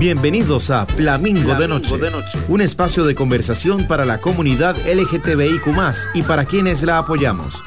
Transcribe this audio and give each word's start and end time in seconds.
Bienvenidos 0.00 0.70
a 0.70 0.86
Flamingo, 0.86 1.54
de, 1.56 1.68
Noche, 1.68 1.94
un 2.48 2.62
espacio 2.62 3.04
de 3.04 3.14
conversación 3.14 3.86
para 3.86 4.06
la 4.06 4.18
comunidad 4.18 4.74
LGTBIQ 4.86 5.66
y 6.14 6.22
para 6.22 6.46
quienes 6.46 6.82
la 6.84 6.96
apoyamos. 6.96 7.62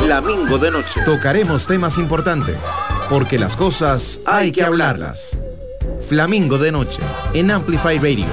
Flamingo, 0.00 0.56
de 0.56 0.70
Noche. 0.70 1.02
Tocaremos 1.04 1.66
temas 1.66 1.98
importantes, 1.98 2.56
porque 3.10 3.38
las 3.38 3.54
cosas 3.54 4.18
hay, 4.24 4.50
que 4.50 4.62
hablarlas. 4.62 5.36
Flamingo 6.08 6.56
de 6.56 6.72
Noche, 6.72 7.02
en 7.34 7.50
Amplify 7.50 7.98
Radio. 7.98 8.24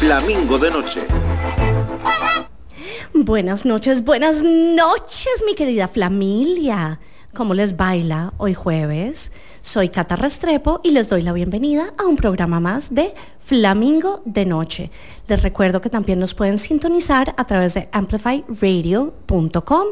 Flamingo 0.00 0.58
de 0.58 0.70
Noche. 0.70 0.97
Buenas 3.28 3.64
noches, 3.66 4.04
buenas 4.04 4.42
noches, 4.42 5.44
mi 5.44 5.54
querida 5.54 5.86
familia. 5.86 6.98
¿Cómo 7.34 7.52
les 7.52 7.76
baila 7.76 8.32
hoy 8.38 8.54
jueves? 8.54 9.32
Soy 9.60 9.90
Cata 9.90 10.16
Restrepo 10.16 10.80
y 10.82 10.92
les 10.92 11.10
doy 11.10 11.20
la 11.20 11.34
bienvenida 11.34 11.92
a 11.98 12.06
un 12.06 12.16
programa 12.16 12.58
más 12.58 12.94
de 12.94 13.12
Flamingo 13.38 14.22
de 14.24 14.46
Noche. 14.46 14.90
Les 15.26 15.42
recuerdo 15.42 15.82
que 15.82 15.90
también 15.90 16.18
nos 16.18 16.32
pueden 16.32 16.56
sintonizar 16.56 17.34
a 17.36 17.44
través 17.44 17.74
de 17.74 17.90
amplifyradio.com 17.92 19.86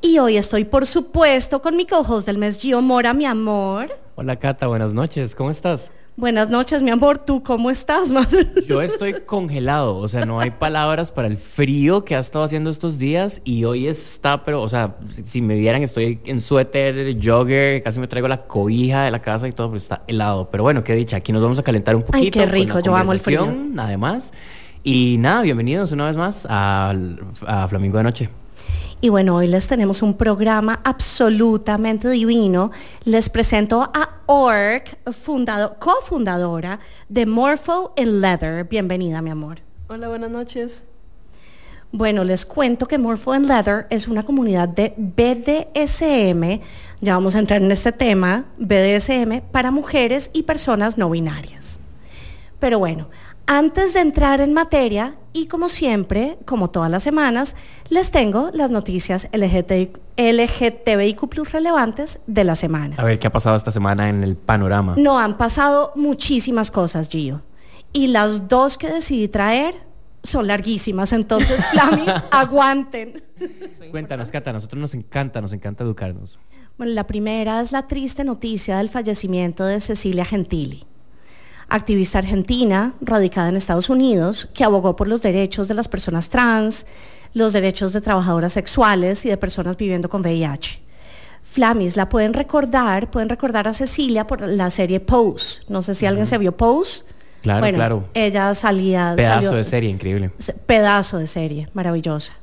y 0.00 0.18
hoy 0.18 0.38
estoy, 0.38 0.64
por 0.64 0.86
supuesto, 0.86 1.60
con 1.60 1.76
mi 1.76 1.84
co 1.84 2.22
del 2.22 2.38
mes, 2.38 2.56
Gio 2.56 2.80
Mora, 2.80 3.12
mi 3.12 3.26
amor. 3.26 3.94
Hola 4.14 4.36
Cata, 4.36 4.68
buenas 4.68 4.94
noches, 4.94 5.34
¿cómo 5.34 5.50
estás? 5.50 5.92
Buenas 6.20 6.50
noches, 6.50 6.82
mi 6.82 6.90
amor. 6.90 7.16
¿Tú 7.16 7.42
cómo 7.42 7.70
estás? 7.70 8.10
Yo 8.68 8.82
estoy 8.82 9.14
congelado, 9.14 9.96
o 9.96 10.06
sea, 10.06 10.26
no 10.26 10.38
hay 10.38 10.50
palabras 10.50 11.12
para 11.12 11.26
el 11.26 11.38
frío 11.38 12.04
que 12.04 12.14
ha 12.14 12.18
estado 12.18 12.44
haciendo 12.44 12.68
estos 12.68 12.98
días 12.98 13.40
y 13.42 13.64
hoy 13.64 13.86
está, 13.86 14.44
pero, 14.44 14.60
o 14.60 14.68
sea, 14.68 14.96
si 15.24 15.40
me 15.40 15.56
vieran, 15.56 15.82
estoy 15.82 16.20
en 16.26 16.42
suéter, 16.42 17.16
jogger, 17.24 17.82
casi 17.82 18.00
me 18.00 18.06
traigo 18.06 18.28
la 18.28 18.42
cobija 18.42 19.04
de 19.04 19.10
la 19.10 19.22
casa 19.22 19.48
y 19.48 19.52
todo, 19.52 19.68
pero 19.68 19.78
está 19.78 20.02
helado. 20.08 20.50
Pero 20.50 20.62
bueno, 20.62 20.84
qué 20.84 20.94
dicha, 20.94 21.16
aquí 21.16 21.32
nos 21.32 21.40
vamos 21.40 21.58
a 21.58 21.62
calentar 21.62 21.96
un 21.96 22.02
poquito. 22.02 22.18
Ay, 22.22 22.30
qué 22.30 22.44
rico, 22.44 22.80
yo 22.80 22.94
amo 22.94 23.12
el 23.12 23.20
frío. 23.20 23.48
Además. 23.78 24.34
Y 24.84 25.16
nada, 25.18 25.40
bienvenidos 25.40 25.90
una 25.92 26.06
vez 26.06 26.18
más 26.18 26.46
a, 26.50 26.94
a 27.46 27.68
Flamingo 27.68 27.96
de 27.96 28.04
Noche. 28.04 28.28
Y 29.02 29.08
bueno, 29.08 29.36
hoy 29.36 29.46
les 29.46 29.66
tenemos 29.66 30.02
un 30.02 30.12
programa 30.12 30.80
absolutamente 30.84 32.10
divino. 32.10 32.70
Les 33.04 33.30
presento 33.30 33.90
a 33.94 34.20
fundado, 35.10 35.76
cofundadora 35.78 36.80
de 37.08 37.24
Morpho 37.24 37.94
in 37.96 38.20
Leather. 38.20 38.64
Bienvenida, 38.64 39.22
mi 39.22 39.30
amor. 39.30 39.60
Hola, 39.88 40.08
buenas 40.08 40.30
noches. 40.30 40.84
Bueno, 41.92 42.24
les 42.24 42.44
cuento 42.44 42.86
que 42.86 42.98
Morpho 42.98 43.34
in 43.34 43.48
Leather 43.48 43.86
es 43.88 44.06
una 44.06 44.22
comunidad 44.22 44.68
de 44.68 44.92
BDSM, 44.96 46.60
ya 47.00 47.14
vamos 47.14 47.34
a 47.34 47.38
entrar 47.38 47.62
en 47.62 47.72
este 47.72 47.92
tema, 47.92 48.44
BDSM, 48.58 49.40
para 49.50 49.70
mujeres 49.70 50.30
y 50.34 50.42
personas 50.42 50.98
no 50.98 51.08
binarias. 51.08 51.80
Pero 52.60 52.78
bueno, 52.78 53.08
antes 53.52 53.94
de 53.94 54.00
entrar 54.00 54.40
en 54.40 54.54
materia, 54.54 55.16
y 55.32 55.48
como 55.48 55.68
siempre, 55.68 56.38
como 56.44 56.70
todas 56.70 56.88
las 56.88 57.02
semanas, 57.02 57.56
les 57.88 58.12
tengo 58.12 58.52
las 58.54 58.70
noticias 58.70 59.28
LGTBIQ 59.32 61.28
plus 61.28 61.50
relevantes 61.50 62.20
de 62.28 62.44
la 62.44 62.54
semana. 62.54 62.94
A 62.96 63.02
ver, 63.02 63.18
¿qué 63.18 63.26
ha 63.26 63.32
pasado 63.32 63.56
esta 63.56 63.72
semana 63.72 64.08
en 64.08 64.22
el 64.22 64.36
panorama? 64.36 64.94
No, 64.96 65.18
han 65.18 65.36
pasado 65.36 65.90
muchísimas 65.96 66.70
cosas, 66.70 67.08
Gio. 67.08 67.42
Y 67.92 68.06
las 68.06 68.46
dos 68.46 68.78
que 68.78 68.86
decidí 68.86 69.26
traer 69.26 69.74
son 70.22 70.46
larguísimas, 70.46 71.12
entonces, 71.12 71.64
Flamis, 71.72 72.08
aguanten. 72.30 73.24
Cuéntanos, 73.90 74.30
Cata, 74.30 74.50
a 74.50 74.52
nosotros 74.52 74.80
nos 74.80 74.94
encanta, 74.94 75.40
nos 75.40 75.52
encanta 75.52 75.82
educarnos. 75.82 76.38
Bueno, 76.78 76.92
la 76.92 77.08
primera 77.08 77.60
es 77.60 77.72
la 77.72 77.88
triste 77.88 78.22
noticia 78.22 78.76
del 78.76 78.90
fallecimiento 78.90 79.64
de 79.64 79.80
Cecilia 79.80 80.24
Gentili 80.24 80.86
activista 81.70 82.18
argentina 82.18 82.94
radicada 83.00 83.48
en 83.48 83.56
Estados 83.56 83.88
Unidos, 83.88 84.50
que 84.52 84.64
abogó 84.64 84.96
por 84.96 85.08
los 85.08 85.22
derechos 85.22 85.68
de 85.68 85.74
las 85.74 85.88
personas 85.88 86.28
trans, 86.28 86.84
los 87.32 87.52
derechos 87.52 87.92
de 87.92 88.00
trabajadoras 88.00 88.52
sexuales 88.52 89.24
y 89.24 89.28
de 89.28 89.36
personas 89.36 89.76
viviendo 89.76 90.08
con 90.08 90.20
VIH. 90.20 90.82
Flamis, 91.42 91.96
la 91.96 92.08
pueden 92.08 92.34
recordar, 92.34 93.10
pueden 93.10 93.28
recordar 93.28 93.66
a 93.66 93.72
Cecilia 93.72 94.26
por 94.26 94.46
la 94.46 94.70
serie 94.70 95.00
Pose. 95.00 95.62
No 95.68 95.82
sé 95.82 95.94
si 95.94 96.06
alguien 96.06 96.26
se 96.26 96.38
vio 96.38 96.56
Pose. 96.56 97.04
Claro, 97.42 97.60
bueno, 97.60 97.76
claro. 97.76 98.08
Ella 98.14 98.54
salía... 98.54 99.14
Pedazo 99.16 99.54
de 99.54 99.64
serie, 99.64 99.90
increíble. 99.90 100.30
Pedazo 100.66 101.18
de 101.18 101.26
serie, 101.26 101.68
maravillosa. 101.72 102.34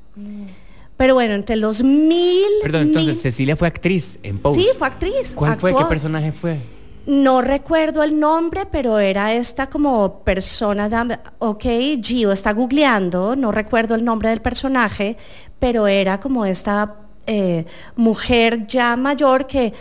Pero 0.98 1.14
bueno, 1.14 1.36
entre 1.36 1.56
los 1.56 1.84
mil... 1.84 2.44
Perdón, 2.64 2.84
entonces 2.84 3.22
Cecilia 3.22 3.56
fue 3.56 3.68
actriz 3.68 4.18
en 4.24 4.40
Pose. 4.40 4.62
Sí, 4.62 4.68
fue 4.78 4.88
actriz. 4.88 5.34
¿Cuál 5.36 5.58
fue? 5.58 5.76
¿Qué 5.76 5.86
personaje 5.86 6.32
fue? 6.32 6.60
No 7.08 7.42
recuerdo 7.42 8.04
el 8.04 8.20
nombre, 8.20 8.66
pero 8.70 9.00
era 9.00 9.34
esta 9.34 9.70
como 9.70 10.26
persona, 10.26 11.22
ok, 11.40 11.64
Gio 12.04 12.34
está 12.34 12.52
googleando, 12.52 13.34
no 13.38 13.54
recuerdo 13.54 13.96
el 13.96 14.04
nombre 14.04 14.28
del 14.28 14.42
personaje, 14.42 15.16
pero 15.58 15.88
era 15.88 16.20
como 16.20 16.46
esta 16.46 16.96
eh, 17.26 17.66
mujer 17.96 18.68
ya 18.68 18.98
mayor 18.98 19.48
que 19.48 19.72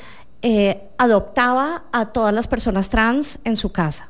eh, 0.41 0.82
adoptaba 0.98 1.86
a 1.92 2.12
todas 2.12 2.32
las 2.32 2.47
personas 2.47 2.91
trans 2.91 3.41
en 3.42 3.56
su 3.56 3.72
casa. 3.72 4.09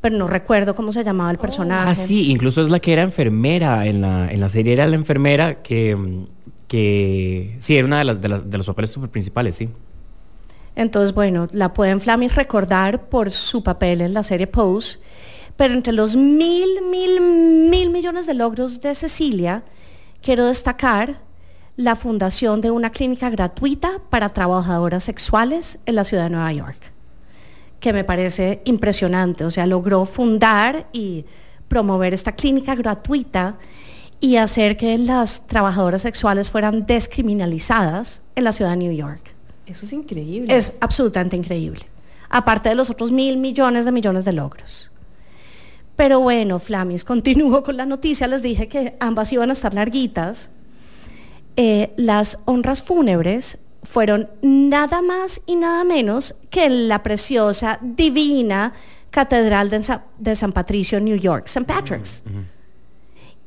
Pero 0.00 0.16
no 0.16 0.26
recuerdo 0.26 0.74
cómo 0.74 0.92
se 0.92 1.04
llamaba 1.04 1.30
el 1.30 1.38
personaje. 1.38 1.90
Ah, 1.90 2.06
sí, 2.06 2.30
incluso 2.30 2.62
es 2.62 2.70
la 2.70 2.80
que 2.80 2.94
era 2.94 3.02
enfermera 3.02 3.84
en 3.84 4.00
la, 4.00 4.30
en 4.30 4.40
la 4.40 4.48
serie, 4.48 4.72
era 4.72 4.86
la 4.86 4.96
enfermera 4.96 5.62
que, 5.62 6.24
que 6.68 7.58
sí, 7.60 7.76
era 7.76 7.86
una 7.86 7.98
de, 7.98 8.04
las, 8.04 8.22
de, 8.22 8.28
las, 8.28 8.48
de 8.48 8.56
los 8.56 8.66
papeles 8.66 8.92
super 8.92 9.10
principales, 9.10 9.56
sí. 9.56 9.68
Entonces, 10.76 11.14
bueno, 11.14 11.48
la 11.52 11.72
pueden 11.72 12.00
Flamis 12.00 12.34
recordar 12.34 13.08
por 13.08 13.30
su 13.30 13.62
papel 13.62 14.02
en 14.02 14.12
la 14.12 14.22
serie 14.22 14.46
Pose, 14.46 14.98
pero 15.56 15.72
entre 15.72 15.94
los 15.94 16.16
mil, 16.16 16.82
mil, 16.90 17.20
mil 17.20 17.90
millones 17.90 18.26
de 18.26 18.34
logros 18.34 18.82
de 18.82 18.94
Cecilia, 18.94 19.64
quiero 20.20 20.44
destacar 20.46 21.22
la 21.76 21.96
fundación 21.96 22.60
de 22.60 22.70
una 22.70 22.90
clínica 22.90 23.30
gratuita 23.30 24.00
para 24.10 24.34
trabajadoras 24.34 25.04
sexuales 25.04 25.78
en 25.86 25.94
la 25.94 26.04
ciudad 26.04 26.24
de 26.24 26.30
Nueva 26.30 26.52
York, 26.52 26.92
que 27.80 27.94
me 27.94 28.04
parece 28.04 28.60
impresionante. 28.66 29.44
O 29.44 29.50
sea, 29.50 29.66
logró 29.66 30.04
fundar 30.04 30.88
y 30.92 31.24
promover 31.68 32.12
esta 32.12 32.32
clínica 32.32 32.74
gratuita 32.74 33.56
y 34.20 34.36
hacer 34.36 34.76
que 34.76 34.98
las 34.98 35.46
trabajadoras 35.46 36.02
sexuales 36.02 36.50
fueran 36.50 36.84
descriminalizadas 36.84 38.22
en 38.34 38.44
la 38.44 38.52
ciudad 38.52 38.72
de 38.72 38.76
New 38.76 38.92
York. 38.92 39.35
Eso 39.66 39.84
es 39.84 39.92
increíble. 39.92 40.56
Es 40.56 40.74
absolutamente 40.80 41.36
increíble. 41.36 41.80
Aparte 42.28 42.68
de 42.68 42.74
los 42.74 42.90
otros 42.90 43.10
mil 43.10 43.36
millones 43.36 43.84
de 43.84 43.92
millones 43.92 44.24
de 44.24 44.32
logros. 44.32 44.90
Pero 45.96 46.20
bueno, 46.20 46.58
Flamis, 46.58 47.04
continúo 47.04 47.62
con 47.62 47.76
la 47.76 47.86
noticia. 47.86 48.26
Les 48.26 48.42
dije 48.42 48.68
que 48.68 48.96
ambas 49.00 49.32
iban 49.32 49.50
a 49.50 49.54
estar 49.54 49.74
larguitas. 49.74 50.48
Eh, 51.56 51.92
las 51.96 52.38
honras 52.44 52.82
fúnebres 52.82 53.58
fueron 53.82 54.28
nada 54.42 55.00
más 55.00 55.40
y 55.46 55.56
nada 55.56 55.84
menos 55.84 56.34
que 56.50 56.68
la 56.68 57.02
preciosa, 57.02 57.78
divina 57.82 58.72
Catedral 59.10 59.70
de, 59.70 60.36
San 60.36 60.52
Patricio, 60.52 61.00
New 61.00 61.16
York, 61.16 61.44
St. 61.46 61.64
Patrick's. 61.64 62.22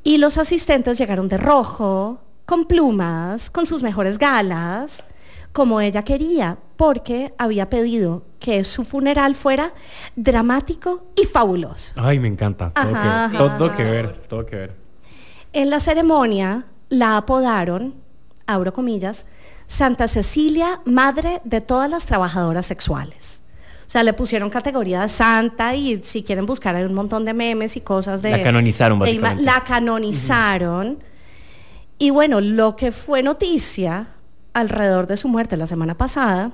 Y 0.03 0.17
los 0.17 0.39
asistentes 0.39 0.97
llegaron 0.97 1.27
de 1.27 1.37
rojo, 1.37 2.21
con 2.45 2.65
plumas, 2.65 3.51
con 3.51 3.67
sus 3.67 3.83
mejores 3.83 4.17
galas 4.17 5.03
como 5.51 5.81
ella 5.81 6.03
quería, 6.03 6.57
porque 6.77 7.33
había 7.37 7.69
pedido 7.69 8.23
que 8.39 8.63
su 8.63 8.83
funeral 8.83 9.35
fuera 9.35 9.73
dramático 10.15 11.07
y 11.21 11.25
fabuloso. 11.25 11.93
Ay, 11.97 12.19
me 12.19 12.27
encanta. 12.27 12.71
Todo, 13.37 13.71
que, 13.73 13.83
ver, 13.83 14.21
todo 14.27 14.45
que 14.45 14.55
ver. 14.55 14.75
En 15.51 15.69
la 15.69 15.79
ceremonia 15.79 16.65
la 16.89 17.17
apodaron, 17.17 17.95
abro 18.47 18.73
comillas, 18.73 19.25
Santa 19.67 20.07
Cecilia, 20.07 20.81
madre 20.85 21.41
de 21.43 21.61
todas 21.61 21.89
las 21.89 22.05
trabajadoras 22.05 22.65
sexuales. 22.65 23.41
O 23.85 23.91
sea, 23.91 24.03
le 24.03 24.13
pusieron 24.13 24.49
categoría 24.51 25.01
de 25.01 25.09
santa 25.09 25.75
y 25.75 25.97
si 26.03 26.23
quieren 26.23 26.45
buscar 26.45 26.75
hay 26.75 26.83
un 26.83 26.93
montón 26.93 27.25
de 27.25 27.33
memes 27.33 27.75
y 27.75 27.81
cosas 27.81 28.21
de... 28.21 28.31
La 28.31 28.43
canonizaron, 28.43 28.99
básicamente. 28.99 29.43
la 29.43 29.63
canonizaron. 29.63 30.99
Y 31.97 32.11
bueno, 32.11 32.39
lo 32.39 32.75
que 32.75 32.91
fue 32.91 33.23
noticia 33.23 34.07
alrededor 34.59 35.07
de 35.07 35.17
su 35.17 35.27
muerte 35.27 35.57
la 35.57 35.67
semana 35.67 35.95
pasada 35.95 36.51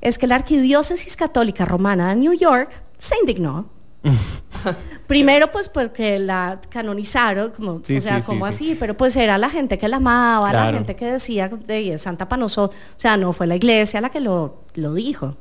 es 0.00 0.18
que 0.18 0.26
la 0.26 0.36
Arquidiócesis 0.36 1.16
Católica 1.16 1.64
Romana 1.64 2.10
de 2.10 2.16
New 2.16 2.32
York 2.32 2.70
se 2.98 3.16
indignó. 3.20 3.70
Primero, 5.06 5.50
pues 5.50 5.68
porque 5.68 6.18
la 6.18 6.60
canonizaron, 6.68 7.50
como, 7.50 7.72
o 7.72 8.00
sea, 8.00 8.20
como 8.22 8.46
así, 8.46 8.76
pero 8.78 8.96
pues 8.96 9.16
era 9.16 9.38
la 9.38 9.50
gente 9.50 9.78
que 9.78 9.88
la 9.88 9.96
amaba, 9.96 10.52
la 10.52 10.72
gente 10.72 10.94
que 10.96 11.06
decía 11.06 11.48
de 11.48 11.98
Santa 11.98 12.28
Panoso, 12.28 12.66
o 12.66 12.72
sea, 12.96 13.16
no 13.16 13.32
fue 13.32 13.46
la 13.46 13.56
iglesia 13.56 14.00
la 14.00 14.10
que 14.10 14.20
lo, 14.20 14.64
lo 14.74 14.94
dijo. 14.94 15.36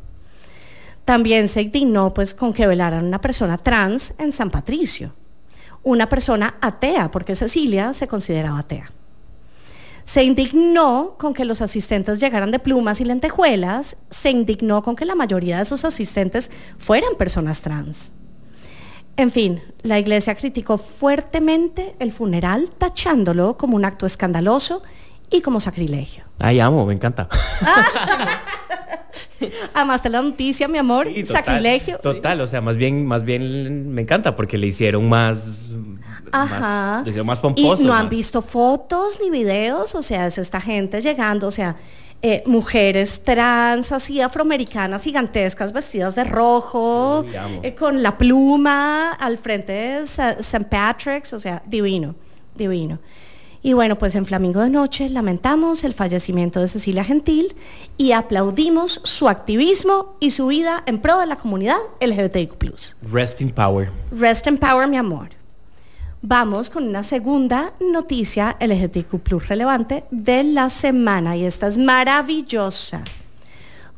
También 1.04 1.48
se 1.48 1.62
indignó 1.62 2.14
pues 2.14 2.34
con 2.34 2.54
que 2.54 2.66
velaran 2.66 3.06
una 3.06 3.22
persona 3.22 3.58
trans 3.60 4.14
en 4.18 4.32
San 4.32 4.50
Patricio, 4.50 5.14
una 5.84 6.10
persona 6.10 6.56
atea, 6.62 7.12
porque 7.12 7.36
Cecilia 7.36 7.94
se 7.94 8.08
consideraba 8.08 8.60
atea. 8.60 8.92
Se 10.06 10.24
indignó 10.24 11.16
con 11.18 11.34
que 11.34 11.46
los 11.46 11.62
asistentes 11.62 12.20
llegaran 12.20 12.52
de 12.52 12.60
plumas 12.60 13.02
y 13.02 13.06
lentejuelas, 13.06 13.98
se 14.10 14.30
indignó 14.30 14.82
con 14.84 14.96
que 14.96 15.04
la 15.04 15.16
mayoría 15.16 15.58
de 15.58 15.66
sus 15.66 15.84
asistentes 15.84 16.52
fueran 16.78 17.16
personas 17.18 17.62
trans. 17.62 18.12
En 19.18 19.32
fin, 19.32 19.62
la 19.82 19.98
iglesia 19.98 20.36
criticó 20.36 20.78
fuertemente 20.78 21.96
el 22.00 22.12
funeral, 22.12 22.70
tachándolo 22.78 23.58
como 23.58 23.76
un 23.76 23.86
acto 23.86 24.06
escandaloso 24.06 24.84
y 25.32 25.42
como 25.42 25.60
sacrilegio. 25.60 26.26
Ay, 26.40 26.60
amo, 26.60 26.86
me 26.86 26.94
encanta. 26.94 27.28
Además 29.74 30.04
de 30.04 30.10
la 30.10 30.22
noticia, 30.22 30.68
mi 30.68 30.78
amor, 30.78 31.08
Sí, 31.08 31.24
total, 31.24 31.46
sacrilegio. 31.46 31.98
Total, 31.98 32.42
o 32.42 32.48
sea, 32.48 32.62
más 32.62 32.78
bien, 32.78 33.06
más 33.06 33.24
bien 33.24 33.90
me 33.94 34.02
encanta 34.02 34.36
porque 34.36 34.58
le 34.58 34.68
hicieron 34.68 35.08
más, 35.10 35.72
Ajá. 36.32 36.60
más 36.60 37.04
le 37.04 37.10
hicieron 37.10 37.28
más 37.28 37.40
pomposo. 37.40 37.84
Y 37.84 37.86
no 37.86 37.94
han 37.94 38.10
visto 38.10 38.42
fotos 38.42 39.20
ni 39.22 39.30
videos, 39.30 39.96
o 39.96 40.02
sea, 40.02 40.28
es 40.28 40.38
esta 40.38 40.62
gente 40.62 41.02
llegando, 41.02 41.48
o 41.48 41.52
sea, 41.52 41.76
eh, 42.22 42.42
mujeres 42.48 43.24
trans, 43.24 43.92
así 43.92 44.20
afroamericanas 44.20 45.04
gigantescas, 45.04 45.72
vestidas 45.72 46.16
de 46.16 46.24
rojo, 46.24 47.24
eh, 47.62 47.76
con 47.76 48.02
la 48.02 48.18
pluma 48.18 49.12
al 49.12 49.38
frente 49.38 49.74
de 49.74 49.98
St. 50.00 50.66
Patrick's, 50.66 51.34
o 51.34 51.40
sea, 51.40 51.62
divino, 51.68 52.16
divino. 52.56 53.00
Y 53.62 53.74
bueno, 53.74 53.98
pues 53.98 54.16
en 54.16 54.26
Flamingo 54.26 54.62
de 54.62 54.70
Noche 54.70 55.10
lamentamos 55.10 55.84
el 55.84 55.94
fallecimiento 55.94 56.62
de 56.62 56.68
Cecilia 56.68 57.04
Gentil 57.04 57.56
y 57.98 58.12
aplaudimos 58.12 59.02
su 59.04 59.28
activismo 59.28 60.18
y 60.20 60.32
su 60.32 60.48
vida 60.48 60.84
en 60.86 61.02
pro 61.02 61.20
de 61.20 61.26
la 61.26 61.36
comunidad 61.36 61.78
LGBTIQ+. 62.00 62.58
Rest 63.12 63.42
in 63.42 63.50
power. 63.50 63.92
Rest 64.12 64.48
in 64.48 64.58
Power, 64.58 64.88
mi 64.88 64.98
amor. 64.98 65.30
Vamos 66.22 66.70
con 66.70 66.88
una 66.88 67.04
segunda 67.04 67.74
noticia 67.80 68.58
LGBTQ 68.60 69.48
relevante 69.48 70.06
de 70.10 70.44
la 70.44 70.70
semana 70.70 71.36
y 71.36 71.46
esta 71.46 71.68
es 71.68 71.78
maravillosa. 71.78 73.04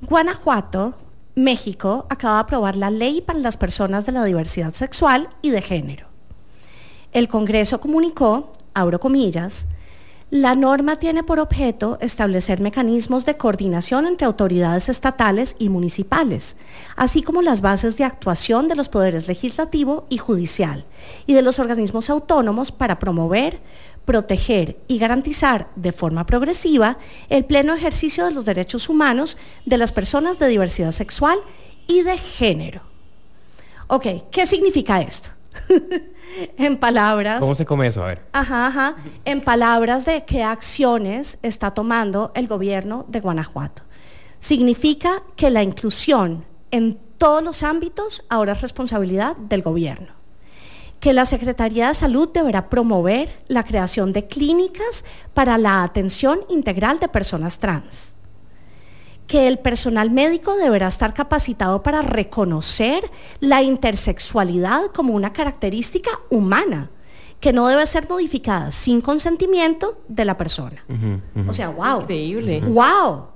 Guanajuato, 0.01 0.95
México, 1.35 2.05
acaba 2.09 2.35
de 2.35 2.41
aprobar 2.41 2.75
la 2.75 2.89
ley 2.89 3.21
para 3.21 3.39
las 3.39 3.55
personas 3.55 4.05
de 4.05 4.11
la 4.11 4.25
diversidad 4.25 4.73
sexual 4.73 5.29
y 5.41 5.51
de 5.51 5.61
género. 5.61 6.07
El 7.13 7.27
Congreso 7.27 7.79
comunicó, 7.79 8.51
abro 8.73 8.99
comillas, 8.99 9.67
la 10.29 10.56
norma 10.56 10.97
tiene 10.97 11.24
por 11.24 11.39
objeto 11.39 11.97
establecer 12.01 12.59
mecanismos 12.59 13.25
de 13.25 13.38
coordinación 13.38 14.06
entre 14.06 14.27
autoridades 14.27 14.89
estatales 14.89 15.56
y 15.57 15.69
municipales, 15.69 16.57
así 16.97 17.24
como 17.24 17.41
las 17.41 17.62
bases 17.62 17.95
de 17.95 18.03
actuación 18.03 18.68
de 18.68 18.75
los 18.75 18.89
poderes 18.89 19.29
legislativo 19.29 20.06
y 20.09 20.18
judicial 20.18 20.85
y 21.27 21.33
de 21.33 21.41
los 21.41 21.59
organismos 21.59 22.09
autónomos 22.09 22.74
para 22.74 23.00
promover, 23.00 23.62
proteger 24.03 24.77
y 24.89 24.97
garantizar 24.97 25.69
de 25.77 25.94
forma 25.94 26.25
progresiva 26.25 26.97
el 27.30 27.45
pleno 27.45 27.73
ejercicio 27.73 28.25
de 28.25 28.31
los 28.31 28.44
derechos 28.44 28.89
humanos 28.89 29.38
de 29.65 29.77
las 29.77 29.94
personas 29.94 30.39
de 30.39 30.50
diversidad 30.50 30.91
sexual 30.91 31.39
y 31.88 32.03
de 32.03 32.18
género. 32.18 32.81
Ok, 33.88 34.07
¿qué 34.30 34.45
significa 34.45 35.00
esto? 35.00 35.36
en 36.57 36.77
palabras... 36.77 37.39
¿Cómo 37.39 37.56
se 37.56 37.65
come 37.65 37.88
eso? 37.88 38.04
A 38.04 38.07
ver. 38.07 38.21
Ajá, 38.33 38.68
ajá. 38.68 38.95
En 39.25 39.42
palabras 39.42 40.06
de 40.06 40.25
qué 40.25 40.44
acciones 40.44 41.38
está 41.42 41.71
tomando 41.71 42.31
el 42.36 42.48
gobierno 42.48 43.06
de 43.07 43.19
Guanajuato. 43.19 43.83
Significa 44.39 45.24
que 45.36 45.50
la 45.50 45.63
inclusión 45.63 46.45
en 46.71 47.00
todos 47.18 47.44
los 47.44 47.63
ámbitos 47.63 48.25
ahora 48.30 48.54
es 48.54 48.62
responsabilidad 48.62 49.36
del 49.38 49.62
gobierno. 49.62 50.13
Que 51.00 51.13
la 51.13 51.25
Secretaría 51.25 51.89
de 51.89 51.94
Salud 51.94 52.30
deberá 52.33 52.69
promover 52.69 53.44
la 53.48 53.63
creación 53.63 54.13
de 54.13 54.27
clínicas 54.27 55.06
para 55.33 55.57
la 55.57 55.83
atención 55.83 56.42
integral 56.50 57.00
de 57.00 57.07
personas 57.07 57.59
trans 57.59 58.16
que 59.27 59.47
el 59.47 59.59
personal 59.59 60.09
médico 60.09 60.56
deberá 60.56 60.88
estar 60.88 61.13
capacitado 61.13 61.83
para 61.83 62.01
reconocer 62.01 63.03
la 63.39 63.62
intersexualidad 63.62 64.88
como 64.88 65.13
una 65.13 65.33
característica 65.33 66.09
humana 66.29 66.89
que 67.39 67.53
no 67.53 67.68
debe 67.68 67.85
ser 67.85 68.09
modificada 68.09 68.71
sin 68.71 69.00
consentimiento 69.01 70.01
de 70.07 70.25
la 70.25 70.38
persona. 70.38 70.83
O 71.47 71.53
sea, 71.53 71.69
wow. 71.69 72.01
Increíble. 72.01 72.62
Wow. 72.62 73.27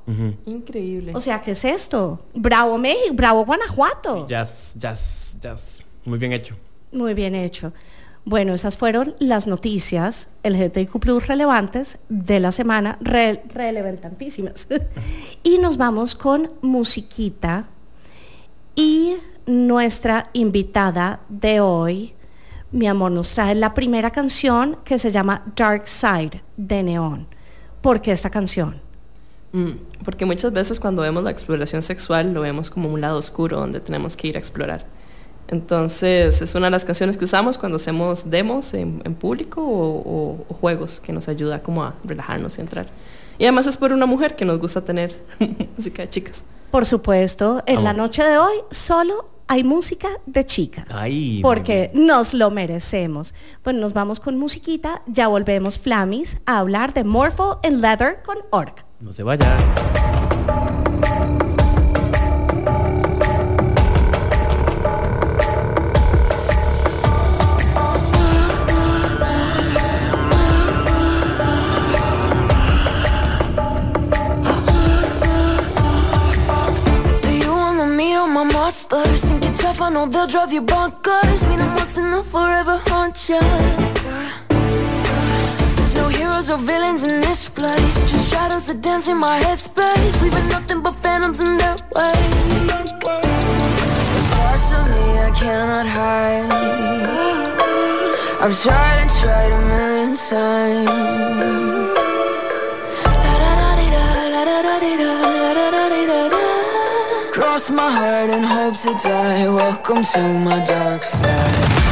Increíble. 0.46 1.12
O 1.14 1.20
sea, 1.20 1.42
¿qué 1.42 1.52
es 1.52 1.64
esto? 1.66 2.20
Bravo 2.34 2.78
México, 2.78 3.14
bravo 3.14 3.46
Guanajuato. 3.46 4.28
Jazz, 4.28 4.74
jazz, 4.76 5.38
jazz. 5.40 5.84
Muy 6.06 6.18
bien 6.18 6.34
hecho. 6.34 6.56
Muy 6.92 7.14
bien 7.14 7.36
hecho. 7.36 7.74
Bueno, 8.24 8.54
esas 8.54 8.78
fueron 8.78 9.16
las 9.20 9.48
noticias 9.48 10.30
LGTBIQ 10.44 11.00
Plus 11.00 11.28
relevantes 11.28 11.98
de 12.08 12.40
la 12.40 12.52
semana, 12.52 12.98
re- 13.02 13.44
relevantísimas. 13.54 14.68
y 15.44 15.58
nos 15.58 15.78
vamos 15.78 16.14
con 16.16 16.52
musiquita 16.62 17.66
y 18.76 19.16
nuestra 19.48 20.30
invitada 20.34 21.22
de 21.30 21.62
hoy, 21.62 22.14
mi 22.72 22.88
amor, 22.88 23.12
nos 23.12 23.32
trae 23.32 23.56
la 23.56 23.74
primera 23.74 24.12
canción 24.12 24.78
que 24.86 25.00
se 25.00 25.12
llama 25.12 25.44
Dark 25.56 25.88
Side 25.88 26.44
de 26.58 26.84
Neón. 26.84 27.28
¿Por 27.82 28.02
qué 28.02 28.12
esta 28.12 28.30
canción? 28.30 28.80
Mm, 29.52 29.72
porque 30.06 30.26
muchas 30.26 30.54
veces 30.54 30.80
cuando 30.80 31.02
vemos 31.02 31.24
la 31.24 31.32
exploración 31.32 31.82
sexual 31.82 32.34
lo 32.34 32.42
vemos 32.42 32.70
como 32.70 32.88
un 32.90 33.02
lado 33.02 33.18
oscuro 33.18 33.60
donde 33.60 33.80
tenemos 33.80 34.16
que 34.16 34.28
ir 34.28 34.36
a 34.38 34.40
explorar. 34.40 34.86
Entonces 35.52 36.42
es 36.42 36.56
una 36.56 36.68
de 36.68 36.72
las 36.72 36.86
canciones 36.86 37.18
que 37.18 37.26
usamos 37.26 37.58
cuando 37.58 37.76
hacemos 37.76 38.30
demos 38.30 38.74
en, 38.74 39.02
en 39.04 39.14
público 39.16 39.62
o, 39.62 40.00
o- 40.00 40.46
o 40.50 40.54
juegos 40.54 41.00
que 41.02 41.12
nos 41.14 41.28
ayuda 41.28 41.62
como 41.62 41.84
a 41.84 41.96
relajarnos 42.04 42.58
y 42.58 42.62
entrar. 42.62 42.88
Y 43.38 43.44
además 43.44 43.68
es 43.68 43.76
por 43.78 43.92
una 43.92 44.06
mujer 44.06 44.36
que 44.36 44.46
nos 44.46 44.60
gusta 44.60 44.82
tener 44.82 45.16
música 45.78 46.04
de 46.04 46.10
chicas. 46.10 46.46
Por 46.72 46.86
supuesto, 46.86 47.62
en 47.66 47.84
la 47.84 47.92
noche 47.92 48.24
de 48.24 48.38
hoy 48.38 48.54
solo 48.70 49.30
hay 49.48 49.66
música 49.66 50.08
de 50.26 50.46
chicas. 50.46 50.86
Ay, 50.90 51.42
porque 51.44 51.92
nos 51.94 52.34
lo 52.34 52.50
merecemos. 52.50 53.34
Bueno, 53.66 53.82
nos 53.82 53.92
vamos 53.92 54.22
con 54.22 54.38
musiquita, 54.38 55.02
ya 55.08 55.28
volvemos 55.28 55.78
Flamis 55.78 56.38
a 56.46 56.60
hablar 56.60 56.94
de 56.94 57.04
Morpho 57.04 57.60
en 57.64 57.82
Leather 57.82 58.22
con 58.24 58.38
Orc. 58.52 58.86
No 59.02 59.12
se 59.12 59.24
vaya. 59.24 59.58
Know 79.94 80.04
oh, 80.04 80.08
they'll 80.08 80.28
drive 80.28 80.54
you 80.54 80.62
bonkers. 80.62 81.42
Meet 81.50 81.60
'em 81.60 81.76
once 81.76 81.98
and 81.98 82.14
they'll 82.14 82.24
forever 82.24 82.82
haunt 82.88 83.18
ya. 83.30 83.40
There's 85.76 85.96
no 85.96 86.08
heroes 86.08 86.50
or 86.50 86.58
villains 86.58 87.04
in 87.04 87.20
this 87.22 87.50
place. 87.50 87.96
Just 88.10 88.32
shadows 88.32 88.66
that 88.68 88.82
dance 88.82 89.08
in 89.08 89.18
my 89.18 89.38
headspace. 89.46 90.16
Leaving 90.22 90.48
nothing 90.56 90.80
but 90.82 90.96
phantoms 91.04 91.40
in 91.40 91.58
their 91.58 91.78
way. 91.96 92.20
There's 94.12 94.28
parts 94.36 94.68
of 94.78 94.84
me 94.94 95.06
I 95.28 95.32
cannot 95.42 95.88
hide. 95.98 96.50
I've 98.44 98.56
tried 98.64 98.98
and 99.04 99.12
tried 99.20 99.52
a 99.60 99.62
million 99.72 100.14
times. 100.30 101.91
Cross 107.62 107.78
my 107.78 107.92
heart 107.92 108.30
and 108.32 108.44
hope 108.44 108.76
to 108.78 109.08
die. 109.08 109.48
Welcome 109.48 110.04
to 110.04 110.20
my 110.40 110.66
dark 110.66 111.04
side. 111.04 111.92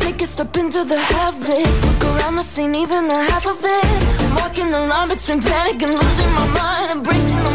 Take 0.00 0.22
a 0.22 0.26
step 0.26 0.56
into 0.56 0.84
the 0.84 0.98
heaven. 0.98 1.64
Look 1.82 2.04
around 2.04 2.36
the 2.36 2.42
scene, 2.42 2.74
even 2.74 3.08
the 3.08 3.14
half 3.14 3.46
of 3.46 3.58
it. 3.62 3.84
I'm 4.20 4.34
walking 4.36 4.70
the 4.70 4.80
line 4.86 5.08
between 5.10 5.42
panic 5.42 5.82
and 5.82 5.92
losing 5.92 6.32
my 6.32 6.46
mind, 6.46 6.92
embracing 6.92 7.42
the 7.42 7.53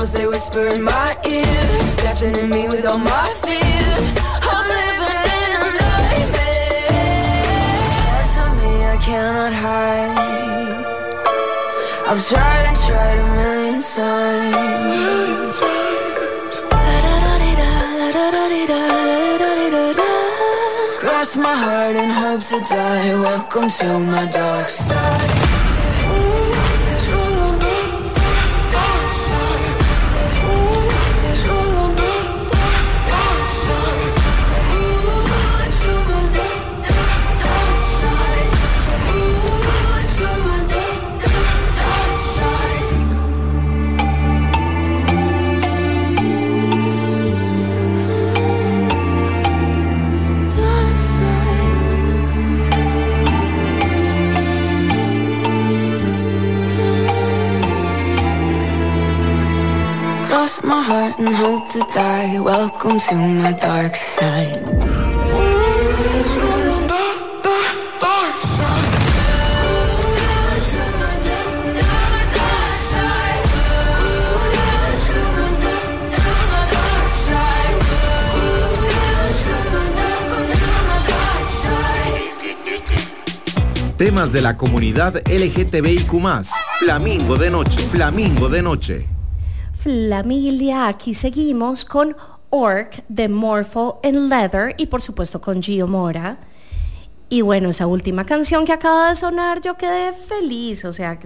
madness. 0.00 0.12
They 0.12 0.26
whisper 0.26 0.66
in 0.68 0.82
my 0.82 1.16
ear, 1.24 1.94
deafening 1.96 2.50
me 2.50 2.68
with 2.68 2.86
all 2.86 2.98
my 2.98 3.34
fears. 3.42 4.16
I'm 4.42 4.68
living 4.68 5.28
in 5.40 5.56
a 5.56 5.70
nightmare. 5.80 6.70
Parts 8.08 8.36
of 8.38 8.50
me 8.56 8.72
I 8.84 8.96
cannot 9.00 9.52
hide. 9.52 10.84
I've 12.06 12.26
tried 12.26 12.66
and 12.66 12.76
tried 12.76 13.18
a 13.18 13.26
million 13.36 13.80
times. 13.80 15.60
Cross 21.00 21.36
my 21.36 21.54
heart 21.54 21.96
and 21.96 22.12
hope 22.12 22.42
to 22.44 22.60
die. 22.68 23.14
Welcome 23.20 23.70
to 23.70 23.98
my 24.00 24.26
dark 24.26 24.68
side. 24.68 25.39
Cross 60.50 60.64
my 60.64 60.82
heart 60.82 61.18
and 61.20 61.32
hope 61.32 61.70
to 61.70 61.78
die. 61.94 62.40
Welcome 62.40 62.98
to 62.98 63.14
my 63.14 63.52
dark 63.52 63.94
side. 63.94 64.58
Temas 83.96 84.32
de 84.32 84.40
la 84.40 84.56
comunidad 84.56 85.22
LGTBIQ 85.28 86.12
Flamingo 86.80 87.36
de 87.36 87.50
noche. 87.50 87.76
Flamingo 87.92 88.48
de 88.48 88.62
noche. 88.62 89.19
Flamilia, 89.82 90.88
aquí 90.88 91.14
seguimos 91.14 91.86
con 91.86 92.14
Orc 92.50 93.02
de 93.08 93.30
Morpho 93.30 93.98
en 94.02 94.28
Leather 94.28 94.74
y 94.76 94.84
por 94.86 95.00
supuesto 95.00 95.40
con 95.40 95.62
Gio 95.62 95.86
Mora. 95.86 96.36
Y 97.30 97.40
bueno, 97.40 97.70
esa 97.70 97.86
última 97.86 98.26
canción 98.26 98.66
que 98.66 98.74
acaba 98.74 99.08
de 99.08 99.16
sonar, 99.16 99.62
yo 99.62 99.78
quedé 99.78 100.12
feliz, 100.12 100.84
o 100.84 100.92
sea, 100.92 101.18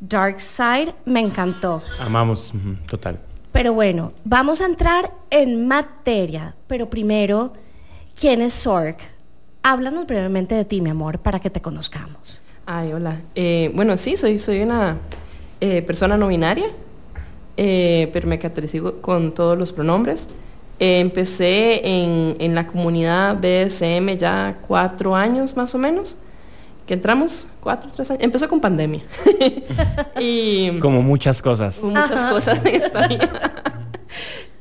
Dark 0.00 0.40
Side 0.40 0.96
me 1.04 1.20
encantó. 1.20 1.80
Amamos, 2.00 2.52
total. 2.88 3.20
Pero 3.52 3.72
bueno, 3.72 4.12
vamos 4.24 4.60
a 4.62 4.64
entrar 4.64 5.12
en 5.30 5.68
materia, 5.68 6.56
pero 6.66 6.90
primero, 6.90 7.52
¿quién 8.18 8.42
es 8.42 8.52
Sork? 8.52 8.98
Háblanos 9.62 10.08
brevemente 10.08 10.56
de 10.56 10.64
ti, 10.64 10.80
mi 10.80 10.90
amor, 10.90 11.20
para 11.20 11.38
que 11.38 11.50
te 11.50 11.62
conozcamos. 11.62 12.42
Ay, 12.66 12.94
hola. 12.94 13.20
Eh, 13.36 13.70
bueno, 13.76 13.96
sí, 13.96 14.16
soy, 14.16 14.40
soy 14.40 14.60
una 14.62 14.96
eh, 15.60 15.82
persona 15.82 16.16
no 16.16 16.26
binaria, 16.26 16.66
eh, 17.64 18.10
pero 18.12 18.26
me 18.26 18.40
caracterizo 18.40 19.00
con 19.00 19.32
todos 19.32 19.56
los 19.56 19.72
pronombres. 19.72 20.26
Eh, 20.80 20.98
empecé 20.98 21.80
en, 21.86 22.34
en 22.40 22.56
la 22.56 22.66
comunidad 22.66 23.36
BSM 23.36 24.16
ya 24.16 24.58
cuatro 24.66 25.14
años 25.14 25.54
más 25.54 25.72
o 25.72 25.78
menos, 25.78 26.16
que 26.88 26.94
entramos 26.94 27.46
cuatro, 27.60 27.88
tres 27.94 28.10
años. 28.10 28.24
Empezó 28.24 28.48
con 28.48 28.60
pandemia. 28.60 29.02
y 30.18 30.76
Como 30.80 31.02
muchas 31.02 31.40
cosas. 31.40 31.80
Muchas 31.84 32.24
cosas 32.24 32.66
en 32.66 32.74
esta 32.74 33.06
vida. 33.06 33.30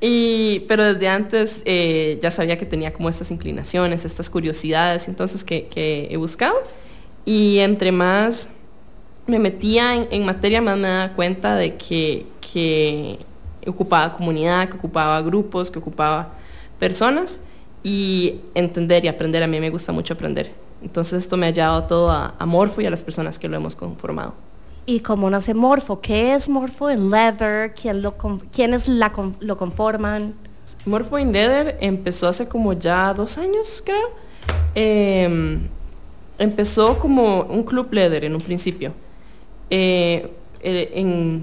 Y, 0.03 0.61
pero 0.61 0.95
desde 0.95 1.07
antes 1.09 1.61
eh, 1.63 2.17
ya 2.23 2.31
sabía 2.31 2.57
que 2.57 2.65
tenía 2.65 2.91
como 2.91 3.07
estas 3.07 3.29
inclinaciones, 3.29 4.03
estas 4.03 4.31
curiosidades, 4.31 5.07
entonces 5.07 5.43
que, 5.43 5.67
que 5.67 6.07
he 6.09 6.17
buscado. 6.17 6.55
Y 7.23 7.59
entre 7.59 7.91
más 7.91 8.49
me 9.31 9.39
metía 9.39 9.95
en, 9.95 10.07
en 10.11 10.25
materia, 10.25 10.61
más 10.61 10.77
me 10.77 10.87
daba 10.87 11.13
cuenta 11.13 11.55
de 11.55 11.75
que, 11.75 12.27
que 12.39 13.17
ocupaba 13.65 14.13
comunidad, 14.13 14.69
que 14.69 14.77
ocupaba 14.77 15.21
grupos, 15.21 15.71
que 15.71 15.79
ocupaba 15.79 16.33
personas. 16.77 17.39
Y 17.83 18.41
entender 18.53 19.03
y 19.05 19.07
aprender, 19.07 19.41
a 19.41 19.47
mí 19.47 19.59
me 19.59 19.71
gusta 19.71 19.91
mucho 19.91 20.13
aprender. 20.13 20.51
Entonces 20.83 21.23
esto 21.23 21.35
me 21.35 21.47
ha 21.47 21.49
llevado 21.49 21.85
todo 21.85 22.11
a, 22.11 22.35
a 22.37 22.45
Morfo 22.45 22.81
y 22.81 22.85
a 22.85 22.91
las 22.91 23.01
personas 23.01 23.39
que 23.39 23.47
lo 23.47 23.55
hemos 23.55 23.75
conformado. 23.75 24.35
¿Y 24.85 24.99
cómo 24.99 25.29
nace 25.29 25.53
Morpho? 25.53 25.99
¿Qué 26.01 26.33
es 26.33 26.47
Morpho 26.47 26.89
en 26.89 27.09
Leather? 27.09 27.73
¿Quién 27.73 28.01
lo 28.01 28.15
¿Quiénes 28.51 28.87
la 28.87 29.11
lo 29.39 29.57
conforman? 29.57 30.35
Morpho 30.85 31.17
in 31.17 31.31
Leather 31.31 31.77
empezó 31.81 32.27
hace 32.27 32.47
como 32.47 32.73
ya 32.73 33.13
dos 33.13 33.37
años, 33.37 33.81
creo. 33.83 34.09
Eh, 34.75 35.59
empezó 36.37 36.97
como 36.97 37.43
un 37.43 37.63
club 37.63 37.93
leather 37.93 38.25
en 38.25 38.35
un 38.35 38.41
principio. 38.41 38.93
Eh, 39.73 40.29
eh, 40.59 41.39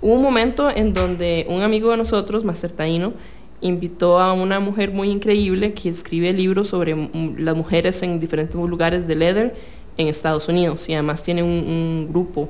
hubo 0.00 0.14
un 0.14 0.22
momento 0.22 0.70
en 0.70 0.94
donde 0.94 1.44
un 1.48 1.60
amigo 1.62 1.90
de 1.90 1.96
nosotros, 1.96 2.44
Master 2.44 2.70
Taino, 2.70 3.12
invitó 3.60 4.20
a 4.20 4.32
una 4.32 4.60
mujer 4.60 4.92
muy 4.92 5.10
increíble 5.10 5.74
que 5.74 5.88
escribe 5.88 6.32
libros 6.32 6.68
sobre 6.68 6.96
las 7.36 7.56
mujeres 7.56 8.00
en 8.04 8.20
diferentes 8.20 8.54
lugares 8.54 9.08
de 9.08 9.16
leather 9.16 9.56
en 9.96 10.06
Estados 10.06 10.48
Unidos 10.48 10.88
y 10.88 10.94
además 10.94 11.24
tiene 11.24 11.42
un, 11.42 12.06
grupo. 12.08 12.48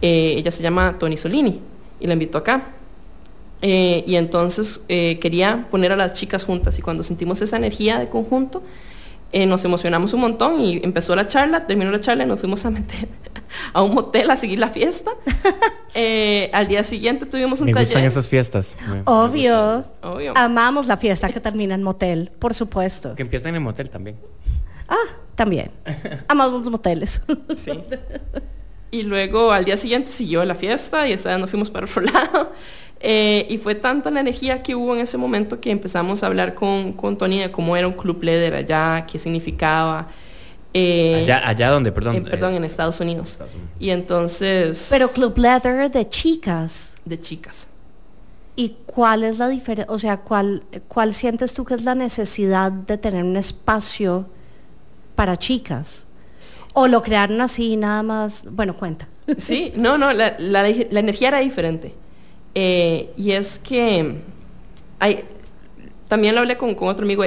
Eh, 0.00 0.34
ella 0.38 0.50
se 0.50 0.62
llama 0.62 0.96
Tony 0.98 1.18
Solini 1.18 1.60
y 2.00 2.06
la 2.06 2.14
invitó 2.14 2.38
acá. 2.38 2.68
Y 3.60 4.14
entonces 4.14 4.80
quería 4.86 5.66
poner 5.68 5.90
a 5.90 5.96
las 5.96 6.12
chicas 6.12 6.44
juntas 6.44 6.78
y 6.78 6.82
cuando 6.82 7.02
sentimos 7.02 7.42
esa 7.42 7.56
energía 7.56 7.98
de 7.98 8.08
conjunto, 8.08 8.62
eh, 9.32 9.46
nos 9.46 9.64
emocionamos 9.64 10.12
un 10.14 10.20
montón 10.20 10.60
y 10.60 10.80
empezó 10.82 11.14
la 11.16 11.26
charla, 11.26 11.66
terminó 11.66 11.90
la 11.90 12.00
charla 12.00 12.24
y 12.24 12.26
nos 12.26 12.40
fuimos 12.40 12.64
a 12.64 12.70
meter 12.70 13.08
a 13.72 13.82
un 13.82 13.94
motel 13.94 14.30
a 14.30 14.36
seguir 14.36 14.58
la 14.58 14.68
fiesta. 14.68 15.10
Eh, 15.94 16.50
al 16.52 16.68
día 16.68 16.84
siguiente 16.84 17.24
tuvimos 17.26 17.60
un 17.60 17.66
Me 17.66 17.72
gustan 17.72 17.94
taller. 17.94 18.06
esas 18.06 18.28
fiestas. 18.28 18.76
Me- 18.88 19.02
Obvio. 19.06 19.84
Obvio. 20.02 20.32
Amamos 20.36 20.86
la 20.86 20.96
fiesta 20.98 21.28
que 21.30 21.40
termina 21.40 21.74
en 21.74 21.82
motel, 21.82 22.30
por 22.38 22.52
supuesto. 22.54 23.14
Que 23.16 23.22
empiezan 23.22 23.48
en 23.48 23.54
el 23.56 23.60
motel 23.62 23.88
también. 23.88 24.16
Ah, 24.86 24.94
también. 25.34 25.70
Amamos 26.28 26.60
los 26.60 26.70
moteles. 26.70 27.20
Sí. 27.56 27.72
Y 28.90 29.02
luego 29.04 29.50
al 29.50 29.64
día 29.64 29.76
siguiente 29.78 30.10
siguió 30.12 30.44
la 30.44 30.54
fiesta 30.54 31.08
y 31.08 31.12
esa 31.14 31.30
vez 31.30 31.38
nos 31.40 31.50
fuimos 31.50 31.70
para 31.70 31.86
otro 31.86 32.02
lado. 32.02 32.52
Eh, 33.00 33.46
y 33.48 33.58
fue 33.58 33.74
tanta 33.76 34.10
la 34.10 34.20
energía 34.20 34.62
que 34.62 34.74
hubo 34.74 34.94
en 34.94 35.00
ese 35.02 35.16
momento 35.18 35.60
que 35.60 35.70
empezamos 35.70 36.22
a 36.22 36.26
hablar 36.26 36.54
con, 36.54 36.92
con 36.92 37.16
Tony 37.16 37.38
de 37.38 37.50
cómo 37.50 37.76
era 37.76 37.86
un 37.86 37.92
club 37.94 38.22
leader 38.22 38.54
allá, 38.54 39.06
qué 39.10 39.18
significaba. 39.18 40.08
Eh, 40.74 41.22
Allá, 41.22 41.48
allá 41.48 41.70
donde, 41.70 41.92
perdón. 41.92 42.16
eh, 42.16 42.20
perdón, 42.22 42.54
eh, 42.54 42.56
en 42.56 42.64
Estados 42.64 43.00
Unidos. 43.00 43.30
Estados 43.32 43.54
Unidos. 43.54 43.70
Y 43.78 43.90
entonces... 43.90 44.88
Pero 44.90 45.08
Club 45.08 45.38
Leather 45.38 45.90
de 45.90 46.08
chicas. 46.08 46.94
De 47.04 47.18
chicas. 47.20 47.68
¿Y 48.56 48.76
cuál 48.86 49.22
es 49.24 49.38
la 49.38 49.46
diferencia? 49.48 49.92
O 49.94 49.98
sea, 49.98 50.18
¿cuál, 50.18 50.64
¿cuál 50.88 51.14
sientes 51.14 51.54
tú 51.54 51.64
que 51.64 51.74
es 51.74 51.84
la 51.84 51.94
necesidad 51.94 52.72
de 52.72 52.98
tener 52.98 53.22
un 53.24 53.36
espacio 53.36 54.26
para 55.14 55.36
chicas? 55.36 56.04
¿O 56.74 56.88
lo 56.88 57.00
crearon 57.02 57.40
así 57.40 57.76
nada 57.76 58.02
más? 58.02 58.42
Bueno, 58.50 58.76
cuenta. 58.76 59.06
Sí, 59.38 59.72
no, 59.76 59.96
no, 59.98 60.12
la, 60.12 60.34
la- 60.38 60.64
la 60.90 61.00
energía 61.00 61.28
era 61.28 61.38
diferente. 61.38 61.94
Eh, 62.60 63.10
y 63.16 63.30
es 63.30 63.60
que 63.60 64.16
hay, 64.98 65.22
también 66.08 66.34
lo 66.34 66.40
hablé 66.40 66.56
con, 66.56 66.74
otro 66.76 67.04
amigo, 67.04 67.22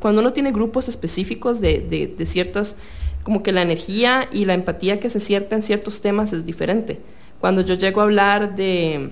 cuando 0.00 0.20
uno 0.22 0.32
tiene 0.32 0.50
grupos 0.50 0.88
específicos 0.88 1.60
de, 1.60 2.12
ciertas, 2.26 2.76
como 3.22 3.44
que 3.44 3.52
la 3.52 3.62
energía 3.62 4.28
y 4.32 4.44
la 4.44 4.54
empatía 4.54 4.98
que 4.98 5.08
se 5.08 5.20
cierta 5.20 5.54
en 5.54 5.62
ciertos 5.62 6.00
temas 6.00 6.32
es 6.32 6.44
diferente. 6.44 6.98
Cuando 7.40 7.60
yo 7.60 7.74
llego 7.74 8.00
a 8.00 8.04
hablar 8.04 8.56
de, 8.56 9.10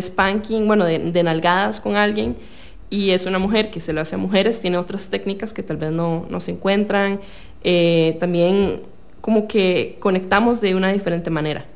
spanking, 0.00 0.66
bueno, 0.66 0.84
de, 0.84 1.22
nalgadas 1.22 1.78
con 1.78 1.94
alguien, 1.94 2.34
y 2.90 3.10
es 3.10 3.24
una 3.24 3.38
mujer 3.38 3.70
que 3.70 3.80
se 3.80 3.92
lo 3.92 4.00
hace 4.00 4.16
a 4.16 4.18
mujeres, 4.18 4.60
tiene 4.60 4.78
otras 4.78 5.10
técnicas 5.10 5.54
que 5.54 5.62
tal 5.62 5.76
vez 5.76 5.92
no, 5.92 6.26
no 6.28 6.40
se 6.40 6.50
encuentran. 6.50 7.20
Eh, 7.62 8.16
también 8.18 8.80
como 9.20 9.46
que 9.46 9.96
conectamos 10.00 10.60
de 10.60 10.74
una 10.74 10.92
diferente 10.92 11.30
manera. 11.30 11.66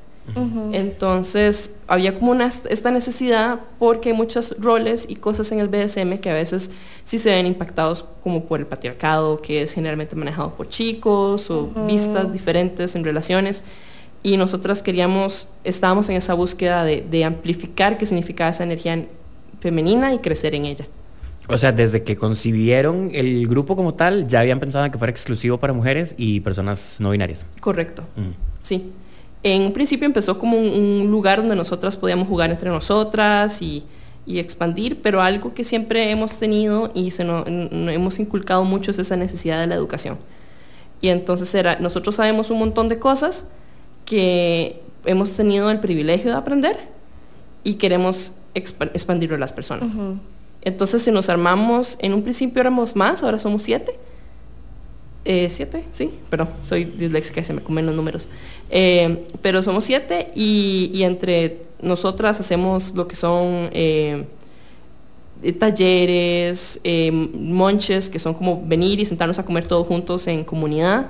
Entonces 0.73 1.77
había 1.87 2.15
como 2.19 2.33
una, 2.33 2.47
esta 2.47 2.91
necesidad 2.91 3.61
porque 3.79 4.11
hay 4.11 4.15
muchos 4.15 4.57
roles 4.59 5.07
y 5.09 5.17
cosas 5.17 5.51
en 5.53 5.61
el 5.61 5.69
BDSM 5.69 6.19
que 6.19 6.31
a 6.31 6.35
veces 6.35 6.71
sí 7.05 7.19
se 7.19 7.31
ven 7.31 7.47
impactados 7.47 8.05
como 8.23 8.45
por 8.45 8.61
el 8.61 8.67
patriarcado, 8.67 9.41
que 9.41 9.63
es 9.63 9.73
generalmente 9.73 10.17
manejado 10.17 10.55
por 10.55 10.69
chicos 10.69 11.51
o 11.51 11.69
vistas 11.87 12.33
diferentes 12.33 12.97
en 12.97 13.05
relaciones. 13.05 13.65
Y 14.23 14.37
nosotras 14.37 14.83
queríamos, 14.83 15.47
estábamos 15.63 16.09
en 16.09 16.17
esa 16.17 16.35
búsqueda 16.35 16.85
de, 16.85 17.07
de 17.09 17.25
amplificar 17.25 17.97
qué 17.97 18.07
significaba 18.07 18.51
esa 18.51 18.65
energía 18.65 19.07
femenina 19.61 20.13
y 20.13 20.19
crecer 20.19 20.55
en 20.55 20.65
ella. 20.65 20.87
O 21.49 21.57
sea, 21.59 21.71
desde 21.71 22.03
que 22.03 22.17
concibieron 22.17 23.11
el 23.15 23.47
grupo 23.47 23.77
como 23.77 23.95
tal, 23.95 24.27
ya 24.27 24.41
habían 24.41 24.59
pensado 24.59 24.85
en 24.85 24.91
que 24.91 24.99
fuera 24.99 25.13
exclusivo 25.13 25.59
para 25.59 25.73
mujeres 25.73 26.15
y 26.19 26.41
personas 26.41 26.97
no 26.99 27.11
binarias. 27.11 27.47
Correcto. 27.61 28.03
Mm. 28.17 28.31
Sí. 28.63 28.93
En 29.47 29.63
un 29.63 29.73
principio 29.73 30.07
empezó 30.07 30.39
como 30.39 30.59
un, 30.59 30.67
un 30.67 31.11
lugar 31.11 31.39
donde 31.39 31.55
nosotras 31.55 31.97
podíamos 31.97 32.27
jugar 32.27 32.51
entre 32.51 32.69
nosotras 32.69 33.63
y, 33.63 33.85
y 34.27 34.41
expandir, 34.41 35.01
pero 35.01 35.23
algo 35.23 35.55
que 35.55 35.63
siempre 35.63 36.11
hemos 36.11 36.39
tenido 36.39 36.91
y 36.95 37.13
se 37.13 37.23
nos, 37.23 37.47
hemos 37.47 38.19
inculcado 38.19 38.65
mucho 38.65 38.91
es 38.91 38.99
esa 38.99 39.17
necesidad 39.17 39.61
de 39.61 39.69
la 39.69 39.77
educación. 39.77 40.19
Y 41.01 41.09
entonces 41.09 41.55
era, 41.55 41.79
nosotros 41.79 42.17
sabemos 42.17 42.51
un 42.51 42.59
montón 42.59 42.89
de 42.89 42.99
cosas 42.99 43.47
que 44.05 44.83
hemos 45.05 45.33
tenido 45.35 45.71
el 45.71 45.79
privilegio 45.79 46.33
de 46.33 46.37
aprender 46.37 46.77
y 47.63 47.75
queremos 47.75 48.33
expandirlo 48.55 49.37
a 49.37 49.39
las 49.39 49.53
personas. 49.53 49.93
Entonces, 50.63 51.03
si 51.03 51.13
nos 51.13 51.29
armamos, 51.29 51.97
en 52.01 52.13
un 52.13 52.23
principio 52.23 52.61
éramos 52.61 52.97
más, 52.97 53.23
ahora 53.23 53.39
somos 53.39 53.63
siete. 53.63 53.97
Eh, 55.29 55.49
siete, 55.51 55.83
sí, 55.91 56.13
pero 56.31 56.47
soy 56.63 56.85
disléxica 56.85 57.41
y 57.41 57.45
se 57.45 57.53
me 57.53 57.61
comen 57.61 57.85
los 57.85 57.97
números. 57.97 58.29
Eh, 58.71 59.27
pero 59.43 59.61
somos 59.61 59.83
siete 59.83 60.31
y, 60.37 61.03
entre 61.03 61.63
nosotras 61.83 62.39
hacemos 62.39 62.95
lo 62.95 63.09
que 63.09 63.17
son 63.17 63.69
eh, 63.73 64.25
talleres, 65.59 66.81
monches, 67.35 68.09
que 68.09 68.21
son 68.21 68.35
como 68.35 68.65
venir 68.65 69.01
y 69.01 69.05
sentarnos 69.05 69.41
a 69.41 69.45
comer 69.45 69.67
todos 69.67 69.85
juntos 69.89 70.29
en 70.29 70.45
comunidad 70.45 71.09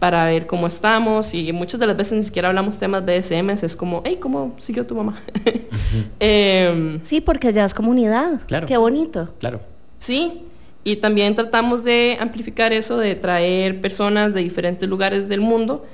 para 0.00 0.24
ver 0.24 0.48
cómo 0.48 0.66
estamos 0.66 1.32
y 1.32 1.52
muchas 1.52 1.78
de 1.78 1.86
las 1.86 1.96
veces 1.96 2.14
ni 2.14 2.24
siquiera 2.24 2.48
hablamos 2.48 2.80
temas 2.80 3.04
BSM, 3.04 3.50
es 3.50 3.76
como, 3.76 4.02
hey, 4.04 4.18
¿cómo 4.20 4.56
siguió 4.58 4.84
tu 4.84 4.96
mamá? 4.96 5.14
Em, 6.18 6.98
sí, 7.04 7.20
porque 7.20 7.52
ya 7.52 7.64
es 7.64 7.74
comunidad. 7.74 8.40
Claro. 8.48 8.66
Qué 8.66 8.76
bonito. 8.76 9.28
Claro. 9.38 9.60
Sí, 10.00 10.42
y 10.84 10.96
también 10.96 11.34
tratamos 11.34 11.84
de 11.84 12.16
amplificar 12.20 12.72
eso, 12.72 12.98
de 12.98 13.14
traer 13.14 13.80
personas 13.80 14.34
de 14.34 14.40
diferentes 14.42 14.88
lugares 14.88 15.28
del 15.28 15.40
mundo 15.40 15.84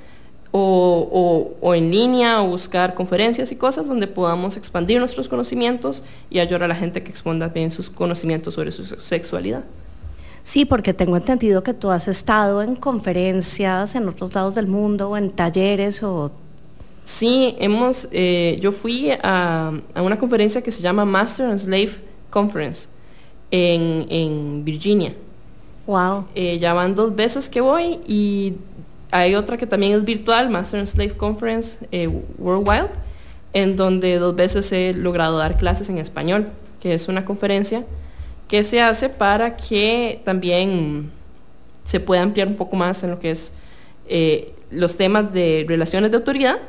o, 0.51 1.55
o, 1.61 1.75
en 1.75 1.91
línea 1.91 2.41
o 2.41 2.47
buscar 2.47 2.95
conferencias 2.95 3.51
y 3.51 3.55
cosas 3.55 3.87
donde 3.87 4.07
podamos 4.07 4.57
expandir 4.57 4.99
nuestros 4.99 5.29
conocimientos 5.29 6.03
y 6.29 6.39
ayudar 6.39 6.63
a 6.63 6.67
la 6.67 6.75
gente 6.75 7.03
que 7.03 7.11
exponga 7.11 7.49
bien 7.49 7.69
sus 7.69 7.89
conocimientos 7.89 8.55
sobre 8.55 8.71
su 8.71 8.83
sexualidad. 8.83 9.63
Sí, 10.41 10.65
porque 10.65 10.93
tengo 10.93 11.17
entendido 11.17 11.61
que 11.61 11.73
tú 11.75 11.91
has 11.91 12.07
estado 12.07 12.63
en 12.63 12.75
conferencias 12.75 13.93
en 13.93 14.07
otros 14.07 14.33
lados 14.33 14.55
del 14.55 14.67
mundo, 14.67 15.09
o 15.09 15.17
en 15.17 15.29
talleres 15.31 16.01
o... 16.01 16.31
Sí, 17.03 17.55
hemos, 17.59 18.07
eh, 18.11 18.57
yo 18.61 18.71
fui 18.71 19.11
a, 19.21 19.71
una 19.95 20.17
conferencia 20.17 20.61
que 20.61 20.71
se 20.71 20.81
llama 20.81 21.05
Master 21.05 21.47
and 21.47 21.59
Slave 21.59 21.91
Conference 22.29 22.87
en, 23.51 24.63
Virginia. 24.63 25.13
Wow. 25.87 26.25
Eh, 26.35 26.59
ya 26.59 26.73
van 26.73 26.93
dos 26.93 27.15
veces 27.15 27.49
que 27.49 27.61
voy 27.61 27.99
y 28.07 28.53
hay 29.11 29.35
otra 29.35 29.57
que 29.57 29.65
también 29.65 29.93
es 29.93 30.05
virtual, 30.05 30.49
Master 30.49 30.79
and 30.79 30.87
Slave 30.87 31.17
Conference 31.17 31.79
eh, 31.91 32.07
Worldwide, 32.37 32.89
en 33.53 33.75
donde 33.75 34.19
dos 34.19 34.35
veces 34.35 34.71
he 34.71 34.93
logrado 34.93 35.37
dar 35.37 35.57
clases 35.57 35.89
en 35.89 35.97
español, 35.97 36.49
que 36.79 36.93
es 36.93 37.07
una 37.07 37.25
conferencia 37.25 37.85
que 38.47 38.63
se 38.63 38.81
hace 38.81 39.09
para 39.09 39.55
que 39.55 40.21
también 40.25 41.11
se 41.83 41.99
pueda 41.99 42.21
ampliar 42.21 42.47
un 42.47 42.55
poco 42.55 42.75
más 42.75 43.03
en 43.03 43.11
lo 43.11 43.19
que 43.19 43.31
es 43.31 43.53
eh, 44.07 44.53
los 44.71 44.97
temas 44.97 45.33
de 45.33 45.65
relaciones 45.67 46.11
de 46.11 46.17
autoridad 46.17 46.59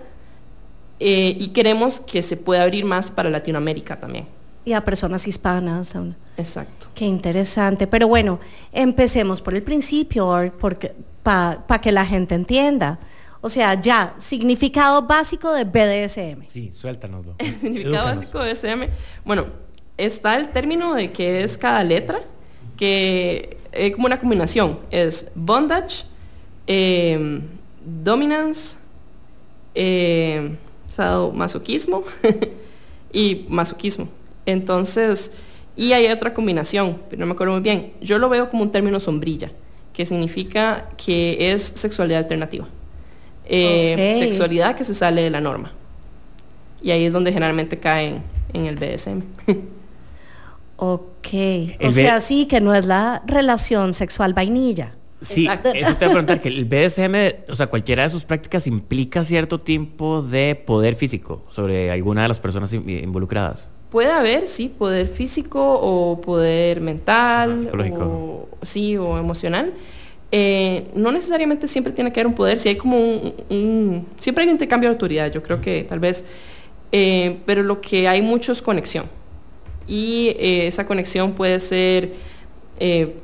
eh, 0.98 1.34
y 1.38 1.48
queremos 1.48 2.00
que 2.00 2.22
se 2.22 2.36
pueda 2.36 2.62
abrir 2.62 2.84
más 2.84 3.10
para 3.10 3.30
Latinoamérica 3.30 3.96
también. 3.96 4.26
Y 4.70 4.72
a 4.72 4.84
personas 4.84 5.26
hispanas. 5.26 5.92
Exacto. 6.36 6.86
Qué 6.94 7.04
interesante. 7.04 7.88
Pero 7.88 8.06
bueno, 8.06 8.38
empecemos 8.70 9.42
por 9.42 9.52
el 9.52 9.64
principio, 9.64 10.52
para 11.24 11.80
que 11.80 11.90
la 11.90 12.06
gente 12.06 12.36
entienda. 12.36 13.00
O 13.40 13.48
sea, 13.48 13.74
ya, 13.80 14.14
significado 14.18 15.02
básico 15.02 15.52
de 15.52 15.64
BDSM. 15.64 16.44
Sí, 16.46 16.70
suéltanoslo. 16.70 17.34
El 17.38 17.58
significado 17.58 18.04
básico 18.04 18.38
de 18.38 18.52
BDSM. 18.52 18.90
Bueno, 19.24 19.46
está 19.96 20.36
el 20.36 20.50
término 20.50 20.94
de 20.94 21.10
que 21.10 21.42
es 21.42 21.58
cada 21.58 21.82
letra, 21.82 22.20
que 22.76 23.56
es 23.72 23.90
como 23.90 24.06
una 24.06 24.20
combinación. 24.20 24.78
Es 24.92 25.32
bondage, 25.34 26.04
em, 26.68 27.42
dominance, 27.84 28.78
eh, 29.74 30.56
masoquismo 31.34 32.04
y 33.12 33.46
masoquismo. 33.48 34.19
Entonces, 34.46 35.32
y 35.76 35.92
hay 35.92 36.06
otra 36.06 36.34
combinación, 36.34 36.98
pero 37.08 37.20
no 37.20 37.26
me 37.26 37.32
acuerdo 37.32 37.54
muy 37.54 37.62
bien. 37.62 37.92
Yo 38.00 38.18
lo 38.18 38.28
veo 38.28 38.48
como 38.48 38.62
un 38.62 38.70
término 38.70 39.00
sombrilla, 39.00 39.50
que 39.92 40.04
significa 40.06 40.88
que 40.96 41.52
es 41.52 41.62
sexualidad 41.62 42.20
alternativa. 42.20 42.68
Eh, 43.46 44.16
sexualidad 44.18 44.76
que 44.76 44.84
se 44.84 44.94
sale 44.94 45.22
de 45.22 45.30
la 45.30 45.40
norma. 45.40 45.72
Y 46.82 46.92
ahí 46.92 47.04
es 47.04 47.12
donde 47.12 47.32
generalmente 47.32 47.78
caen 47.78 48.22
en 48.52 48.66
el 48.66 48.76
BSM. 48.76 49.22
Ok. 50.82 51.28
o 51.84 51.92
sea, 51.92 52.22
sí, 52.22 52.46
que 52.46 52.62
no 52.62 52.74
es 52.74 52.86
la 52.86 53.22
relación 53.26 53.92
sexual 53.92 54.32
vainilla. 54.32 54.94
Sí, 55.20 55.46
eso 55.46 55.94
te 55.96 56.06
voy 56.06 56.12
a 56.12 56.12
preguntar, 56.12 56.40
que 56.40 56.48
el 56.56 56.64
BDSM, 56.64 57.50
o 57.52 57.54
sea, 57.54 57.66
cualquiera 57.66 58.04
de 58.04 58.08
sus 58.08 58.24
prácticas 58.24 58.66
implica 58.66 59.22
cierto 59.22 59.60
tiempo 59.60 60.22
de 60.22 60.54
poder 60.54 60.96
físico 60.96 61.44
sobre 61.50 61.90
alguna 61.90 62.22
de 62.22 62.28
las 62.28 62.40
personas 62.40 62.72
involucradas. 62.72 63.68
Puede 63.90 64.10
haber, 64.12 64.46
sí, 64.48 64.68
poder 64.68 65.08
físico 65.08 65.60
o 65.60 66.20
poder 66.20 66.80
mental, 66.80 67.70
o, 68.00 68.48
sí, 68.62 68.96
o 68.96 69.18
emocional. 69.18 69.72
Eh, 70.32 70.86
no 70.94 71.10
necesariamente 71.10 71.66
siempre 71.66 71.92
tiene 71.92 72.12
que 72.12 72.20
haber 72.20 72.28
un 72.28 72.34
poder, 72.34 72.60
si 72.60 72.68
hay 72.68 72.76
como 72.76 72.96
un, 73.48 74.06
siempre 74.18 74.42
hay 74.42 74.48
un 74.48 74.54
intercambio 74.54 74.88
de 74.88 74.94
autoridad, 74.94 75.32
yo 75.32 75.42
creo 75.42 75.60
que 75.60 75.82
tal 75.82 75.98
vez, 75.98 76.24
eh, 76.92 77.38
pero 77.46 77.64
lo 77.64 77.80
que 77.80 78.06
hay 78.06 78.22
mucho 78.22 78.52
es 78.52 78.62
conexión 78.62 79.06
y 79.88 80.28
eh, 80.38 80.68
esa 80.68 80.86
conexión 80.86 81.32
puede 81.32 81.58
ser 81.58 82.12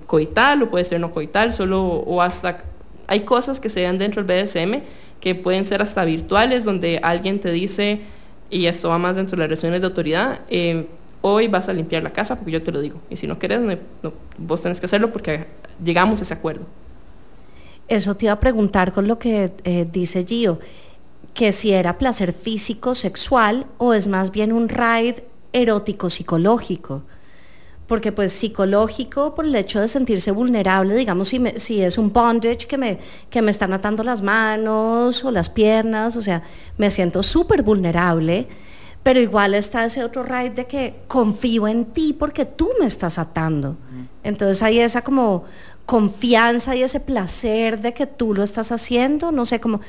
coital 0.07 0.65
o 0.65 0.71
puede 0.71 0.85
ser 0.85 1.01
no 1.01 1.13
coital, 1.13 1.53
solo 1.53 1.83
o 1.83 2.21
hasta 2.21 2.59
hay 3.07 3.21
cosas 3.21 3.61
que 3.61 3.69
se 3.69 3.83
dan 3.83 3.99
dentro 3.99 4.23
del 4.23 4.45
BDSM 4.45 4.83
que 5.21 5.35
pueden 5.35 5.65
ser 5.65 5.83
hasta 5.83 6.05
virtuales, 6.05 6.65
donde 6.65 6.99
alguien 7.03 7.41
te 7.41 7.51
dice, 7.53 8.01
y 8.51 8.67
esto 8.67 8.89
va 8.89 8.99
más 8.99 9.17
dentro 9.17 9.37
de 9.37 9.43
las 9.43 9.49
relaciones 9.49 9.81
de 9.81 9.87
autoridad, 9.87 10.41
eh, 10.49 10.87
hoy 11.21 11.49
vas 11.49 11.69
a 11.69 11.73
limpiar 11.73 12.03
la 12.03 12.13
casa 12.13 12.37
porque 12.37 12.53
yo 12.53 12.63
te 12.63 12.73
lo 12.73 12.81
digo, 12.81 13.01
y 13.11 13.17
si 13.17 13.27
no 13.27 13.39
querés, 13.39 13.61
vos 14.39 14.63
tenés 14.63 14.81
que 14.81 14.87
hacerlo 14.87 15.13
porque 15.13 15.47
llegamos 15.83 16.21
a 16.21 16.23
ese 16.23 16.35
acuerdo. 16.35 16.65
Eso 17.89 18.17
te 18.17 18.27
iba 18.27 18.33
a 18.33 18.41
preguntar 18.41 18.93
con 18.93 19.07
lo 19.07 19.19
que 19.19 19.51
dice 19.93 20.25
Gio, 20.25 20.59
que 21.35 21.53
si 21.53 21.73
era 21.73 21.99
placer 21.99 22.33
físico, 22.33 22.95
sexual, 22.95 23.67
o 23.79 23.95
es 23.95 24.09
más 24.09 24.31
bien 24.31 24.53
un 24.53 24.69
ride 24.69 25.25
erótico 25.53 26.11
psicológico. 26.11 27.03
Porque 27.87 28.11
pues 28.11 28.33
psicológico 28.33 29.35
por 29.35 29.45
el 29.45 29.55
hecho 29.55 29.81
de 29.81 29.89
sentirse 29.89 30.33
vulnerable, 30.33 30.95
digamos 30.97 31.29
si, 31.29 31.41
si 31.57 31.83
es 31.83 31.99
un 31.99 32.13
bondage 32.13 32.67
que 32.67 32.77
me, 32.77 32.99
que 33.31 33.43
me 33.43 33.51
están 33.51 33.73
atando 33.73 34.03
las 34.03 34.23
manos 34.23 35.25
o 35.25 35.31
las 35.31 35.49
piernas, 35.49 36.17
o 36.17 36.21
sea, 36.21 36.43
me 36.79 36.91
siento 36.91 37.23
súper 37.23 37.63
vulnerable, 37.63 38.49
pero 39.03 39.21
igual 39.21 39.55
está 39.55 39.85
ese 39.85 40.03
otro 40.03 40.25
ride 40.25 40.51
de 40.51 40.67
que 40.67 40.97
confío 41.07 41.69
en 41.69 41.85
ti 41.85 42.13
porque 42.13 42.45
tú 42.45 42.71
me 42.81 42.87
estás 42.87 43.19
atando. 43.19 43.77
Entonces 44.25 44.61
hay 44.65 44.81
esa 44.81 45.03
como 45.03 45.45
confianza 45.85 46.75
y 46.75 46.83
ese 46.83 46.99
placer 46.99 47.81
de 47.81 47.95
que 47.95 48.07
tú 48.07 48.35
lo 48.35 48.43
estás 48.43 48.73
haciendo, 48.73 49.31
no 49.31 49.47
sé, 49.47 49.61
como 49.61 49.81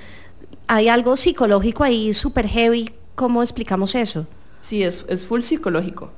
hay 0.67 0.89
algo 0.89 1.17
psicológico 1.17 1.83
ahí 1.83 2.13
súper 2.13 2.47
heavy, 2.47 2.91
¿cómo 3.15 3.41
explicamos 3.41 3.95
eso? 3.95 4.27
Sí, 4.59 4.83
es, 4.83 5.05
es 5.07 5.25
full 5.25 5.41
psicológico. 5.41 6.11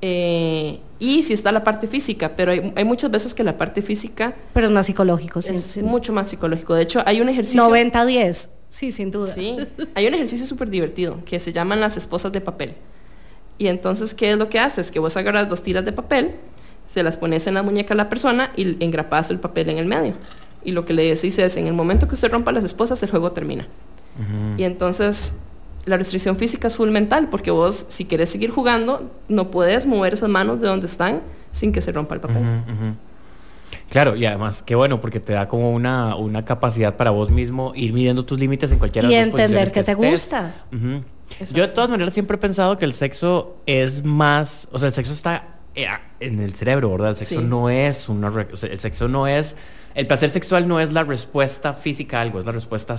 Eh, 0.00 0.80
y 0.98 1.22
sí 1.22 1.32
está 1.32 1.52
la 1.52 1.64
parte 1.64 1.86
física, 1.86 2.34
pero 2.36 2.52
hay, 2.52 2.84
muchas 2.84 3.10
veces 3.10 3.34
que 3.34 3.44
la 3.44 3.58
parte 3.58 3.82
física... 3.82 4.34
Pero 4.54 4.68
es 4.68 4.72
más 4.72 4.86
psicológico, 4.86 5.42
sí. 5.42 5.52
Es 5.54 5.76
mucho 5.82 6.12
más 6.12 6.30
psicológico. 6.30 6.74
De 6.74 6.82
hecho, 6.82 7.02
hay 7.04 7.20
un 7.20 7.28
ejercicio... 7.28 7.62
90-10, 7.62 8.48
sí, 8.68 8.92
sin 8.92 9.10
duda. 9.10 9.32
Sí, 9.32 9.56
hay 9.94 10.06
un 10.06 10.14
ejercicio 10.14 10.46
súper 10.46 10.70
divertido 10.70 11.22
que 11.24 11.40
se 11.40 11.52
llaman 11.52 11.80
las 11.80 11.96
esposas 11.96 12.32
de 12.32 12.40
papel. 12.40 12.74
Y 13.58 13.68
entonces, 13.68 14.14
¿qué 14.14 14.32
es 14.32 14.38
lo 14.38 14.48
que 14.48 14.58
haces? 14.58 14.90
Que 14.90 14.98
vos 14.98 15.16
agarras 15.16 15.48
dos 15.48 15.62
tiras 15.62 15.84
de 15.84 15.92
papel, 15.92 16.36
se 16.86 17.02
las 17.02 17.16
pones 17.16 17.46
en 17.46 17.54
la 17.54 17.62
muñeca 17.62 17.94
a 17.94 17.96
la 17.96 18.08
persona 18.08 18.52
y 18.56 18.82
engrapas 18.82 19.30
el 19.30 19.38
papel 19.40 19.68
en 19.68 19.78
el 19.78 19.86
medio. 19.86 20.14
Y 20.64 20.72
lo 20.72 20.86
que 20.86 20.94
le 20.94 21.04
decís 21.14 21.38
es, 21.38 21.56
en 21.56 21.66
el 21.66 21.74
momento 21.74 22.08
que 22.08 22.14
usted 22.14 22.30
rompa 22.30 22.52
las 22.52 22.64
esposas, 22.64 23.02
el 23.02 23.10
juego 23.10 23.32
termina. 23.32 23.68
Y 24.58 24.64
entonces 24.64 25.34
la 25.84 25.96
restricción 25.96 26.36
física 26.36 26.68
es 26.68 26.76
full 26.76 26.90
mental, 26.90 27.28
porque 27.30 27.50
vos, 27.50 27.86
si 27.88 28.04
quieres 28.04 28.30
seguir 28.30 28.50
jugando, 28.50 29.10
no 29.28 29.50
puedes 29.50 29.86
mover 29.86 30.14
esas 30.14 30.28
manos 30.28 30.60
de 30.60 30.68
donde 30.68 30.86
están 30.86 31.20
sin 31.52 31.72
que 31.72 31.80
se 31.80 31.92
rompa 31.92 32.14
el 32.14 32.20
papel. 32.20 32.42
Claro, 33.88 34.16
y 34.16 34.24
además, 34.24 34.62
qué 34.62 34.74
bueno, 34.74 35.00
porque 35.00 35.20
te 35.20 35.32
da 35.32 35.48
como 35.48 35.72
una, 35.72 36.16
una 36.16 36.44
capacidad 36.44 36.96
para 36.96 37.10
vos 37.10 37.30
mismo 37.30 37.72
ir 37.74 37.92
midiendo 37.92 38.24
tus 38.24 38.38
límites 38.38 38.70
en 38.72 38.78
cualquier 38.78 39.04
Y 39.06 39.14
entender 39.14 39.72
que, 39.72 39.82
te 39.82 39.94
gusta. 39.94 40.54
Yo 41.52 41.62
de 41.62 41.68
todas 41.68 41.90
maneras 41.90 42.14
siempre 42.14 42.36
he 42.36 42.38
pensado 42.38 42.76
que 42.76 42.84
el 42.84 42.94
sexo 42.94 43.56
es 43.66 44.04
más, 44.04 44.68
o 44.72 44.78
sea, 44.78 44.88
el 44.88 44.94
sexo 44.94 45.12
está 45.12 45.56
eh, 45.74 45.86
en 46.20 46.40
el 46.40 46.54
cerebro, 46.54 46.90
¿verdad? 46.90 47.10
El 47.10 47.16
sexo 47.16 47.40
no 47.40 47.70
es 47.70 48.08
una, 48.08 48.28
o 48.28 48.56
sea, 48.56 48.68
el 48.68 48.80
sexo 48.80 49.08
no 49.08 49.26
es, 49.26 49.56
el 49.94 50.06
placer 50.06 50.30
sexual 50.30 50.68
no 50.68 50.80
es 50.80 50.92
la 50.92 51.04
respuesta 51.04 51.74
física 51.74 52.18
a 52.18 52.22
algo, 52.22 52.40
es 52.40 52.46
la 52.46 52.52
respuesta 52.52 52.96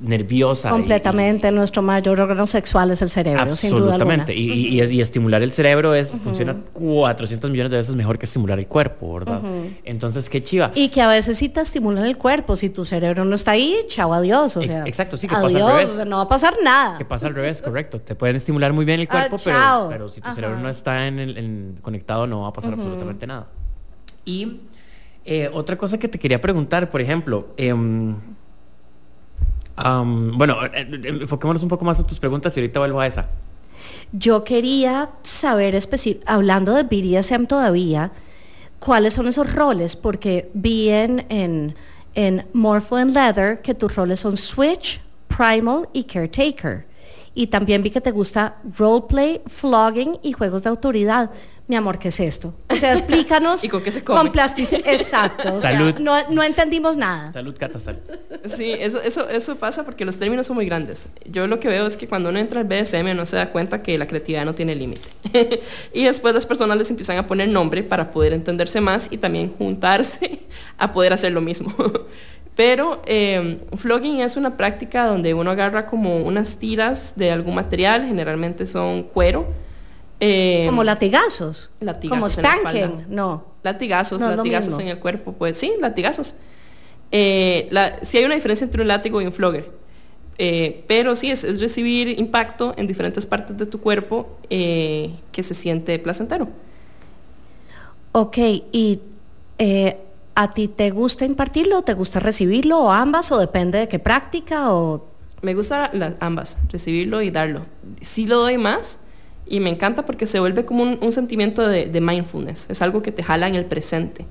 nerviosa. 0.00 0.68
y- 0.68 0.72
Completamente, 0.72 1.50
nuestro 1.50 1.82
mayor 1.82 2.20
órgano 2.20 2.46
sexual 2.46 2.90
es 2.90 3.02
el 3.02 3.10
cerebro, 3.10 3.56
sin 3.56 3.70
duda 3.70 3.94
alguna. 3.94 4.14
Absolutamente. 4.14 4.34
Y, 4.34 4.50
y- 4.52 4.80
y- 4.82 4.92
y 4.96 5.00
estimular 5.00 5.42
el 5.42 5.52
cerebro 5.52 5.94
es, 5.94 6.16
funciona 6.22 6.56
400 6.72 7.50
millones 7.50 7.70
de 7.72 7.76
veces 7.78 7.94
mejor 7.96 8.18
que 8.18 8.26
estimular 8.26 8.58
el 8.58 8.66
cuerpo, 8.68 9.14
¿verdad? 9.14 9.42
Entonces, 9.84 10.28
qué 10.28 10.42
chiva. 10.42 10.70
Y 10.74 10.88
que 10.88 11.00
a 11.02 11.08
veces 11.08 11.38
sí 11.38 11.48
te 11.48 11.60
estimulan 11.60 12.04
el 12.06 12.16
cuerpo, 12.16 12.56
si 12.56 12.70
tu 12.70 12.84
cerebro 12.84 13.24
no 13.24 13.34
está 13.34 13.52
ahí, 13.52 13.76
chao, 13.88 14.12
adiós. 14.14 14.56
O 14.56 14.60
E- 14.62 14.66
sea, 14.66 14.84
exacto, 14.86 15.16
sí, 15.16 15.26
que 15.26 15.34
pasa 15.34 15.46
al 15.46 15.54
revés. 15.54 15.90
o 15.90 15.96
sea, 15.96 16.04
no 16.04 16.16
va 16.18 16.22
a 16.22 16.28
pasar 16.28 16.54
nada. 16.62 16.98
Que 16.98 17.04
pasa 17.04 17.26
al 17.26 17.34
revés, 17.34 17.60
correcto. 17.62 18.00
Te 18.00 18.14
pueden 18.14 18.36
estimular 18.36 18.72
muy 18.72 18.84
bien 18.84 19.00
el 19.00 19.08
Ah, 19.10 19.26
cuerpo, 19.28 19.36
pero, 19.44 19.86
pero 19.88 20.08
si 20.08 20.20
tu 20.20 20.26
Ajá. 20.26 20.34
cerebro 20.34 20.58
no 20.58 20.68
está 20.68 21.06
en 21.06 21.18
el- 21.18 21.38
en- 21.38 21.78
conectado, 21.82 22.26
no 22.26 22.42
va 22.42 22.48
a 22.48 22.52
pasar 22.52 22.72
absolutamente 22.74 23.26
nada. 23.26 23.48
Y 24.24 24.60
eh, 25.24 25.50
otra 25.52 25.76
cosa 25.76 25.98
que 25.98 26.08
te 26.08 26.18
quería 26.18 26.40
preguntar, 26.40 26.88
por 26.88 27.00
ejemplo, 27.00 27.48
em, 27.58 28.14
am, 29.78 30.36
bueno, 30.36 30.64
eh, 30.64 30.70
eh, 30.74 31.08
enfoquémonos 31.20 31.62
un 31.62 31.68
poco 31.68 31.84
más 31.84 31.98
en 31.98 32.06
tus 32.06 32.18
preguntas 32.18 32.56
y 32.56 32.60
ahorita 32.60 32.80
vuelvo 32.80 33.00
a 33.00 33.06
esa. 33.06 33.28
Yo 34.12 34.44
quería 34.44 35.10
saber, 35.22 35.78
hablando 36.26 36.74
de 36.74 36.82
BDSM 36.82 37.46
todavía, 37.46 38.10
cuáles 38.78 39.14
son 39.14 39.28
esos 39.28 39.52
roles, 39.52 39.96
porque 39.96 40.50
vi 40.54 40.88
en, 40.88 41.26
en, 41.28 41.74
en 42.14 42.46
Morpho 42.52 42.96
and 42.96 43.12
Leather 43.12 43.60
que 43.60 43.74
tus 43.74 43.94
roles 43.94 44.20
son 44.20 44.36
Switch, 44.36 45.00
Primal 45.28 45.88
y 45.92 46.04
Caretaker. 46.04 46.86
Y 47.34 47.48
también 47.48 47.82
vi 47.82 47.90
que 47.90 48.00
te 48.00 48.10
gusta 48.10 48.56
roleplay, 48.76 49.42
flogging 49.46 50.18
y 50.22 50.32
juegos 50.32 50.62
de 50.62 50.70
autoridad. 50.70 51.30
Mi 51.68 51.76
amor, 51.76 51.98
¿qué 51.98 52.08
es 52.08 52.18
esto? 52.18 52.54
O 52.70 52.76
sea, 52.76 52.94
explícanos. 52.94 53.62
¿Y 53.64 53.68
con 53.68 53.82
qué 53.82 53.92
se 53.92 54.02
come? 54.02 54.30
Con 54.30 54.40
Exacto. 54.86 55.54
o 55.54 55.60
sea, 55.60 55.72
Salud. 55.72 55.96
no, 56.00 56.30
no 56.30 56.42
entendimos 56.42 56.96
nada. 56.96 57.30
Salud, 57.30 57.54
Cata, 57.58 57.78
salud. 57.78 58.00
Sí, 58.46 58.72
eso, 58.72 59.02
eso, 59.02 59.28
eso 59.28 59.56
pasa 59.56 59.84
porque 59.84 60.06
los 60.06 60.16
términos 60.16 60.46
son 60.46 60.56
muy 60.56 60.64
grandes. 60.64 61.08
Yo 61.26 61.46
lo 61.46 61.60
que 61.60 61.68
veo 61.68 61.86
es 61.86 61.98
que 61.98 62.08
cuando 62.08 62.30
uno 62.30 62.38
entra 62.38 62.60
al 62.60 62.66
BDSM 62.66 63.14
no 63.14 63.26
se 63.26 63.36
da 63.36 63.50
cuenta 63.50 63.82
que 63.82 63.98
la 63.98 64.06
creatividad 64.06 64.46
no 64.46 64.54
tiene 64.54 64.74
límite. 64.74 65.08
y 65.92 66.04
después 66.04 66.32
las 66.32 66.46
personas 66.46 66.78
les 66.78 66.88
empiezan 66.88 67.18
a 67.18 67.26
poner 67.26 67.50
nombre 67.50 67.82
para 67.82 68.10
poder 68.10 68.32
entenderse 68.32 68.80
más 68.80 69.08
y 69.10 69.18
también 69.18 69.52
juntarse 69.58 70.40
a 70.78 70.90
poder 70.90 71.12
hacer 71.12 71.32
lo 71.32 71.42
mismo. 71.42 71.70
Pero 72.56 73.02
eh, 73.04 73.58
flogging 73.76 74.20
es 74.22 74.38
una 74.38 74.56
práctica 74.56 75.04
donde 75.04 75.34
uno 75.34 75.50
agarra 75.50 75.84
como 75.84 76.16
unas 76.16 76.56
tiras 76.56 77.12
de 77.14 77.30
algún 77.30 77.54
material, 77.54 78.06
generalmente 78.06 78.64
son 78.64 79.02
cuero. 79.02 79.67
Eh, 80.20 80.64
Como 80.68 80.84
latigazos. 80.84 81.70
Latigazos 81.80 82.36
Como 82.36 82.48
en 82.48 82.54
la 82.54 82.54
espalda. 82.56 82.86
spanking. 82.86 83.14
No. 83.14 83.44
Latigazos, 83.62 84.20
No 84.20 84.34
latigazos 84.36 84.78
en 84.78 84.88
el 84.88 84.98
cuerpo, 84.98 85.32
pues 85.32 85.58
sí, 85.58 85.72
latigazos. 85.80 86.34
Eh, 87.10 87.68
la, 87.70 87.98
sí 88.02 88.18
hay 88.18 88.24
una 88.24 88.34
diferencia 88.34 88.64
entre 88.64 88.82
un 88.82 88.88
látigo 88.88 89.20
y 89.22 89.26
un 89.26 89.32
flogger, 89.32 89.70
Eh, 90.40 90.84
pero 90.86 91.16
sí 91.16 91.30
es, 91.30 91.42
es 91.42 91.60
recibir 91.60 92.18
impacto 92.20 92.72
en 92.76 92.86
diferentes 92.86 93.26
partes 93.26 93.56
de 93.56 93.66
tu 93.66 93.80
cuerpo 93.80 94.38
eh, 94.50 95.12
que 95.32 95.42
se 95.42 95.54
siente 95.54 95.98
placentero. 95.98 96.48
Ok, 98.12 98.38
y 98.72 99.00
eh, 99.58 99.96
¿a 100.34 100.50
ti 100.50 100.68
te 100.68 100.90
gusta 100.90 101.24
impartirlo, 101.24 101.82
te 101.82 101.94
gusta 101.94 102.20
recibirlo, 102.20 102.78
o 102.84 102.90
ambas, 102.92 103.32
o 103.32 103.38
depende 103.38 103.78
de 103.78 103.88
qué 103.88 103.98
práctica, 103.98 104.72
o 104.72 105.06
Me 105.42 105.54
gusta 105.54 105.90
las 105.92 106.14
ambas, 106.20 106.56
recibirlo 106.70 107.20
y 107.22 107.30
darlo. 107.30 107.66
Sí 108.00 108.26
lo 108.26 108.38
doy 108.40 108.58
más 108.58 108.98
y 109.48 109.60
me 109.60 109.70
encanta 109.70 110.04
porque 110.04 110.26
se 110.26 110.40
vuelve 110.40 110.64
como 110.64 110.82
un, 110.82 111.12
sentimiento 111.12 111.66
de, 111.66 111.86
de 111.86 112.00
mindfulness, 112.00 112.66
es 112.68 112.82
algo 112.82 113.02
que 113.02 113.12
te 113.12 113.22
jala 113.22 113.48
en 113.48 113.54
el 113.54 113.64
presente. 113.64 114.26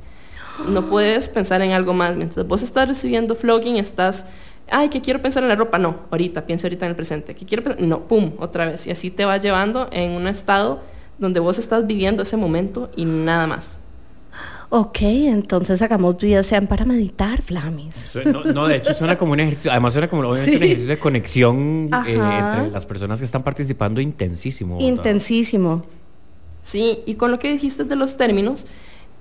No 0.65 0.89
puedes 0.89 1.30
pensar 1.30 1.62
en 1.62 1.71
algo 1.71 1.93
más. 1.93 2.15
Mientras 2.15 2.47
vos 2.47 2.63
estás 2.63 2.88
recibiendo 2.88 3.36
flogging, 3.36 3.77
estás, 3.77 4.25
ay, 4.69 4.89
que 4.89 5.01
quiero 5.01 5.21
pensar 5.21 5.43
en 5.43 5.49
la 5.49 5.56
ropa. 5.56 5.77
No, 5.77 6.01
ahorita, 6.10 6.45
piensa 6.45 6.67
ahorita 6.67 6.86
en 6.86 6.91
el 6.91 6.95
presente. 6.95 7.36
Que 7.36 7.45
quiero 7.45 7.63
pensar, 7.63 7.84
no, 7.84 8.08
pum, 8.08 8.34
otra 8.39 8.65
vez. 8.65 8.88
Y 8.88 8.91
así 8.91 9.12
te 9.12 9.25
va 9.25 9.38
llevando 9.38 9.88
en 9.91 10.12
un 10.12 10.27
estado 10.27 10.82
donde 11.19 11.39
vos 11.39 11.60
estás 11.60 11.86
viviendo 11.86 12.23
ese 12.23 12.38
momento 12.38 12.89
y 12.95 13.06
nada 13.06 13.47
más. 13.47 13.80
Ok, 14.69 14.97
entonces 15.01 15.82
hagamos 15.82 16.17
BDSM 16.17 16.65
para 16.67 16.84
meditar, 16.84 17.41
Flamis. 17.41 18.12
No, 18.25 18.43
no, 18.43 18.67
de 18.67 18.77
hecho 18.77 18.93
suena 18.93 19.17
como 19.17 19.32
un 19.32 19.39
ejercicio, 19.39 19.71
además 19.71 19.93
suena 19.93 20.10
como 20.10 20.23
obviamente 20.23 20.58
un 20.58 20.63
ejercicio 20.63 20.89
de 20.89 20.99
conexión 20.99 21.89
eh, 22.06 22.13
entre 22.15 22.71
las 22.71 22.86
personas 22.86 23.19
que 23.19 23.25
están 23.25 23.43
participando 23.43 24.01
intensísimo. 24.01 24.75
¿verdad? 24.75 24.89
Intensísimo. 24.89 25.84
Sí, 26.63 26.99
y 27.06 27.15
con 27.15 27.32
lo 27.32 27.39
que 27.39 27.49
dijiste 27.49 27.86
de 27.86 27.95
los 27.95 28.17
términos, 28.17 28.67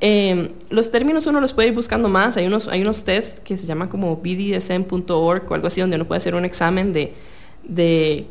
eh, 0.01 0.53
los 0.69 0.91
términos 0.91 1.29
uno 1.29 1.41
los 1.41 1.53
puede 1.53 1.69
ir 1.69 1.75
buscando 1.75 2.09
más. 2.09 2.37
Hay 2.37 2.47
unos, 2.47 2.67
hay 2.67 2.83
unos 2.83 3.05
test 3.05 3.39
que 3.39 3.57
se 3.57 3.67
llaman 3.67 3.87
como 3.87 4.17
bdsm.org 4.17 5.45
o 5.49 5.55
algo 5.55 5.67
así, 5.69 5.81
donde 5.81 5.95
uno 5.95 6.07
puede 6.07 6.17
hacer 6.19 6.35
un 6.35 6.45
examen 6.45 6.93
de, 6.93 7.15
de 7.63 8.27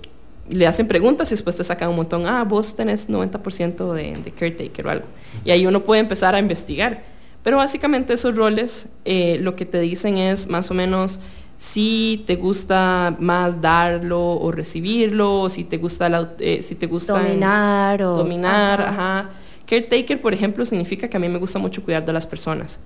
le 0.49 0.67
hacen 0.67 0.87
preguntas 0.87 1.31
y 1.31 1.35
después 1.35 1.55
te 1.55 1.63
sacan 1.63 1.89
un 1.89 1.95
montón, 1.95 2.27
ah, 2.27 2.43
vos 2.43 2.75
tenés 2.75 3.09
90% 3.09 3.93
de, 3.93 4.17
de 4.17 4.31
caretaker 4.31 4.87
o 4.87 4.89
algo. 4.89 5.05
Y 5.43 5.51
ahí 5.51 5.65
uno 5.65 5.83
puede 5.83 6.01
empezar 6.01 6.35
a 6.35 6.39
investigar. 6.39 7.03
Pero 7.43 7.57
básicamente 7.57 8.13
esos 8.13 8.35
roles 8.35 8.87
eh, 9.05 9.37
lo 9.41 9.55
que 9.55 9.65
te 9.65 9.79
dicen 9.79 10.17
es 10.17 10.47
más 10.47 10.71
o 10.71 10.73
menos 10.73 11.19
si 11.57 12.23
te 12.25 12.35
gusta 12.35 13.15
más 13.19 13.61
darlo 13.61 14.19
o 14.19 14.51
recibirlo, 14.51 15.41
o 15.41 15.49
si 15.49 15.63
te 15.63 15.77
gusta, 15.77 16.09
la, 16.09 16.33
eh, 16.39 16.63
si 16.63 16.75
te 16.75 16.87
gusta 16.87 17.13
Dominar 17.13 18.01
o... 18.03 18.17
dominar, 18.17 18.81
Ajá. 18.81 19.19
ajá. 19.19 19.29
Caretaker, 19.65 20.21
por 20.21 20.33
ejemplo, 20.33 20.65
significa 20.65 21.07
que 21.07 21.17
a 21.17 21.19
mí 21.19 21.29
me 21.29 21.39
gusta 21.39 21.59
mucho 21.59 21.83
cuidar 21.83 22.03
de 22.05 22.13
las 22.13 22.27
personas. 22.27 22.79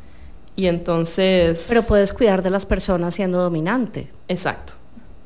Y 0.56 0.67
entonces... 0.67 1.65
Pero 1.69 1.84
puedes 1.84 2.13
cuidar 2.13 2.43
de 2.43 2.50
las 2.50 2.65
personas 2.65 3.15
siendo 3.15 3.41
dominante. 3.41 4.10
Exacto. 4.28 4.74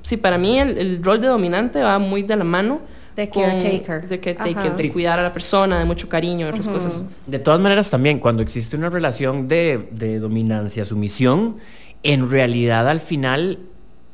Sí, 0.04 0.18
para 0.18 0.38
mí 0.38 0.60
el, 0.60 0.78
el 0.78 1.04
rol 1.04 1.20
de 1.20 1.28
dominante 1.28 1.82
va 1.82 1.98
muy 1.98 2.22
de 2.22 2.36
la 2.36 2.44
mano 2.44 2.82
De 3.16 3.30
caretaker. 3.30 4.08
De 4.08 4.20
caretaker, 4.20 4.76
de 4.76 4.92
cuidar 4.92 5.18
a 5.20 5.24
la 5.24 5.34
persona, 5.34 5.80
de 5.80 5.86
mucho 5.86 6.08
cariño 6.10 6.46
y 6.46 6.50
otras 6.50 6.68
cosas. 6.68 7.04
De 7.26 7.40
todas 7.40 7.60
maneras, 7.60 7.90
también 7.90 8.20
cuando 8.20 8.42
existe 8.44 8.76
una 8.76 8.90
relación 8.90 9.48
de, 9.48 9.88
de 9.92 10.20
dominancia, 10.20 10.84
sumisión, 10.86 11.58
en 12.04 12.30
realidad 12.30 12.90
al 12.90 13.00
final, 13.00 13.60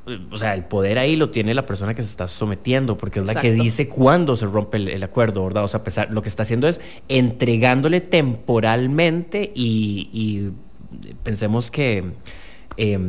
eh, 0.05 0.19
o 0.31 0.37
sea, 0.37 0.53
el 0.53 0.63
poder 0.65 0.99
ahí 0.99 1.15
lo 1.15 1.29
tiene 1.31 1.53
la 1.55 1.65
persona 1.65 1.93
que 1.95 2.03
se 2.03 2.09
está 2.09 2.27
sometiendo, 2.27 2.97
porque 2.97 3.19
es 3.19 3.25
la 3.25 3.33
que 3.41 3.51
dice 3.63 3.87
cuándo 3.89 4.35
se 4.35 4.45
rompe 4.45 4.77
el, 4.77 4.89
el 4.89 5.01
acuerdo, 5.01 5.43
¿verdad? 5.45 5.63
O 5.63 5.67
sea, 5.67 5.79
a 5.79 5.83
pesar, 5.83 6.11
lo 6.11 6.21
que 6.21 6.29
está 6.29 6.43
haciendo 6.43 6.67
es 6.67 6.79
entregándole 7.07 7.99
temporalmente 8.01 9.51
y, 9.55 10.09
y 10.13 10.51
pensemos 11.23 11.71
que 11.71 12.03
eh, 12.77 12.99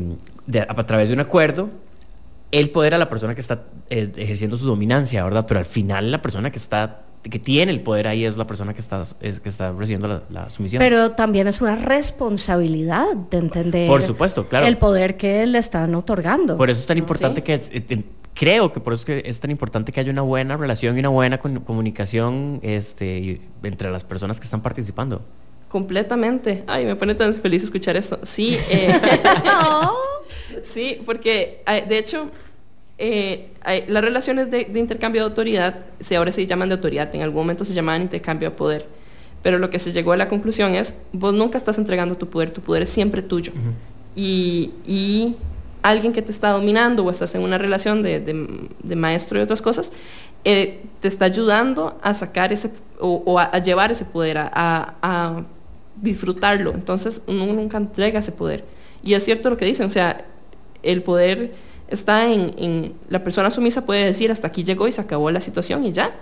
de- 0.47 0.61
a 0.61 0.87
través 0.87 1.09
de 1.09 1.15
un 1.15 1.21
acuerdo, 1.21 1.69
el 2.53 2.71
poder 2.71 2.95
a 2.95 2.99
la 2.99 3.09
persona 3.09 3.35
que 3.35 3.41
está 3.41 3.65
eh, 3.91 4.11
ejerciendo 4.17 4.57
su 4.57 4.67
dominancia, 4.67 5.23
¿verdad? 5.25 5.47
Pero 5.47 5.61
al 5.61 5.67
final 5.67 6.11
la 6.11 6.21
persona 6.23 6.51
que 6.51 6.59
está 6.59 7.03
que 7.23 7.39
tiene 7.39 7.71
el 7.71 7.83
poder 7.83 8.09
ahí 8.09 8.25
es 8.25 8.39
la 8.39 8.47
persona 8.47 8.73
que 8.73 8.81
está 8.81 9.03
es, 9.21 9.41
que 9.41 9.51
está 9.51 9.73
recibiendo 9.73 10.09
la, 10.09 10.23
la 10.31 10.49
sumisión. 10.49 10.81
Pero 10.81 11.11
también 11.11 11.49
es 11.49 11.61
una 11.61 11.77
responsabilidad 11.77 13.15
de 13.31 13.37
entender 13.39 13.87
Por 13.89 14.03
supuesto, 14.03 14.49
claro. 14.49 14.67
el 14.67 14.79
poder 14.79 15.17
que 15.17 15.45
le 15.47 15.59
están 15.59 15.95
otorgando. 15.95 16.57
por 16.57 16.71
eso 16.71 16.81
es 16.81 16.87
tan 16.87 16.97
importante 16.99 17.41
Sí. 17.41 17.45
que 17.45 17.55
es- 17.55 17.71
eh, 17.73 18.05
creo 18.35 18.73
que 18.73 18.81
por 18.81 18.95
eso 18.95 19.03
es 19.03 19.05
que 19.05 19.29
es 19.29 19.39
tan 19.41 19.51
importante 19.51 19.93
que 19.93 20.01
haya 20.01 20.11
una 20.11 20.23
buena 20.23 20.57
relación 20.57 20.97
y 20.97 21.01
una 21.01 21.11
buena 21.11 21.39
comunicación 21.39 22.61
este 22.63 23.41
entre 23.63 23.91
las 23.91 24.05
personas 24.05 24.41
que 24.41 24.45
están 24.45 24.63
participando. 24.63 25.23
Completamente. 25.71 26.65
Ay, 26.67 26.85
me 26.85 26.97
pone 26.97 27.15
tan 27.15 27.33
feliz 27.33 27.63
escuchar 27.63 27.97
esto. 27.97 28.19
Sí, 28.25 28.59
eh, 28.71 28.93
No. 29.45 29.93
sí, 30.63 30.99
porque 31.07 31.63
de 31.89 31.97
hecho 31.99 32.29
eh, 32.99 33.51
las 33.89 34.03
relaciones 34.05 34.51
de, 34.51 34.65
de 34.65 34.81
intercambio 34.81 35.23
de 35.23 35.29
autoridad 35.29 35.87
se 36.01 36.17
ahora 36.17 36.33
se 36.33 36.45
llaman 36.47 36.69
de 36.69 36.75
autoridad, 36.75 37.15
en 37.15 37.23
algún 37.23 37.43
momento 37.43 37.65
se 37.65 37.73
llamaban 37.73 38.03
intercambio 38.03 38.51
de 38.51 38.57
poder. 38.57 38.87
Pero 39.43 39.59
lo 39.59 39.71
que 39.71 39.79
se 39.79 39.93
llegó 39.93 40.13
a 40.13 40.17
la 40.19 40.29
conclusión 40.29 40.75
es, 40.75 40.97
vos 41.13 41.33
nunca 41.33 41.57
estás 41.57 41.79
entregando 41.79 42.17
tu 42.17 42.29
poder, 42.29 42.51
tu 42.51 42.61
poder 42.61 42.83
es 42.83 42.91
siempre 42.91 43.23
tuyo. 43.23 43.53
y, 44.17 44.73
y 44.85 45.37
alguien 45.83 46.13
que 46.13 46.21
te 46.21 46.31
está 46.33 46.51
dominando 46.51 47.05
o 47.05 47.11
estás 47.11 47.35
en 47.37 47.43
una 47.43 47.57
relación 47.59 48.03
de, 48.03 48.19
de- 48.21 48.69
de 48.83 48.97
maestro 48.97 49.39
y 49.39 49.43
otras 49.43 49.63
cosas, 49.63 49.93
eh, 50.45 50.83
te 51.01 51.07
está 51.09 51.25
ayudando 51.27 51.97
a 52.03 52.13
sacar 52.13 52.53
ese 52.53 52.71
o, 52.99 53.23
o 53.25 53.39
a, 53.39 53.45
a 53.45 53.59
llevar 53.63 53.91
ese 53.93 54.05
poder, 54.05 54.37
a, 54.37 54.51
a- 54.53 54.95
a 55.01 55.43
disfrutarlo. 55.97 56.73
Entonces 56.73 57.23
uno 57.27 57.47
nunca 57.47 57.77
entrega 57.79 58.19
ese 58.21 58.33
poder. 58.33 58.65
Y 59.03 59.15
es 59.15 59.25
cierto 59.25 59.51
lo 59.51 59.57
que 59.57 59.65
dicen, 59.65 59.87
o 59.87 59.91
sea, 59.91 60.25
el 60.83 61.03
poder 61.03 61.53
está 61.89 62.27
en, 62.33 62.55
en- 62.59 62.95
la 63.09 63.23
persona 63.25 63.51
sumisa 63.51 63.85
puede 63.85 64.05
decir 64.05 64.31
hasta 64.31 64.47
aquí 64.47 64.63
llegó 64.65 64.87
y 64.89 64.93
se 64.93 65.01
acabó 65.01 65.31
la 65.31 65.41
situación 65.41 65.85
y 65.85 65.93
ya. 65.93 66.13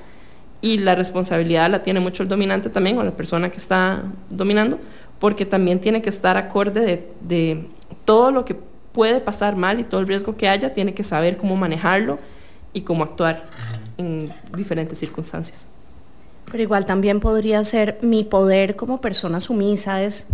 Y 0.61 0.79
la 0.79 0.95
responsabilidad 0.95 1.71
la 1.71 1.83
tiene 1.83 2.01
mucho 2.01 2.23
el 2.23 2.29
dominante 2.29 2.69
también 2.71 2.99
o 2.99 3.05
la 3.05 3.13
persona 3.17 3.51
que 3.51 3.59
está 3.59 4.03
dominando, 4.31 4.79
porque 5.21 5.47
también 5.47 5.81
tiene 5.81 6.03
que 6.03 6.09
estar 6.09 6.37
acorde 6.37 6.81
de, 6.81 7.09
de 7.21 7.67
todo 8.05 8.33
lo 8.33 8.45
que 8.45 8.57
puede 8.93 9.21
pasar 9.21 9.55
mal 9.55 9.79
y 9.79 9.85
todo 9.85 10.01
el 10.01 10.09
riesgo 10.09 10.37
que 10.37 10.49
haya, 10.49 10.75
tiene 10.75 10.95
que 10.95 11.05
saber 11.05 11.37
cómo 11.37 11.55
manejarlo 11.57 12.19
y 12.73 12.81
cómo 12.81 13.05
actuar 13.05 13.45
en 13.99 14.29
diferentes 14.57 14.99
circunstancias. 14.99 15.69
Pero 16.51 16.63
igual 16.63 16.85
también 16.87 17.21
podría 17.21 17.63
ser 17.65 17.99
mi 18.03 18.25
poder 18.25 18.75
como 18.77 19.01
persona 19.01 19.41
sumisa 19.41 20.03
es 20.03 20.27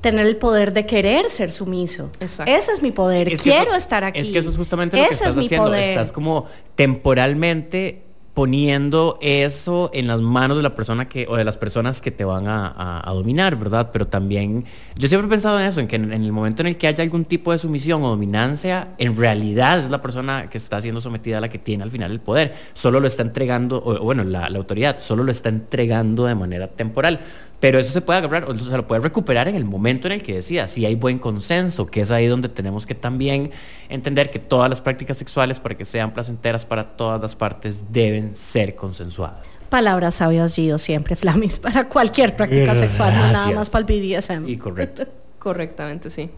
tener 0.00 0.26
el 0.26 0.36
poder 0.36 0.72
de 0.72 0.86
querer 0.86 1.30
ser 1.30 1.50
sumiso. 1.52 2.10
Exacto. 2.20 2.52
Ese 2.52 2.72
es 2.72 2.82
mi 2.82 2.90
poder. 2.92 3.32
Es 3.32 3.42
Quiero 3.42 3.70
eso- 3.70 3.76
estar 3.76 4.04
aquí. 4.04 4.20
Es 4.20 4.26
que 4.28 4.38
eso 4.38 4.50
es 4.50 4.56
justamente 4.56 4.96
lo 4.96 5.06
que 5.06 5.14
estás 5.14 5.28
es 5.28 5.36
mi 5.36 5.46
haciendo. 5.46 5.66
poder. 5.68 5.90
Estás 5.90 6.12
como 6.12 6.46
temporalmente 6.74 8.02
poniendo 8.36 9.16
eso 9.22 9.88
en 9.94 10.06
las 10.06 10.20
manos 10.20 10.58
de 10.58 10.62
la 10.62 10.76
persona 10.76 11.08
que 11.08 11.24
o 11.26 11.36
de 11.36 11.44
las 11.44 11.56
personas 11.56 12.02
que 12.02 12.10
te 12.10 12.22
van 12.22 12.46
a, 12.48 12.66
a- 12.68 13.10
a 13.10 13.14
dominar, 13.14 13.56
¿verdad? 13.56 13.88
Pero 13.94 14.08
también 14.08 14.66
yo 14.94 15.08
siempre 15.08 15.26
he 15.26 15.30
pensado 15.30 15.58
en 15.58 15.64
eso, 15.64 15.80
en 15.80 15.88
que 15.88 15.96
en, 15.96 16.12
el 16.12 16.32
momento 16.32 16.60
en 16.60 16.66
el 16.66 16.76
que 16.76 16.86
haya 16.86 17.02
algún 17.02 17.24
tipo 17.24 17.50
de 17.52 17.56
sumisión 17.56 18.02
o 18.04 18.10
dominancia, 18.10 18.88
en 18.98 19.16
realidad 19.16 19.78
es 19.78 19.88
la 19.90 20.02
persona 20.02 20.50
que 20.50 20.58
está 20.58 20.82
siendo 20.82 21.00
sometida 21.00 21.40
la 21.40 21.48
que 21.48 21.58
tiene 21.58 21.82
al 21.82 21.90
final 21.90 22.12
el 22.12 22.20
poder. 22.20 22.54
Solo 22.74 23.00
lo 23.00 23.06
está 23.06 23.22
entregando, 23.22 23.82
o, 23.82 23.98
bueno, 24.00 24.22
la 24.22 24.44
autoridad 24.48 24.98
solo 25.00 25.24
lo 25.24 25.32
está 25.32 25.48
entregando 25.48 26.26
de 26.26 26.34
manera 26.34 26.68
temporal. 26.68 27.20
Pero 27.58 27.78
eso 27.78 27.90
se 27.90 28.02
puede 28.02 28.18
agarrar, 28.18 28.44
o 28.44 28.58
se 28.58 28.64
lo 28.76 28.86
puede 28.86 29.00
recuperar 29.00 29.48
en 29.48 29.54
el 29.54 29.64
momento 29.64 30.06
en 30.08 30.12
el 30.12 30.22
que 30.22 30.34
decida, 30.34 30.68
si 30.68 30.84
hay 30.84 30.94
buen 30.94 31.18
consenso, 31.18 31.86
que 31.86 32.02
es 32.02 32.10
ahí 32.10 32.26
donde 32.26 32.50
tenemos 32.50 32.84
que 32.84 32.94
también 32.94 33.50
entender 33.88 34.30
que 34.30 34.38
todas 34.38 34.68
las 34.68 34.82
prácticas 34.82 35.16
sexuales, 35.16 35.58
para 35.58 35.74
que 35.74 35.86
sean 35.86 36.12
placenteras 36.12 36.66
para 36.66 36.96
todas 36.96 37.20
las 37.20 37.34
partes, 37.34 37.86
deben 37.90 38.34
ser 38.36 38.76
consensuadas. 38.76 39.56
Palabras 39.70 40.16
sabias, 40.16 40.54
Gio, 40.54 40.76
siempre, 40.78 41.16
Flamis, 41.16 41.58
para 41.58 41.88
cualquier 41.88 42.36
práctica 42.36 42.74
sexual, 42.76 43.14
no 43.14 43.32
nada 43.32 43.50
más 43.52 43.70
para 43.70 43.86
el 43.86 44.00
BDSM. 44.00 44.44
Sí, 44.46 44.56
correcto. 44.58 45.06
Correctamente, 45.38 46.10
sí. 46.10 46.28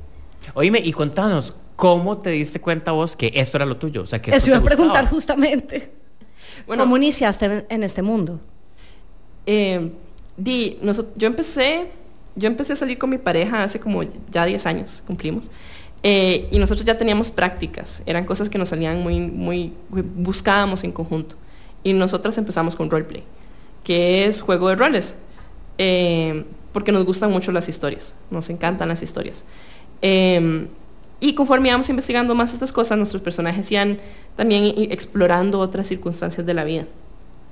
Oíme, 0.54 0.78
y 0.78 0.92
contanos, 0.92 1.54
¿cómo 1.76 2.18
te 2.18 2.31
diste 2.31 2.61
cuenta 2.61 2.92
vos 2.92 3.16
que 3.16 3.33
esto 3.35 3.57
era 3.57 3.64
lo 3.66 3.76
tuyo? 3.78 4.02
O 4.02 4.07
sea, 4.07 4.20
que 4.22 4.31
Eso 4.31 4.48
iba 4.50 4.59
a 4.59 4.62
preguntar 4.62 5.04
gustaba? 5.04 5.09
justamente. 5.09 5.90
Bueno, 6.66 6.85
¿Cómo 6.85 6.96
iniciaste 6.96 7.46
en- 7.46 7.66
en 7.70 7.83
este 7.83 8.02
mundo? 8.02 8.38
Eh, 9.46 9.90
di, 10.38 10.79
yo 11.16 11.27
empecé, 11.27 11.90
a 12.72 12.77
salir 12.77 12.96
con 12.96 13.11
mi 13.11 13.18
pareja 13.18 13.64
hace 13.64 13.79
como 13.81 14.03
ya 14.31 14.46
10 14.46 14.66
años, 14.66 15.03
cumplimos. 15.07 15.51
Eh, 16.03 16.48
y 16.53 16.59
nosotros 16.59 16.85
ya 16.85 16.96
teníamos 16.96 17.31
prácticas, 17.33 18.03
eran 18.07 18.24
cosas 18.24 18.48
que 18.48 18.57
nos 18.57 18.68
salían 18.68 19.03
muy, 19.03 19.18
muy, 19.20 19.72
buscábamos 19.90 20.85
en 20.85 20.92
conjunto. 20.92 21.35
Y 21.83 21.92
nosotras 21.92 22.38
empezamos 22.38 22.77
con 22.77 22.88
roleplay, 22.88 23.24
que 23.83 24.27
es 24.27 24.40
juego 24.40 24.68
de 24.68 24.77
roles, 24.77 25.16
eh, 25.77 26.44
porque 26.72 26.92
nos 26.92 27.05
gustan 27.05 27.33
mucho 27.33 27.51
las 27.51 27.68
historias, 27.68 28.14
nos 28.31 28.48
encantan 28.48 28.88
las 28.88 29.03
historias. 29.03 29.44
Eh, 30.03 30.68
y 31.20 31.35
conforme 31.35 31.68
íbamos 31.68 31.88
investigando 31.90 32.33
más 32.37 32.53
estas 32.53 32.72
cosas, 32.72 32.96
nuestros 32.96 33.20
personajes 33.22 33.72
iban 33.72 33.98
también 34.37 34.72
explorando 34.92 35.59
otras 35.59 35.88
circunstancias 35.88 36.46
de 36.46 36.55
la 36.55 36.62
vida 36.62 36.87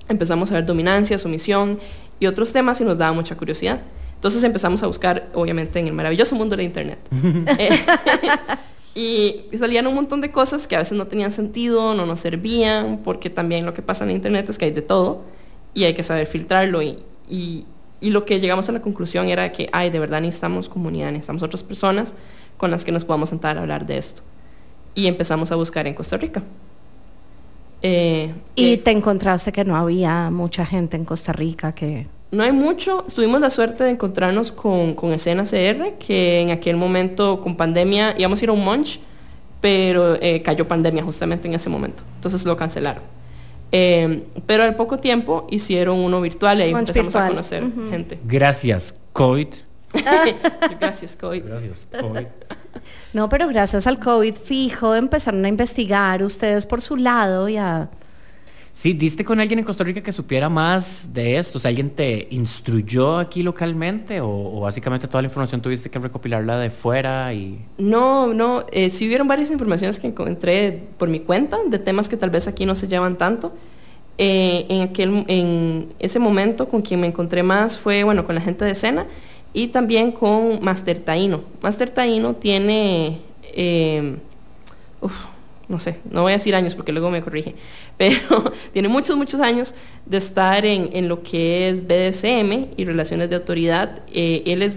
empezamos 0.08 0.50
a 0.50 0.54
ver 0.54 0.66
dominancia, 0.66 1.18
sumisión 1.18 1.78
y 2.18 2.26
otros 2.26 2.52
temas 2.52 2.80
y 2.80 2.84
nos 2.84 2.98
daba 2.98 3.12
mucha 3.12 3.36
curiosidad. 3.36 3.80
Entonces 4.14 4.42
empezamos 4.44 4.82
a 4.82 4.86
buscar, 4.86 5.28
obviamente, 5.34 5.78
en 5.78 5.88
el 5.88 5.92
maravilloso 5.92 6.34
mundo 6.34 6.56
de 6.56 6.64
Internet. 6.64 6.98
Eh, 7.58 7.84
y 8.94 9.56
salían 9.58 9.86
un 9.86 9.94
montón 9.94 10.20
de 10.20 10.30
cosas 10.30 10.66
que 10.66 10.74
a 10.74 10.78
veces 10.78 10.96
no 10.96 11.06
tenían 11.06 11.30
sentido, 11.30 11.94
no 11.94 12.06
nos 12.06 12.20
servían, 12.20 13.00
porque 13.04 13.28
también 13.28 13.66
lo 13.66 13.74
que 13.74 13.82
pasa 13.82 14.04
en 14.04 14.12
Internet 14.12 14.48
es 14.48 14.56
que 14.56 14.64
hay 14.64 14.70
de 14.70 14.82
todo 14.82 15.22
y 15.74 15.84
hay 15.84 15.94
que 15.94 16.02
saber 16.02 16.26
filtrarlo. 16.26 16.82
Y, 16.82 16.98
y, 17.28 17.66
y 18.00 18.10
lo 18.10 18.24
que 18.24 18.40
llegamos 18.40 18.68
a 18.68 18.72
la 18.72 18.80
conclusión 18.80 19.28
era 19.28 19.52
que, 19.52 19.68
ay, 19.72 19.90
de 19.90 19.98
verdad 19.98 20.22
necesitamos 20.22 20.68
comunidad, 20.68 21.12
necesitamos 21.12 21.42
otras 21.42 21.62
personas 21.62 22.14
con 22.56 22.70
las 22.70 22.84
que 22.84 22.92
nos 22.92 23.04
podamos 23.04 23.28
sentar 23.28 23.58
a 23.58 23.60
hablar 23.60 23.84
de 23.84 23.98
esto. 23.98 24.22
Y 24.94 25.06
empezamos 25.08 25.52
a 25.52 25.56
buscar 25.56 25.86
en 25.86 25.92
Costa 25.94 26.16
Rica. 26.16 26.42
Eh, 27.88 28.34
Y 28.56 28.72
eh, 28.72 28.76
te 28.78 28.90
encontraste 28.90 29.52
que 29.52 29.64
no 29.64 29.76
había 29.76 30.28
mucha 30.30 30.66
gente 30.66 30.96
en 30.96 31.04
Costa 31.04 31.32
Rica 31.32 31.72
que... 31.72 32.08
No 32.32 32.42
hay 32.42 32.50
mucho. 32.50 33.04
Tuvimos 33.14 33.40
la 33.40 33.50
suerte 33.50 33.84
de 33.84 33.90
encontrarnos 33.90 34.50
con, 34.50 34.94
con 34.94 35.12
Escena 35.12 35.44
CR, 35.44 35.92
que 35.98 36.40
en 36.40 36.50
aquel 36.50 36.76
momento 36.76 37.40
con 37.40 37.56
pandemia 37.56 38.16
íbamos 38.18 38.40
a 38.40 38.44
ir 38.44 38.50
a 38.50 38.52
un 38.52 38.64
munch, 38.64 38.98
pero 39.60 40.16
eh, 40.20 40.42
cayó 40.42 40.66
pandemia 40.66 41.04
justamente 41.04 41.46
en 41.46 41.54
ese 41.54 41.68
momento. 41.68 42.02
Entonces 42.16 42.44
lo 42.44 42.56
cancelaron. 42.56 43.04
Eh, 43.70 44.24
pero 44.46 44.64
al 44.64 44.74
poco 44.74 44.98
tiempo 44.98 45.46
hicieron 45.50 45.98
uno 45.98 46.20
virtual 46.20 46.58
y 46.58 46.62
ahí 46.62 46.74
Munch 46.74 46.88
empezamos 46.88 47.14
a 47.14 47.28
conocer 47.28 47.62
gente. 47.90 48.18
Gracias, 48.24 48.94
COVID. 49.12 49.48
Gracias, 50.80 51.16
COVID. 51.16 51.44
Gracias, 51.44 51.86
COVID. 52.00 52.26
No, 53.12 53.28
pero 53.28 53.48
gracias 53.48 53.86
al 53.86 53.98
COVID 53.98 54.34
fijo 54.34 54.94
empezaron 54.94 55.44
a 55.44 55.48
investigar 55.48 56.22
ustedes 56.22 56.66
por 56.66 56.80
su 56.80 56.96
lado 56.96 57.48
y 57.48 57.56
a... 57.56 57.88
Sí, 58.72 58.92
diste 58.92 59.24
con 59.24 59.40
alguien 59.40 59.58
en 59.58 59.64
Costa 59.64 59.84
Rica 59.84 60.02
que 60.02 60.12
supiera 60.12 60.50
más 60.50 61.08
de 61.14 61.38
esto. 61.38 61.56
O 61.56 61.60
sea, 61.60 61.70
¿alguien 61.70 61.88
te 61.88 62.28
instruyó 62.30 63.16
aquí 63.16 63.42
localmente 63.42 64.20
o, 64.20 64.28
o 64.28 64.60
básicamente 64.60 65.08
toda 65.08 65.22
la 65.22 65.28
información 65.28 65.62
tuviste 65.62 65.88
que 65.88 65.98
recopilarla 65.98 66.58
de 66.58 66.68
fuera 66.68 67.32
y... 67.32 67.58
No, 67.78 68.34
no, 68.34 68.66
eh, 68.70 68.90
sí 68.90 69.06
hubieron 69.06 69.26
varias 69.26 69.50
informaciones 69.50 69.98
que 69.98 70.08
encontré 70.08 70.88
por 70.98 71.08
mi 71.08 71.20
cuenta 71.20 71.56
de 71.66 71.78
temas 71.78 72.10
que 72.10 72.18
tal 72.18 72.28
vez 72.28 72.48
aquí 72.48 72.66
no 72.66 72.76
se 72.76 72.86
llevan 72.86 73.16
tanto. 73.16 73.54
Eh, 74.18 74.66
en, 74.68 74.82
aquel, 74.82 75.24
en 75.28 75.94
ese 75.98 76.18
momento 76.18 76.68
con 76.68 76.82
quien 76.82 77.00
me 77.00 77.06
encontré 77.06 77.42
más 77.42 77.78
fue, 77.78 78.04
bueno, 78.04 78.26
con 78.26 78.34
la 78.34 78.42
gente 78.42 78.64
de 78.66 78.72
escena 78.72 79.06
y 79.56 79.68
también 79.68 80.12
con 80.12 80.62
Master 80.62 80.98
Taino. 81.00 81.40
Master 81.62 81.88
Taino 81.88 82.36
tiene, 82.36 83.20
eh, 83.54 84.16
no 85.66 85.80
sé, 85.80 85.96
no 86.10 86.20
voy 86.20 86.32
a 86.32 86.36
decir 86.36 86.54
años 86.54 86.74
porque 86.74 86.92
luego 86.92 87.10
me 87.10 87.22
corrige, 87.22 87.54
pero 87.96 88.52
tiene 88.74 88.88
muchos, 88.88 89.16
muchos 89.16 89.40
años 89.40 89.74
de 90.04 90.18
estar 90.18 90.66
en, 90.66 90.90
en 90.92 91.08
lo 91.08 91.22
que 91.22 91.70
es 91.70 91.86
BDSM 91.86 92.74
y 92.76 92.84
relaciones 92.84 93.30
de 93.30 93.36
autoridad. 93.36 94.02
Eh, 94.12 94.42
él 94.44 94.60
es 94.60 94.76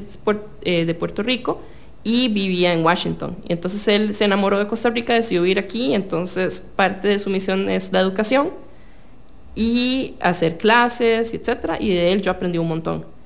eh, 0.61 0.85
de 0.85 0.93
Puerto 0.95 1.23
Rico 1.23 1.59
y 2.05 2.29
vivía 2.29 2.71
en 2.71 2.81
Washington. 2.81 3.35
Entonces 3.49 3.85
él 3.89 4.13
se 4.13 4.23
enamoró 4.23 4.59
de 4.59 4.67
Costa 4.67 4.91
Rica, 4.91 5.13
decidió 5.13 5.41
vivir 5.41 5.59
aquí, 5.59 5.93
entonces 5.93 6.63
parte 6.77 7.09
de 7.09 7.19
su 7.19 7.29
misión 7.29 7.67
es 7.67 7.91
la 7.91 7.99
educación 7.99 8.51
y 9.55 10.13
hacer 10.21 10.57
clases, 10.57 11.33
etcétera, 11.33 11.75
y 11.81 11.89
de 11.89 12.13
él 12.13 12.21
yo 12.21 12.31
aprendí 12.31 12.57
un 12.57 12.69
montón. 12.69 13.18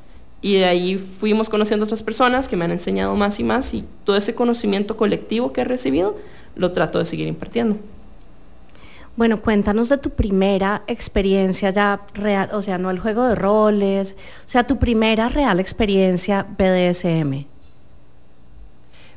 Y 0.43 0.57
de 0.57 0.65
ahí 0.65 0.97
fuimos 0.97 1.49
conociendo 1.49 1.85
otras 1.85 2.03
personas 2.03 2.47
que 2.47 2.55
me 2.55 2.65
han 2.65 2.71
enseñado 2.71 3.15
más 3.15 3.39
y 3.39 3.43
más 3.43 3.73
y 3.73 3.83
todo 4.03 4.15
ese 4.15 4.35
conocimiento 4.35 4.95
colectivo 4.97 5.53
que 5.53 5.61
he 5.61 5.63
recibido 5.63 6.17
lo 6.55 6.71
trato 6.71 6.99
de 6.99 7.05
seguir 7.05 7.27
impartiendo. 7.27 7.77
Bueno, 9.15 9.41
cuéntanos 9.41 9.89
de 9.89 9.97
tu 9.97 10.11
primera 10.11 10.83
experiencia 10.85 11.71
ya 11.71 12.01
real, 12.13 12.49
o 12.53 12.61
sea, 12.61 12.77
no 12.77 12.91
el 12.91 12.99
juego 12.99 13.25
de 13.25 13.33
roles, 13.33 14.15
o 14.45 14.49
sea, 14.49 14.67
tu 14.67 14.77
primera 14.77 15.29
real 15.29 15.59
experiencia 15.59 16.45
BDSM. 16.57 17.45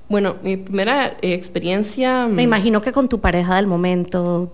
Bueno, 0.09 0.37
mi 0.43 0.57
primera 0.57 1.17
eh, 1.21 1.35
experiencia... 1.35 2.27
Me 2.27 2.45
imagino 2.45 2.81
que 2.81 2.93
con 2.93 3.09
tu 3.09 3.21
pareja 3.21 3.57
del 3.57 3.67
momento, 3.67 4.53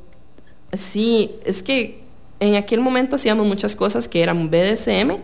Sí, 0.72 1.32
es 1.44 1.62
que 1.62 2.00
en 2.40 2.54
aquel 2.54 2.80
momento 2.80 3.16
hacíamos 3.16 3.46
muchas 3.46 3.76
cosas 3.76 4.08
que 4.08 4.22
eran 4.22 4.50
BDSM, 4.50 5.18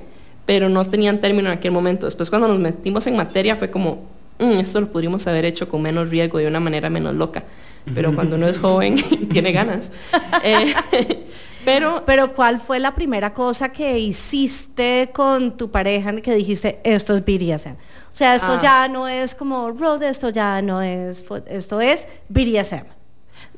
pero 0.48 0.70
no 0.70 0.82
tenían 0.87 1.20
término 1.20 1.50
en 1.52 1.58
aquel 1.58 1.72
momento. 1.72 2.06
Después 2.06 2.30
cuando 2.30 2.48
nos 2.48 2.58
metimos 2.58 3.06
en 3.06 3.14
materia 3.16 3.54
fue 3.54 3.70
como, 3.70 4.06
"Mm, 4.38 4.52
esto 4.61 4.80
lo 4.80 4.88
pudimos 4.90 5.26
haber 5.26 5.44
hecho 5.44 5.68
con 5.68 5.82
menos 5.82 6.08
riesgo, 6.08 6.38
de 6.38 6.46
una 6.46 6.58
manera 6.58 6.88
menos 6.88 7.14
loca. 7.14 7.44
Pero 7.94 8.14
cuando 8.14 8.37
uno 8.37 8.48
es 8.48 8.58
joven 8.58 8.96
y 9.11 9.26
tiene 9.26 9.52
ganas. 9.52 9.92
Eh, 10.42 10.72
pero 11.66 12.02
pero 12.06 12.32
¿cuál 12.32 12.61
fue 12.61 12.78
la 12.80 12.94
primera 12.94 13.34
cosa 13.34 13.70
que 13.70 13.98
hiciste 13.98 15.11
con 15.12 15.56
tu 15.58 15.70
pareja 15.70 16.08
en 16.11 16.22
que 16.22 16.34
dijiste, 16.34 16.78
esto 16.82 17.12
es 17.14 17.20
BDSM? 17.24 17.72
O 17.74 18.14
sea, 18.18 18.34
esto 18.34 18.52
Ah. 18.52 18.61
ya 18.62 18.88
no 18.88 19.06
es 19.06 19.34
como 19.34 19.70
road, 19.72 20.02
esto 20.02 20.30
ya 20.30 20.62
no 20.62 20.80
es, 20.80 21.22
esto 21.50 21.80
es 21.82 22.06
BDSM. 22.30 22.87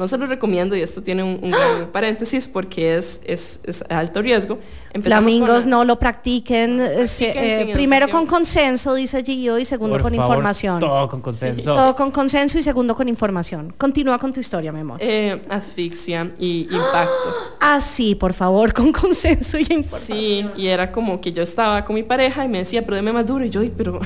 No 0.00 0.08
se 0.08 0.18
lo 0.18 0.26
recomiendo, 0.26 0.74
y 0.74 0.80
esto 0.80 1.02
tiene 1.02 1.22
un, 1.22 1.38
un 1.42 1.50
gran 1.52 1.88
paréntesis 1.92 2.48
porque 2.48 2.96
es, 2.96 3.20
es, 3.24 3.60
es 3.64 3.84
alto 3.88 4.20
riesgo. 4.22 4.58
Empezamos 4.92 5.22
Flamingos 5.30 5.60
la- 5.64 5.70
no 5.70 5.84
lo 5.84 5.98
practiquen, 6.00 6.80
eh, 6.80 6.88
practiquen 6.96 7.68
eh, 7.68 7.70
primero 7.74 8.08
con 8.10 8.26
consenso, 8.26 8.94
dice 8.94 9.22
Gio, 9.22 9.58
y 9.58 9.64
segundo 9.64 9.94
Por 9.96 10.02
con 10.02 10.14
favor, 10.16 10.30
información. 10.34 10.80
Todo 10.80 11.08
con 11.08 11.20
consenso. 11.20 11.62
Todo 11.76 11.94
con 11.94 12.10
consenso 12.10 12.58
y 12.58 12.62
segundo 12.64 12.96
con 12.96 13.08
información. 13.08 13.72
Continúa 13.78 14.18
con 14.18 14.32
tu 14.32 14.40
historia, 14.40 14.72
mi 14.72 14.80
amor. 14.80 14.96
eh, 15.00 15.40
asfixia 15.48 16.32
y 16.38 16.62
impacto. 16.62 17.10
Ah, 17.62 17.80
sí, 17.82 18.14
por 18.14 18.32
favor, 18.32 18.72
con 18.72 18.90
consenso 18.90 19.58
y 19.58 19.66
información. 19.70 20.18
Sí, 20.18 20.46
y 20.56 20.66
era 20.68 20.90
como 20.90 21.20
que 21.20 21.30
yo 21.30 21.42
estaba 21.42 21.84
con 21.84 21.94
mi 21.94 22.02
pareja 22.02 22.42
y 22.44 22.48
me 22.48 22.58
decía, 22.58 22.82
pero 22.82 22.96
deme 22.96 23.12
más 23.12 23.26
duro. 23.26 23.44
Y 23.44 23.50
yo, 23.50 23.60
"Ay, 23.60 23.70
pero, 23.76 24.00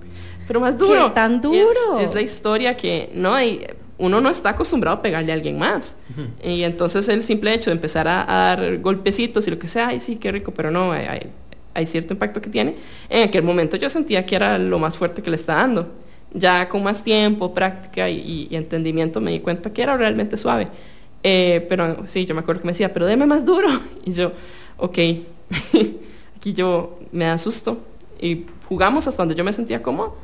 pero 0.46 0.60
más 0.60 0.78
duro. 0.78 1.08
¿Qué 1.08 1.10
tan 1.10 1.40
duro? 1.40 1.58
Es, 1.98 2.06
es 2.06 2.14
la 2.14 2.20
historia 2.22 2.76
que, 2.76 3.10
no, 3.14 3.42
y 3.42 3.66
uno 4.00 4.20
no 4.20 4.30
está 4.30 4.50
acostumbrado 4.50 4.96
a 4.96 5.02
pegarle 5.02 5.30
a 5.30 5.34
alguien 5.34 5.58
más. 5.58 5.96
Y 6.42 6.62
entonces 6.62 7.08
el 7.08 7.22
simple 7.22 7.54
hecho 7.54 7.70
de 7.70 7.76
empezar 7.76 8.08
a, 8.08 8.22
a 8.22 8.56
dar 8.56 8.78
golpecitos 8.78 9.46
y 9.46 9.50
lo 9.50 9.58
que 9.58 9.68
sea, 9.68 9.88
ay, 9.88 10.00
sí, 10.00 10.16
qué 10.16 10.32
rico, 10.32 10.52
pero 10.52 10.70
no, 10.70 10.92
hay, 10.92 11.86
cierto 11.86 12.14
impacto 12.14 12.40
que 12.40 12.50
tiene. 12.50 12.76
En 13.08 13.28
aquel 13.28 13.42
momento 13.42 13.76
yo 13.76 13.88
sentía 13.88 14.26
que 14.26 14.36
era 14.36 14.58
lo 14.58 14.78
más 14.78 14.96
fuerte 14.96 15.22
que 15.22 15.30
le 15.30 15.36
está 15.36 15.54
dando. 15.54 15.92
Ya 16.32 16.68
con 16.68 16.82
más 16.82 17.02
tiempo, 17.04 17.52
práctica 17.52 18.08
y, 18.08 18.48
y 18.50 18.56
entendimiento 18.56 19.20
me 19.20 19.32
di 19.32 19.40
cuenta 19.40 19.72
que 19.72 19.82
era 19.82 19.96
realmente 19.96 20.36
suave. 20.36 20.68
Eh, 21.22 21.66
pero 21.68 22.04
sí, 22.06 22.24
yo 22.24 22.34
me 22.34 22.40
acuerdo 22.40 22.62
que 22.62 22.66
me 22.66 22.72
decía, 22.72 22.92
pero 22.92 23.06
deme 23.06 23.26
más 23.26 23.44
duro. 23.44 23.68
Y 24.04 24.12
yo, 24.12 24.32
ok, 24.78 24.98
aquí 26.36 26.52
yo 26.52 26.98
me 27.12 27.26
da 27.26 27.38
susto. 27.38 27.84
y 28.20 28.46
jugamos 28.70 29.08
hasta 29.08 29.22
donde 29.22 29.34
yo 29.34 29.42
me 29.42 29.52
sentía 29.52 29.82
cómodo, 29.82 30.16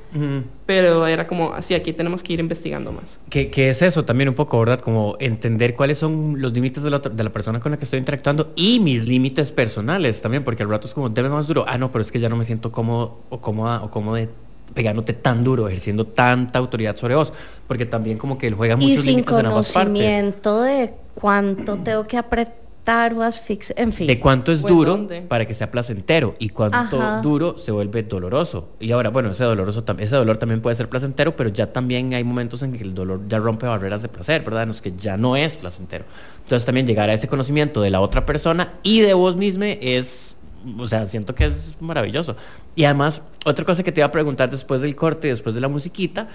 pero 0.66 1.04
era 1.09 1.26
como, 1.26 1.52
así, 1.52 1.74
aquí 1.74 1.92
tenemos 1.92 2.22
que 2.22 2.32
ir 2.35 2.40
investigando 2.40 2.92
más. 2.92 3.18
Que, 3.28 3.50
que 3.50 3.68
es 3.70 3.82
eso 3.82 4.04
también 4.04 4.28
un 4.28 4.37
poco, 4.37 4.59
¿verdad? 4.61 4.80
Como 4.80 5.16
entender 5.18 5.74
cuáles 5.74 5.98
son 5.98 6.40
los 6.40 6.52
límites 6.52 6.85
de 6.85 6.90
la, 6.90 6.98
otra- 6.98 7.12
de 7.12 7.24
la 7.24 7.30
persona 7.30 7.59
con 7.59 7.72
la 7.72 7.76
que 7.76 7.82
estoy 7.85 7.98
interactuando 7.98 8.52
y 8.54 8.78
mis 8.78 9.02
límites 9.04 9.50
personales 9.50 10.22
también, 10.22 10.44
porque 10.44 10.62
al 10.62 10.70
rato 10.70 10.87
es 10.87 10.94
como, 10.94 11.09
debe 11.09 11.28
más 11.28 11.48
duro. 11.48 11.64
Ah, 11.66 11.76
no, 11.76 11.90
pero 11.90 12.02
es 12.02 12.12
que 12.12 12.20
ya 12.20 12.28
no 12.28 12.37
me 12.37 12.44
siento 12.44 12.70
cómodo 12.70 13.18
o 13.30 13.40
cómoda 13.40 13.82
o 13.82 13.90
cómodo 13.90 14.14
de 14.14 14.28
pegándote 14.74 15.12
tan 15.12 15.42
duro, 15.42 15.66
ejerciendo 15.68 16.06
tanta 16.06 16.59
autoridad 16.61 16.94
sobre 16.96 17.16
vos, 17.16 17.32
porque 17.66 17.85
también 17.85 18.16
como 18.16 18.38
que 18.38 18.46
él 18.46 18.54
juega 18.54 18.76
muchos 18.76 19.04
límites 19.06 19.37
en 19.38 19.46
ambas 19.46 19.72
partes. 19.72 19.92
conocimiento 19.92 20.62
de 20.62 20.92
cuánto 21.14 21.76
tengo 21.78 22.06
que 22.06 22.16
apretar 22.16 22.65
o 22.87 23.22
asfixiar, 23.22 23.81
en 23.81 23.92
fin. 23.92 24.07
De 24.07 24.20
cuánto 24.20 24.53
es 24.53 24.62
¿O 24.64 24.68
duro 24.68 24.92
dónde? 24.92 25.22
para 25.22 25.44
que 25.44 25.55
sea 25.55 25.70
placentero 25.70 26.35
y 26.38 26.51
cuánto 26.51 27.01
Ajá. 27.01 27.20
duro 27.20 27.59
se 27.59 27.72
vuelve 27.72 28.05
doloroso. 28.05 28.68
Y 28.79 28.92
ahora, 28.92 29.11
bueno, 29.11 29.33
ese 29.33 29.44
doloroso 29.44 29.85
ese 29.99 30.14
dolor 30.14 30.37
también 30.37 30.61
puede 30.61 30.77
ser 30.77 30.88
placentero, 30.88 31.35
pero 31.35 31.51
ya 31.51 31.72
también 31.72 32.14
hay 32.14 32.22
momentos 32.22 32.62
en 32.62 32.72
que 32.72 32.85
el 32.85 32.94
dolor 32.94 33.22
ya 33.29 33.38
rompe 33.38 33.66
barreras 33.66 34.03
de 34.03 34.09
placer, 34.09 34.42
¿verdad? 34.44 34.62
En 34.62 34.68
los 34.68 34.81
que 34.81 34.92
ya 34.92 35.16
no 35.16 35.37
es 35.37 35.57
placentero. 35.57 36.05
Entonces 36.42 36.64
también 36.64 36.87
llegar 36.87 37.11
a 37.11 37.14
ese 37.14 37.27
conocimiento 37.27 37.81
de 37.81 37.90
la 37.90 38.01
otra 38.01 38.25
persona 38.25 38.75
y 38.83 39.01
de 39.01 39.14
vos 39.14 39.37
mismo 39.37 39.64
es, 39.64 40.37
o 40.79 40.87
sea, 40.87 41.07
siento 41.07 41.35
que 41.35 41.46
es 41.46 41.75
maravilloso. 41.81 42.37
Y 42.77 42.85
además, 42.85 43.22
otra 43.44 43.64
cosa 43.64 43.83
que 43.83 43.90
te 43.90 44.01
iba 44.01 44.07
a 44.07 44.12
preguntar 44.12 44.49
después 44.51 44.81
del 44.81 44.94
corte, 44.94 45.29
después 45.29 45.55
de 45.55 45.61
la 45.61 45.68
musiquita, 45.68 46.29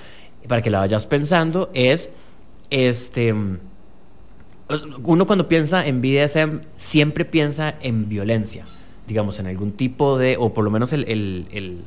para 0.48 0.62
que 0.62 0.70
la 0.70 0.80
vayas 0.80 1.06
pensando, 1.06 1.70
es, 1.74 2.10
este 2.72 3.34
uno 5.04 5.28
cuando 5.28 5.48
piensa 5.48 5.86
en 5.86 6.02
BDSM 6.02 6.60
siempre 6.76 7.26
piensa 7.26 7.76
en 7.82 8.08
violencia, 8.10 8.64
digamos, 9.08 9.40
en 9.40 9.48
algún 9.48 9.72
tipo 9.74 10.18
de, 10.18 10.38
o 10.40 10.54
por 10.54 10.64
lo 10.64 10.72
menos 10.72 10.94
el, 10.94 11.06
el- 11.08 11.46
el- 11.52 11.82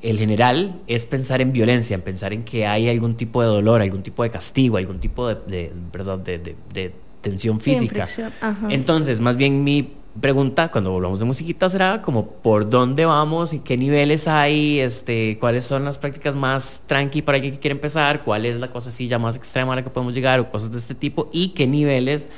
el 0.00 0.16
general 0.18 0.80
es 0.86 1.06
pensar 1.06 1.40
en 1.40 1.52
violencia, 1.52 1.94
en 1.96 2.02
pensar 2.02 2.32
en 2.32 2.44
que 2.44 2.66
hay 2.68 2.88
algún 2.88 3.16
tipo 3.16 3.42
de 3.42 3.48
dolor, 3.48 3.80
algún 3.82 4.02
tipo 4.04 4.22
de 4.22 4.30
castigo, 4.30 4.76
algún 4.76 5.00
tipo 5.00 5.26
de, 5.26 5.34
de- 5.48 6.54
de, 6.72 6.92
tensión 7.20 7.58
física. 7.60 8.04
Entonces, 8.70 9.18
más 9.20 9.36
bien 9.36 9.64
mi 9.64 9.94
pregunta 10.20 10.70
cuando 10.70 10.90
volvamos 10.92 11.18
de 11.18 11.24
musiquita 11.24 11.70
será 11.70 12.02
como 12.02 12.26
por 12.26 12.68
dónde 12.68 13.04
vamos 13.04 13.52
y 13.52 13.60
qué 13.60 13.76
niveles 13.76 14.26
hay, 14.26 14.80
este, 14.80 15.38
cuáles 15.38 15.64
son 15.64 15.84
las 15.84 15.98
prácticas 15.98 16.34
más 16.34 16.82
tranqui 16.86 17.22
para 17.22 17.36
alguien 17.36 17.54
que 17.54 17.60
quiere 17.60 17.72
empezar, 17.72 18.24
cuál 18.24 18.44
es 18.46 18.56
la 18.56 18.68
cosa 18.68 18.88
así 18.88 19.08
ya 19.08 19.18
más 19.18 19.36
extrema 19.36 19.72
a 19.72 19.76
la 19.76 19.82
que 19.82 19.90
podemos 19.90 20.14
llegar 20.14 20.40
o 20.40 20.50
cosas 20.50 20.72
de 20.72 20.78
este 20.78 20.94
tipo 20.94 21.28
y 21.32 21.50
qué 21.50 21.66
niveles 21.66 22.28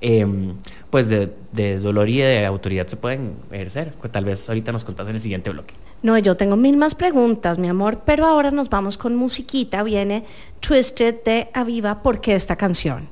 em, 0.00 0.54
pues 0.90 1.08
de, 1.08 1.32
de 1.52 1.78
dolor 1.78 2.08
y 2.08 2.18
de 2.18 2.44
autoridad 2.46 2.86
se 2.86 2.96
pueden 2.96 3.34
ejercer. 3.52 3.92
Tal 4.10 4.24
vez 4.24 4.48
ahorita 4.48 4.72
nos 4.72 4.84
contás 4.84 5.08
en 5.08 5.16
el 5.16 5.22
siguiente 5.22 5.50
bloque. 5.50 5.74
No, 6.02 6.16
yo 6.18 6.36
tengo 6.36 6.56
mil 6.56 6.76
más 6.76 6.94
preguntas, 6.94 7.58
mi 7.58 7.68
amor, 7.68 8.02
pero 8.04 8.24
ahora 8.24 8.50
nos 8.50 8.70
vamos 8.70 8.96
con 8.96 9.16
musiquita. 9.16 9.82
Viene 9.82 10.24
Twisted 10.60 11.22
de 11.24 11.48
Aviva. 11.52 12.02
¿Por 12.02 12.20
qué 12.20 12.34
esta 12.34 12.56
canción? 12.56 13.08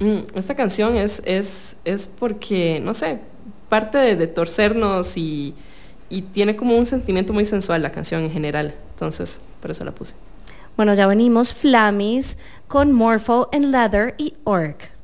Mm, 0.00 0.18
esta 0.34 0.54
canción 0.56 0.96
es, 0.96 1.22
es, 1.24 1.76
es 1.84 2.06
porque, 2.06 2.80
no 2.84 2.94
sé, 2.94 3.20
parte 3.68 4.16
de, 4.16 4.26
torcernos 4.26 5.16
y, 5.16 5.54
tiene 6.32 6.54
como 6.54 6.76
un 6.76 6.86
sentimiento 6.86 7.32
muy 7.32 7.44
sensual 7.44 7.82
la 7.82 7.90
canción 7.90 8.22
en 8.22 8.30
general. 8.30 8.74
Entonces, 8.94 9.40
por 9.60 9.70
eso 9.70 9.84
la 9.84 9.92
puse. 9.92 10.14
Bueno, 10.76 10.94
ya 10.94 11.06
venimos 11.06 11.52
Flammies 11.52 12.38
con 12.68 12.92
Morpho 12.92 13.48
en 13.52 13.72
Leather 13.72 14.14
y 14.18 14.34
Orc. 14.44 14.95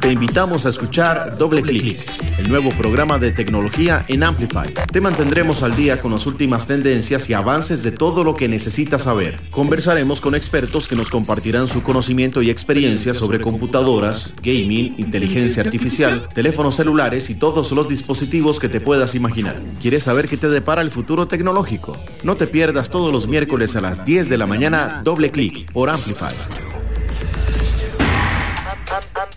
Te 0.00 0.12
invitamos 0.12 0.66
a 0.66 0.68
escuchar 0.68 1.38
Doble 1.38 1.62
Clic, 1.62 2.04
el 2.38 2.48
nuevo 2.48 2.68
programa 2.70 3.18
de 3.18 3.32
tecnología 3.32 4.04
en 4.08 4.22
Amplify. 4.22 4.72
Te 4.92 5.00
mantendremos 5.00 5.62
al 5.62 5.74
día 5.74 6.00
con 6.00 6.12
las 6.12 6.26
últimas 6.26 6.66
tendencias 6.66 7.28
y 7.30 7.34
avances 7.34 7.82
de 7.82 7.90
todo 7.90 8.22
lo 8.22 8.36
que 8.36 8.48
necesitas 8.48 9.02
saber. 9.02 9.40
Conversaremos 9.50 10.20
con 10.20 10.34
expertos 10.34 10.88
que 10.88 10.96
nos 10.96 11.10
compartirán 11.10 11.68
su 11.68 11.82
conocimiento 11.82 12.42
y 12.42 12.50
experiencia 12.50 13.14
sobre 13.14 13.40
computadoras, 13.40 14.34
gaming, 14.42 14.94
inteligencia 14.98 15.62
artificial, 15.62 16.28
teléfonos 16.34 16.76
celulares 16.76 17.30
y 17.30 17.34
todos 17.34 17.72
los 17.72 17.88
dispositivos 17.88 18.60
que 18.60 18.68
te 18.68 18.80
puedas 18.80 19.14
imaginar. 19.14 19.56
¿Quieres 19.80 20.04
saber 20.04 20.28
qué 20.28 20.36
te 20.36 20.48
depara 20.48 20.82
el 20.82 20.90
futuro 20.90 21.28
tecnológico? 21.28 21.96
No 22.22 22.36
te 22.36 22.46
pierdas 22.46 22.90
todos 22.90 23.12
los 23.12 23.26
miércoles 23.26 23.74
a 23.76 23.80
las 23.80 24.04
10 24.04 24.28
de 24.28 24.38
la 24.38 24.46
mañana 24.46 25.00
Doble 25.02 25.30
Clic 25.30 25.70
por 25.72 25.90
Amplify. 25.90 26.34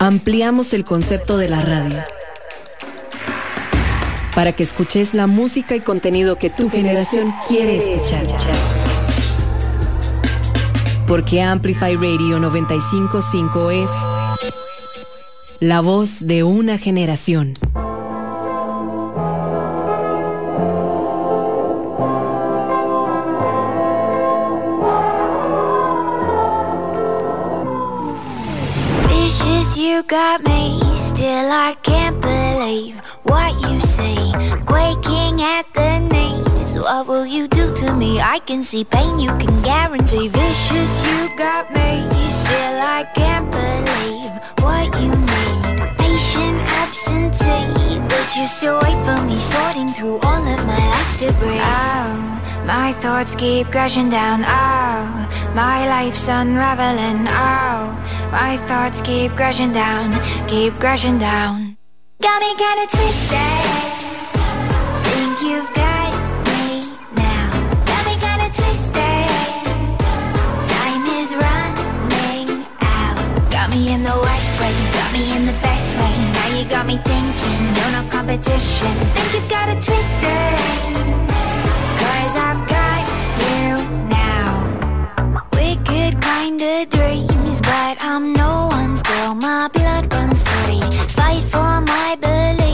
Ampliamos 0.08 0.72
el 0.72 0.84
concepto 0.84 1.36
de 1.36 1.50
la 1.50 1.60
radio 1.60 2.02
para 4.34 4.52
que 4.52 4.62
escuches 4.62 5.12
la 5.12 5.26
música 5.26 5.76
y 5.76 5.80
contenido 5.80 6.38
que 6.38 6.48
tu 6.48 6.70
generación 6.70 7.34
quiere 7.46 7.76
escuchar. 7.76 8.26
Porque 11.06 11.42
Amplify 11.42 11.94
Radio 11.96 12.40
955 12.40 13.70
es 13.70 13.90
la 15.60 15.82
voz 15.82 16.26
de 16.26 16.42
una 16.42 16.78
generación. 16.78 17.52
You 29.98 30.04
got 30.04 30.44
me. 30.44 30.78
Still, 30.96 31.50
I 31.50 31.74
can't 31.82 32.20
believe 32.20 33.00
what 33.24 33.52
you 33.62 33.80
say. 33.80 34.16
Quaking 34.64 35.42
at 35.42 35.66
the 35.74 35.98
knees. 35.98 36.78
What 36.78 37.08
will 37.08 37.26
you 37.26 37.48
do 37.48 37.74
to 37.76 37.92
me? 37.92 38.20
I 38.20 38.38
can 38.38 38.62
see 38.62 38.84
pain, 38.84 39.18
you 39.18 39.30
can 39.38 39.60
guarantee. 39.62 40.28
Vicious, 40.28 40.92
you 41.06 41.36
got 41.36 41.64
me. 41.72 41.90
Still, 42.30 42.78
I 42.96 43.10
can't 43.14 43.27
you 48.38 48.46
still 48.46 48.78
wait 48.80 48.98
for 49.04 49.20
me. 49.24 49.38
Sorting 49.40 49.88
through 49.88 50.18
all 50.18 50.42
of 50.54 50.66
my 50.66 50.78
life's 50.94 51.16
debris. 51.16 51.60
Oh, 51.60 52.62
my 52.64 52.92
thoughts 53.02 53.34
keep 53.34 53.66
crashing 53.68 54.10
down. 54.10 54.44
Oh, 54.44 55.52
my 55.54 55.88
life's 55.88 56.28
unraveling. 56.28 57.26
Oh, 57.26 57.80
my 58.30 58.56
thoughts 58.68 59.00
keep 59.00 59.32
crashing 59.32 59.72
down, 59.72 60.06
keep 60.46 60.74
crashing 60.74 61.18
down. 61.18 61.76
Got 62.20 62.40
me 62.40 62.54
kinda 62.62 62.86
twisted. 62.96 63.66
Think 65.08 65.36
you've 65.48 65.72
got 65.74 66.12
me 66.48 66.62
now. 67.16 67.50
Got 67.90 68.02
me 68.08 68.14
kinda 68.26 68.48
twisted. 68.58 69.28
Time 70.74 71.04
is 71.20 71.30
running 71.44 72.66
out. 72.80 73.50
Got 73.50 73.70
me 73.70 73.92
in 73.94 74.02
the 74.04 74.16
worst 74.24 74.47
me 76.88 76.96
thinking, 77.04 77.62
you're 77.76 77.92
no 77.92 78.02
competition. 78.10 78.94
Think 79.14 79.34
you've 79.34 79.50
got 79.50 79.68
it 79.68 79.80
twisted. 79.88 80.54
Cause 82.00 82.34
I've 82.48 82.62
got 82.76 83.04
you 83.44 83.68
now. 84.08 84.48
Wicked 85.52 86.12
kinda 86.28 86.86
dreams, 86.86 87.60
but 87.60 87.96
I'm 88.00 88.32
no 88.32 88.68
one's 88.70 89.02
girl. 89.02 89.34
My 89.34 89.68
blood 89.68 90.10
runs 90.14 90.42
free. 90.50 90.80
Fight 91.18 91.44
for 91.52 91.72
my 91.92 92.16
beliefs. 92.22 92.67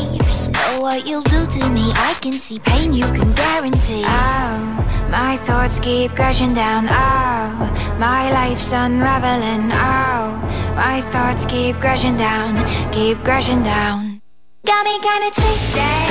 What 0.95 1.09
you'll 1.09 1.23
do 1.23 1.45
to 1.45 1.71
me. 1.71 1.91
I 1.97 2.15
can 2.21 2.35
see 2.35 2.61
pain, 2.61 2.93
you 2.93 3.05
can 3.07 3.33
guarantee. 3.33 4.05
Oh, 4.07 5.09
my 5.11 5.37
thoughts 5.39 5.81
keep 5.81 6.13
crashing 6.13 6.55
down. 6.55 6.87
Oh, 6.89 7.97
my 7.99 8.31
life's 8.31 8.71
unraveling. 8.73 9.73
Oh, 9.73 10.39
my 10.77 11.01
thoughts 11.11 11.47
keep 11.47 11.75
crashing 11.81 12.17
down, 12.17 12.55
keep 12.93 13.19
crashing 13.25 13.65
down. 13.65 14.23
Got 14.65 14.85
me 14.85 14.95
kinda 15.01 15.31
twisted. 15.35 16.11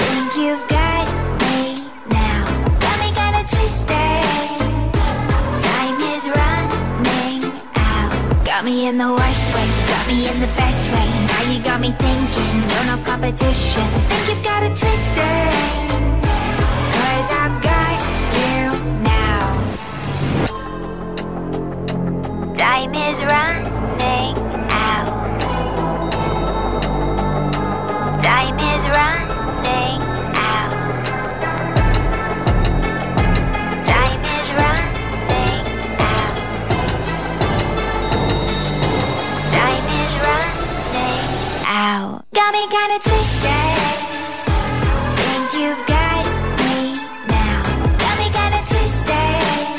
Think 0.00 0.36
you've 0.40 0.66
got 0.66 1.04
me 1.42 1.84
now. 2.08 2.46
Got 2.80 2.96
me 3.02 3.08
kinda 3.12 3.42
twisted. 3.54 4.24
Time 5.68 5.98
is 6.14 6.24
running 6.38 7.44
out. 7.76 8.14
Got 8.46 8.64
me 8.64 8.88
in 8.88 8.96
the 8.96 9.10
worst 9.12 9.44
way, 9.54 9.68
got 9.92 10.06
me 10.08 10.28
in 10.30 10.40
the 10.40 10.50
best 10.56 10.82
way. 10.94 11.33
Got 11.64 11.80
me 11.80 11.90
thinking, 11.92 12.60
you're 12.70 12.84
no 12.84 12.96
competition. 13.04 13.88
Think 14.08 14.28
you've 14.28 14.44
got 14.44 14.62
it 14.62 14.76
twisted. 14.76 15.52
Cause 16.94 17.28
I've 17.42 17.62
got 17.62 18.00
you 18.38 18.60
now. 19.02 19.44
Time 22.54 22.94
is 22.94 23.18
running 23.24 24.36
out. 24.70 25.08
Time 28.22 28.58
is 28.58 28.86
running 28.86 29.23
Got 42.34 42.52
me 42.52 42.66
kinda 42.66 42.98
twisted. 42.98 43.78
Think 45.18 45.52
you've 45.54 45.86
got 45.86 46.24
me 46.58 46.98
now. 47.30 47.62
Got 48.02 48.14
me 48.18 48.26
kinda 48.38 48.60
twisted. 48.70 49.78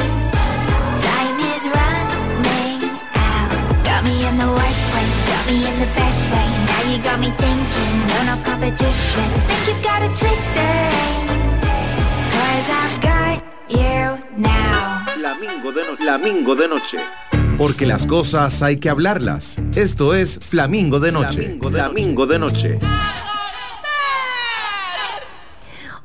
Time 1.05 1.37
is 1.51 1.63
running 1.75 2.81
out. 3.27 3.51
Got 3.83 4.01
me 4.05 4.15
in 4.25 4.37
the 4.37 4.49
worst 4.57 4.83
way, 4.93 5.05
got 5.31 5.43
me 5.49 5.57
in 5.69 5.75
the 5.83 5.89
best 5.99 6.21
way. 6.31 6.47
Now 6.69 6.81
you 6.89 6.97
got 7.03 7.19
me 7.19 7.29
thinking 7.43 7.95
you're 8.09 8.25
no 8.31 8.35
competition. 8.49 9.27
Think 9.47 9.61
you've 9.67 9.83
got 9.83 10.01
it 10.07 10.13
twisted. 10.15 10.93
Cause 12.35 12.67
I've 12.81 12.97
got 13.09 13.37
you 13.67 13.99
now. 14.37 15.03
Lamingo 15.17 15.73
de 15.73 15.83
noche. 15.83 16.03
Lamingo 16.07 16.55
de 16.55 16.67
noche. 16.69 17.24
Porque 17.57 17.85
las 17.85 18.05
cosas 18.05 18.61
hay 18.61 18.75
que 18.75 18.89
hablarlas. 18.89 19.61
Esto 19.75 20.13
es 20.13 20.39
Flamingo 20.39 20.99
de 20.99 21.13
Noche. 21.13 21.41
Flamingo 21.41 21.69
de, 21.69 21.79
Flamingo 21.79 22.27
de 22.27 22.39
noche. 22.39 22.79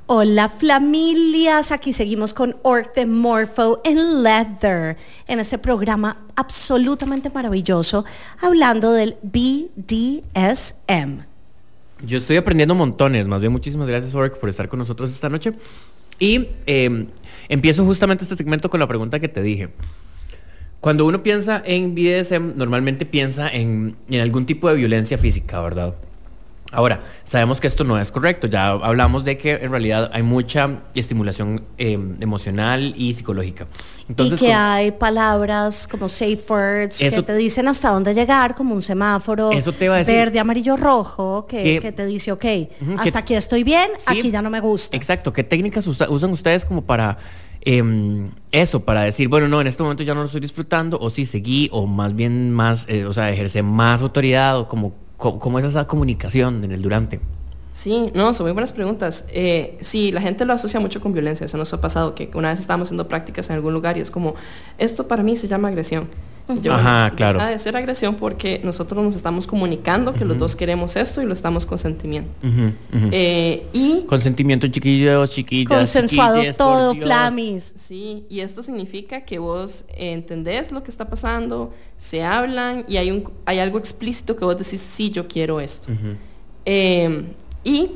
Hola 0.07 0.48
familias, 0.48 1.72
aquí 1.72 1.92
seguimos 1.92 2.34
con 2.34 2.57
Orthomorpho 2.62 3.80
en 3.84 4.22
Leather, 4.22 4.96
en 5.26 5.40
este 5.40 5.59
programa 5.59 6.18
absolutamente 6.36 7.30
maravilloso, 7.30 8.05
hablando 8.40 8.92
del 8.92 9.16
BDSM. 9.22 11.24
Yo 12.05 12.18
estoy 12.18 12.36
aprendiendo 12.36 12.76
montones, 12.76 13.26
más 13.26 13.40
bien 13.40 13.53
muchísimas 13.53 13.88
gracias 13.88 14.14
Ork 14.14 14.38
por 14.38 14.48
estar 14.48 14.68
con 14.68 14.78
nosotros 14.78 15.11
esta 15.11 15.28
noche. 15.28 15.53
Y 16.20 16.48
eh, 16.66 17.07
empiezo 17.48 17.84
justamente 17.84 18.24
este 18.24 18.36
segmento 18.36 18.70
con 18.70 18.78
la 18.78 18.86
pregunta 18.86 19.18
que 19.18 19.28
te 19.28 19.42
dije. 19.42 19.70
Cuando 20.81 21.05
uno 21.05 21.22
piensa 21.22 21.62
en 21.64 21.95
BDSM, 21.95 22.57
normalmente 22.57 23.05
piensa 23.05 23.49
en, 23.51 23.97
en 24.09 24.20
algún 24.20 24.47
tipo 24.47 24.68
de 24.68 24.76
violencia 24.76 25.18
física, 25.18 25.61
¿verdad? 25.61 25.95
Ahora, 26.72 27.01
sabemos 27.24 27.61
que 27.61 27.66
esto 27.66 27.83
no 27.83 27.99
es 28.01 28.12
correcto. 28.12 28.47
Ya 28.47 28.68
hablamos 28.70 29.24
de 29.24 29.37
que 29.37 29.55
en 29.55 29.72
realidad 29.72 30.09
hay 30.14 30.22
mucha 30.22 30.83
estimulación 30.95 31.64
eh, 31.78 31.99
emocional 32.20 32.95
y 32.97 33.12
psicológica. 33.12 33.66
y 34.16 34.31
que 34.37 34.53
hay 34.53 34.93
palabras 34.93 35.89
como 35.89 36.09
safe 36.09 36.39
words 36.49 36.99
que 36.99 37.09
Eso- 37.09 37.24
te 37.24 37.35
dicen 37.35 37.66
hasta 37.66 37.91
dónde 37.91 38.14
llegar, 38.14 38.55
como 38.55 38.72
un 38.74 38.83
semáforo 38.83 39.51
Eso 39.51 39.72
te 39.72 39.87
iba 39.87 39.97
a 39.97 39.99
decir. 39.99 40.14
verde, 40.14 40.39
amarillo, 40.39 40.76
rojo, 40.76 41.47
que, 41.49 41.62
Que- 41.62 41.81
que 41.81 41.93
te 41.93 42.07
dice, 42.07 42.31
ok, 42.33 42.45
hasta 42.99 43.12
que- 43.12 43.18
aquí 43.18 43.35
estoy 43.35 43.64
bien, 43.64 43.89
Sí. 43.99 44.18
aquí 44.20 44.31
ya 44.31 44.41
no 44.41 44.49
me 44.49 44.61
gusta. 44.61 44.97
Exacto. 44.97 45.33
¿Qué 45.33 45.43
técnicas 45.43 45.87
usa- 45.89 46.09
usan 46.09 46.31
ustedes 46.31 46.64
como 46.64 46.83
para 46.83 47.18
em, 47.63 48.31
eso? 48.53 48.81
Para 48.85 49.03
decir, 49.03 49.29
bueno, 49.29 49.49
no, 49.49 49.61
en 49.61 49.67
este 49.67 49.83
momento 49.83 50.03
ya 50.03 50.15
no 50.15 50.21
lo 50.21 50.27
estoy 50.27 50.41
disfrutando, 50.41 50.99
o 51.01 51.11
sí 51.11 51.27
seguí, 51.27 51.69
o 51.73 51.87
más 51.87 52.15
bien 52.15 52.53
más, 52.53 52.87
eh, 52.89 53.05
o 53.05 53.13
sea, 53.13 53.31
ejerce 53.31 53.63
más 53.63 54.03
autoridad, 54.03 54.59
o 54.59 54.69
como, 54.69 55.59
es 55.59 55.65
esa 55.65 55.87
comunicación 55.87 56.65
en 56.65 56.73
el 56.73 56.83
durante. 56.83 57.21
Sí, 57.73 58.11
no, 58.15 58.35
son 58.35 58.47
muy 58.47 58.53
buenas 58.53 58.73
preguntas. 58.73 59.25
Eh, 59.31 59.79
sí, 59.81 60.11
la 60.11 60.21
gente 60.21 60.45
lo 60.45 60.53
asocia 60.53 60.81
mucho 60.81 61.01
con 61.01 61.13
violencia. 61.13 61.47
Eso 61.47 61.57
nos 61.57 61.73
ha 61.73 61.81
pasado 61.81 62.15
que 62.15 62.29
una 62.35 62.51
vez 62.51 62.59
estábamos 62.59 62.89
haciendo 62.89 63.07
prácticas 63.07 63.49
en 63.49 63.57
algún 63.57 63.73
lugar 63.73 63.97
y 63.97 64.01
es 64.01 64.11
como, 64.11 64.35
esto 64.77 65.07
para 65.07 65.23
mí 65.23 65.37
se 65.37 65.47
llama 65.47 65.69
agresión. 65.69 66.09
Yo, 66.62 66.72
Ajá, 66.74 67.05
"Deja 67.05 67.16
claro. 67.16 67.44
de 67.46 67.59
ser 67.59 67.76
agresión 67.76 68.14
porque 68.16 68.61
nosotros 68.64 69.03
nos 69.05 69.14
estamos 69.16 69.46
comunicando 69.46 70.12
que 70.14 70.24
los 70.24 70.36
dos 70.38 70.57
queremos 70.57 70.96
esto 70.96 71.22
y 71.22 71.26
lo 71.26 71.34
estamos 71.34 71.66
consentimiento. 71.66 72.30
Ujú, 72.46 72.72
ujú. 72.96 73.09
Eh, 73.12 73.66
y 73.72 74.03
Consentimiento, 74.07 74.66
chiquillos, 74.68 75.30
chiquillas. 75.30 75.78
Consensuado 75.78 76.40
todo. 76.57 76.94
Flamis. 76.94 77.72
Sí, 77.76 78.24
y 78.28 78.40
esto 78.40 78.62
significa 78.62 79.22
que 79.22 79.38
vos 79.38 79.84
entendés 79.94 80.72
lo 80.72 80.82
que 80.82 80.90
está 80.90 81.09
pasando, 81.09 81.72
se 81.96 82.22
hablan 82.24 82.84
y 82.88 82.96
hay, 82.96 83.11
un, 83.11 83.30
hay 83.46 83.59
algo 83.59 83.78
explícito 83.78 84.36
que 84.36 84.44
vos 84.44 84.57
decís, 84.59 84.80
sí, 84.80 85.11
yo 85.11 85.28
quiero 85.28 85.61
esto. 85.61 85.88
Eh, 86.64 87.24
y 87.64 87.90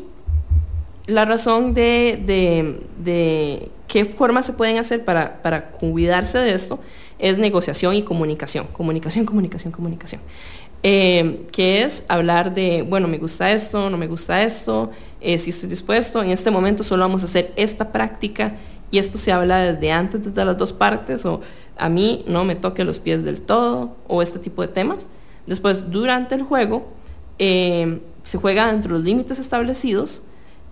la 1.06 1.24
razón 1.24 1.74
de, 1.74 2.20
de- 2.24 2.80
de 3.02 3.68
qué 3.86 4.04
formas 4.06 4.46
se 4.46 4.52
pueden 4.54 4.78
hacer 4.78 5.04
para, 5.04 5.42
para 5.42 5.70
cuidarse 5.70 6.38
de 6.38 6.54
esto 6.54 6.80
es 7.18 7.38
negociación 7.38 7.94
y 7.94 8.02
comunicación. 8.02 8.66
Comunicación, 8.72 9.26
comunicación, 9.26 9.72
comunicación. 9.72 10.20
Eh, 10.82 11.46
que 11.50 11.82
es 11.82 12.04
hablar 12.08 12.52
de, 12.52 12.82
bueno, 12.82 13.08
me 13.08 13.18
gusta 13.18 13.50
esto, 13.52 13.88
no 13.88 13.96
me 13.96 14.06
gusta 14.06 14.42
esto, 14.42 14.90
eh, 15.20 15.38
si 15.38 15.48
estoy 15.48 15.70
dispuesto, 15.70 16.22
en 16.22 16.28
este 16.28 16.50
momento 16.50 16.82
solo 16.82 17.04
vamos 17.04 17.22
a 17.22 17.24
hacer 17.24 17.54
esta 17.56 17.90
práctica 17.90 18.56
y 18.90 18.98
esto 18.98 19.16
se 19.16 19.32
habla 19.32 19.60
desde 19.60 19.90
antes, 19.90 20.22
desde 20.22 20.44
las 20.44 20.58
dos 20.58 20.74
partes, 20.74 21.24
o 21.24 21.40
a 21.78 21.88
mí 21.88 22.22
no 22.28 22.44
me 22.44 22.54
toque 22.54 22.84
los 22.84 23.00
pies 23.00 23.24
del 23.24 23.40
todo, 23.40 23.96
o 24.06 24.20
este 24.20 24.38
tipo 24.38 24.60
de 24.60 24.68
temas. 24.68 25.08
Después, 25.46 25.90
durante 25.90 26.34
el 26.34 26.42
juego, 26.42 26.92
eh, 27.38 28.00
se 28.22 28.38
juega 28.38 28.70
dentro 28.70 28.92
de 28.92 28.98
los 28.98 29.04
límites 29.04 29.38
establecidos 29.38 30.22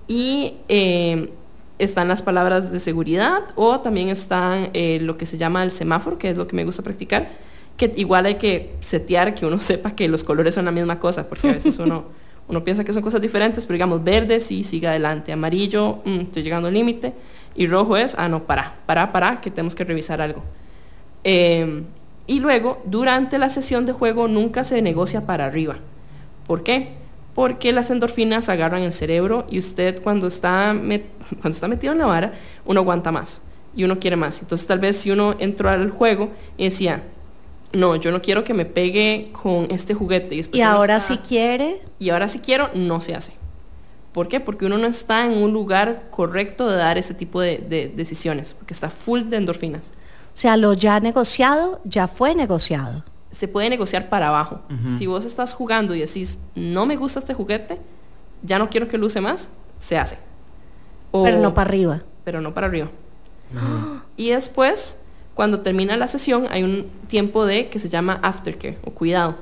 y 0.07 0.55
eh, 0.69 1.33
están 1.83 2.09
las 2.09 2.23
palabras 2.23 2.71
de 2.71 2.79
seguridad 2.79 3.43
o 3.57 3.81
también 3.81 4.09
están 4.09 4.71
eh, 4.73 4.99
lo 5.01 5.17
que 5.17 5.27
se 5.27 5.37
llama 5.37 5.63
el 5.65 5.71
semáforo, 5.71 6.19
que 6.19 6.31
es 6.31 6.37
lo 6.37 6.47
que 6.47 6.55
me 6.55 6.65
gusta 6.65 6.83
practicar, 6.83 7.31
que 7.77 7.93
igual 7.97 8.27
hay 8.27 8.37
que 8.37 8.75
setear 8.81 9.35
que 9.35 9.47
uno 9.47 9.59
sepa 9.61 9.95
que 9.95 10.09
los 10.09 10.25
colores 10.25 10.55
son 10.55 10.65
la 10.65 10.73
misma 10.73 11.01
cosa, 11.01 11.29
porque 11.29 11.49
a 11.49 11.53
veces 11.53 11.79
uno, 11.79 12.05
uno 12.49 12.65
piensa 12.65 12.85
que 12.85 12.93
son 12.93 13.03
cosas 13.03 13.21
diferentes, 13.21 13.67
pero 13.67 13.75
digamos 13.75 14.05
verde 14.05 14.41
sí, 14.41 14.63
sigue 14.63 14.87
adelante, 14.87 15.33
amarillo, 15.33 15.99
mm, 16.05 16.21
estoy 16.21 16.43
llegando 16.43 16.69
al 16.69 16.75
límite, 16.75 17.13
y 17.55 17.67
rojo 17.67 17.97
es, 17.97 18.15
ah, 18.17 18.29
no, 18.29 18.45
para, 18.45 18.77
para, 18.87 19.13
para, 19.13 19.41
que 19.41 19.51
tenemos 19.51 19.75
que 19.75 19.85
revisar 19.85 20.21
algo. 20.21 20.43
Eh, 21.25 21.83
y 22.27 22.39
luego, 22.41 22.81
durante 22.87 23.39
la 23.39 23.51
sesión 23.51 23.85
de 23.85 23.93
juego 23.93 24.29
nunca 24.29 24.65
se 24.65 24.81
negocia 24.81 25.27
para 25.27 25.47
arriba. 25.47 25.77
¿Por 26.47 26.63
qué? 26.63 27.02
Porque 27.35 27.73
las 27.73 27.91
endorfinas 27.91 28.49
agarran 28.49 28.83
el 28.83 28.93
cerebro 28.93 29.47
y 29.51 29.59
usted 29.59 30.03
cuando 30.03 30.27
está, 30.27 30.75
met- 30.75 31.07
cuando 31.41 31.51
está 31.51 31.69
metido 31.69 31.93
en 31.93 31.99
la 32.01 32.07
vara, 32.07 32.35
uno 32.67 32.81
aguanta 32.81 33.11
más 33.11 33.43
y 33.75 33.85
uno 33.85 33.99
quiere 33.99 34.17
más. 34.17 34.41
Entonces 34.43 34.67
tal 34.67 34.79
vez 34.81 34.99
si 34.99 35.11
uno 35.11 35.35
entró 35.39 35.71
al 35.71 35.91
juego 35.91 36.31
y 36.59 36.65
decía, 36.65 37.05
no, 37.73 37.97
yo 37.97 38.11
no 38.13 38.21
quiero 38.21 38.45
que 38.45 38.53
me 38.53 38.67
pegue 38.67 39.31
con 39.33 39.69
este 39.71 39.95
juguete. 39.95 40.35
Y, 40.35 40.39
después 40.39 40.59
Y 40.59 40.63
ahora 40.63 40.99
está- 40.99 41.15
si 41.15 41.21
quiere, 41.21 41.81
y 41.99 42.11
ahora 42.11 42.29
si 42.29 42.41
quiero, 42.41 42.69
no 42.75 43.01
se 43.01 43.15
hace. 43.15 43.33
¿Por 44.13 44.29
qué? 44.29 44.41
Porque 44.41 44.67
uno 44.67 44.77
no 44.77 44.87
está 44.87 45.25
en 45.25 45.33
un 45.43 45.55
lugar 45.55 46.09
correcto 46.11 46.69
de 46.69 46.77
dar 46.77 46.99
ese 46.99 47.15
tipo 47.15 47.41
de, 47.41 47.57
de 47.57 47.89
decisiones, 47.89 48.53
porque 48.53 48.75
está 48.75 48.91
full 48.91 49.23
de 49.31 49.39
endorfinas. 49.39 49.95
o 50.35 50.37
sea, 50.37 50.59
lo 50.59 50.75
ya 50.75 51.01
negociado, 51.01 51.81
ya 51.85 52.09
fue 52.09 52.35
negociado. 52.35 53.05
Se 53.33 53.49
puede 53.49 53.69
negociar 53.71 54.09
para 54.09 54.29
abajo. 54.29 54.61
Si 54.99 55.07
vos 55.07 55.25
estás 55.25 55.53
jugando 55.55 55.95
y 55.95 56.01
decís, 56.01 56.39
no 56.55 56.87
me 56.87 56.97
gusta 56.97 57.19
este 57.19 57.35
juguete, 57.35 57.79
ya 58.43 58.59
no 58.61 58.69
quiero 58.71 58.87
que 58.89 58.99
luce 58.99 59.21
más, 59.21 59.49
se 59.79 59.99
hace. 59.99 60.19
O- 61.11 61.25
Pero 61.25 61.39
no 61.41 61.53
para 61.55 61.69
arriba. 61.69 62.03
pero 62.25 62.41
no 62.41 62.55
para 62.55 62.69
arriba. 62.69 62.89
Y 64.17 64.31
después, 64.31 64.99
cuando 65.35 65.61
termina 65.61 65.97
la 65.97 66.09
sesión, 66.09 66.47
hay 66.51 66.63
un 66.63 66.87
tiempo 67.09 67.45
de 67.47 67.69
que 67.69 67.79
se 67.81 67.89
llama 67.89 68.19
aftercare 68.23 68.79
o 68.85 68.91
cuidado. 68.93 69.37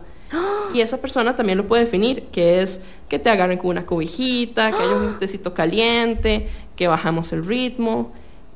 Y 0.72 0.80
esa 0.80 0.99
persona 1.01 1.34
también 1.34 1.59
lo 1.59 1.66
puede 1.66 1.84
definir, 1.84 2.26
que 2.32 2.62
es 2.62 2.80
que 3.09 3.18
te 3.18 3.28
agarren 3.30 3.59
con 3.59 3.70
una 3.70 3.84
cobijita, 3.86 4.70
que 4.70 4.76
haya 4.76 4.95
un 4.97 5.18
tecito 5.18 5.53
caliente, 5.53 6.49
que 6.76 6.86
bajamos 6.86 7.32
el 7.32 7.45
ritmo. 7.45 8.12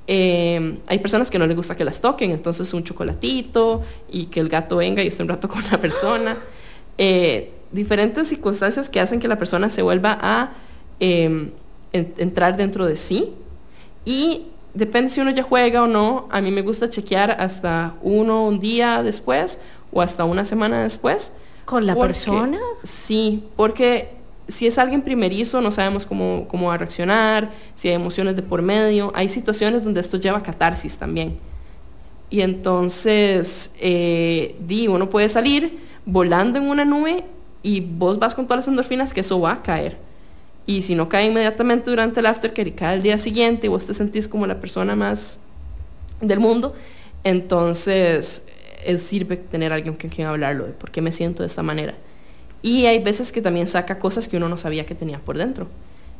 Eh, 0.06 0.78
hay 0.86 0.98
personas 0.98 1.30
que 1.30 1.38
no 1.38 1.46
les 1.46 1.56
gusta 1.56 1.74
que 1.76 1.84
las 1.84 2.00
toquen, 2.00 2.30
entonces 2.30 2.72
un 2.74 2.84
chocolatito 2.84 3.82
y 4.10 4.26
que 4.26 4.40
el 4.40 4.48
gato 4.48 4.76
venga 4.76 5.02
y 5.02 5.06
esté 5.06 5.22
un 5.22 5.28
rato 5.28 5.48
con 5.48 5.62
la 5.70 5.80
persona. 5.80 6.36
Eh, 6.98 7.50
diferentes 7.72 8.28
circunstancias 8.28 8.88
que 8.88 9.00
hacen 9.00 9.18
que 9.20 9.28
la 9.28 9.38
persona 9.38 9.70
se 9.70 9.82
vuelva 9.82 10.18
a 10.20 10.52
eh, 11.00 11.50
en- 11.92 12.14
entrar 12.18 12.56
dentro 12.56 12.86
de 12.86 12.96
sí. 12.96 13.32
Y 14.04 14.46
depende 14.74 15.10
si 15.10 15.20
uno 15.20 15.30
ya 15.30 15.42
juega 15.42 15.82
o 15.82 15.86
no. 15.86 16.28
A 16.30 16.40
mí 16.40 16.50
me 16.50 16.62
gusta 16.62 16.88
chequear 16.90 17.30
hasta 17.40 17.94
uno 18.02 18.44
un 18.46 18.60
día 18.60 19.02
después 19.02 19.58
o 19.92 20.02
hasta 20.02 20.24
una 20.24 20.44
semana 20.44 20.82
después. 20.82 21.32
¿Con 21.64 21.86
la 21.86 21.94
Porque- 21.94 22.08
persona? 22.08 22.58
Sí, 22.82 23.44
porque 23.56 24.10
si 24.48 24.66
es 24.66 24.78
alguien 24.78 25.02
primerizo 25.02 25.60
no 25.60 25.70
sabemos 25.70 26.06
cómo, 26.06 26.46
cómo 26.48 26.68
va 26.68 26.74
a 26.74 26.78
reaccionar, 26.78 27.52
si 27.74 27.88
hay 27.88 27.94
emociones 27.94 28.36
de 28.36 28.42
por 28.42 28.62
medio. 28.62 29.12
Hay 29.14 29.28
situaciones 29.28 29.84
donde 29.84 30.00
esto 30.00 30.16
lleva 30.16 30.42
catarsis 30.42 30.98
también. 30.98 31.38
Y 32.30 32.40
entonces, 32.40 33.72
eh, 33.80 34.56
di, 34.60 34.88
uno 34.88 35.08
puede 35.08 35.28
salir 35.28 35.78
volando 36.04 36.58
en 36.58 36.64
una 36.68 36.84
nube 36.84 37.24
y 37.62 37.80
vos 37.80 38.18
vas 38.18 38.34
con 38.34 38.46
todas 38.46 38.58
las 38.58 38.68
endorfinas 38.68 39.12
que 39.12 39.20
eso 39.20 39.40
va 39.40 39.52
a 39.52 39.62
caer. 39.62 39.96
Y 40.66 40.82
si 40.82 40.94
no 40.94 41.08
cae 41.08 41.26
inmediatamente 41.26 41.90
durante 41.90 42.20
el 42.20 42.26
aftercare 42.26 42.68
y 42.68 42.72
cae 42.72 42.96
el 42.96 43.02
día 43.02 43.18
siguiente 43.18 43.66
y 43.66 43.70
vos 43.70 43.86
te 43.86 43.94
sentís 43.94 44.28
como 44.28 44.46
la 44.46 44.60
persona 44.60 44.96
más 44.96 45.38
del 46.20 46.40
mundo, 46.40 46.74
entonces 47.22 48.44
eh, 48.84 48.98
sirve 48.98 49.36
tener 49.36 49.72
alguien 49.72 49.94
con 49.94 50.10
quien 50.10 50.26
hablarlo 50.26 50.64
de 50.66 50.72
por 50.72 50.90
qué 50.90 51.00
me 51.00 51.12
siento 51.12 51.42
de 51.42 51.46
esta 51.46 51.62
manera. 51.62 51.94
Y 52.64 52.86
hay 52.86 52.98
veces 52.98 53.30
que 53.30 53.42
también 53.42 53.66
saca 53.66 53.98
cosas 53.98 54.26
que 54.26 54.38
uno 54.38 54.48
no 54.48 54.56
sabía 54.56 54.86
que 54.86 54.94
tenía 54.94 55.18
por 55.18 55.36
dentro. 55.36 55.66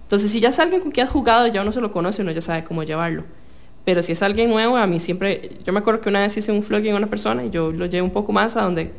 Entonces, 0.02 0.30
si 0.30 0.40
ya 0.40 0.50
es 0.50 0.58
alguien 0.58 0.82
con 0.82 0.90
quien 0.90 1.06
has 1.06 1.12
jugado, 1.12 1.46
ya 1.46 1.62
uno 1.62 1.72
se 1.72 1.80
lo 1.80 1.90
conoce, 1.90 2.20
uno 2.20 2.32
ya 2.32 2.42
sabe 2.42 2.64
cómo 2.64 2.82
llevarlo. 2.82 3.24
Pero 3.86 4.02
si 4.02 4.12
es 4.12 4.22
alguien 4.22 4.50
nuevo, 4.50 4.76
a 4.76 4.86
mí 4.86 5.00
siempre, 5.00 5.52
yo 5.64 5.72
me 5.72 5.78
acuerdo 5.78 6.02
que 6.02 6.10
una 6.10 6.20
vez 6.20 6.36
hice 6.36 6.52
un 6.52 6.62
flogging 6.62 6.92
a 6.92 6.96
una 6.96 7.06
persona 7.06 7.46
y 7.46 7.50
yo 7.50 7.72
lo 7.72 7.86
llevé 7.86 8.02
un 8.02 8.10
poco 8.10 8.30
más 8.30 8.58
a 8.58 8.62
donde 8.62 8.90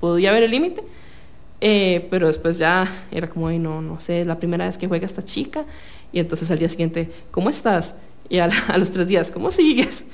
podía 0.00 0.32
ver 0.32 0.44
el 0.44 0.50
límite, 0.50 0.82
eh, 1.60 2.08
pero 2.10 2.26
después 2.26 2.56
ya 2.56 2.90
era 3.10 3.28
como, 3.28 3.48
ay, 3.48 3.58
no, 3.58 3.82
no 3.82 4.00
sé, 4.00 4.22
es 4.22 4.26
la 4.26 4.38
primera 4.38 4.64
vez 4.64 4.78
que 4.78 4.88
juega 4.88 5.04
esta 5.04 5.22
chica, 5.22 5.66
y 6.10 6.20
entonces 6.20 6.50
al 6.50 6.58
día 6.58 6.70
siguiente, 6.70 7.10
¿cómo 7.30 7.50
estás? 7.50 7.96
Y 8.30 8.38
a, 8.38 8.48
los 8.78 8.90
tres 8.90 9.08
días, 9.08 9.30
¿cómo 9.30 9.50
sigues? 9.50 10.06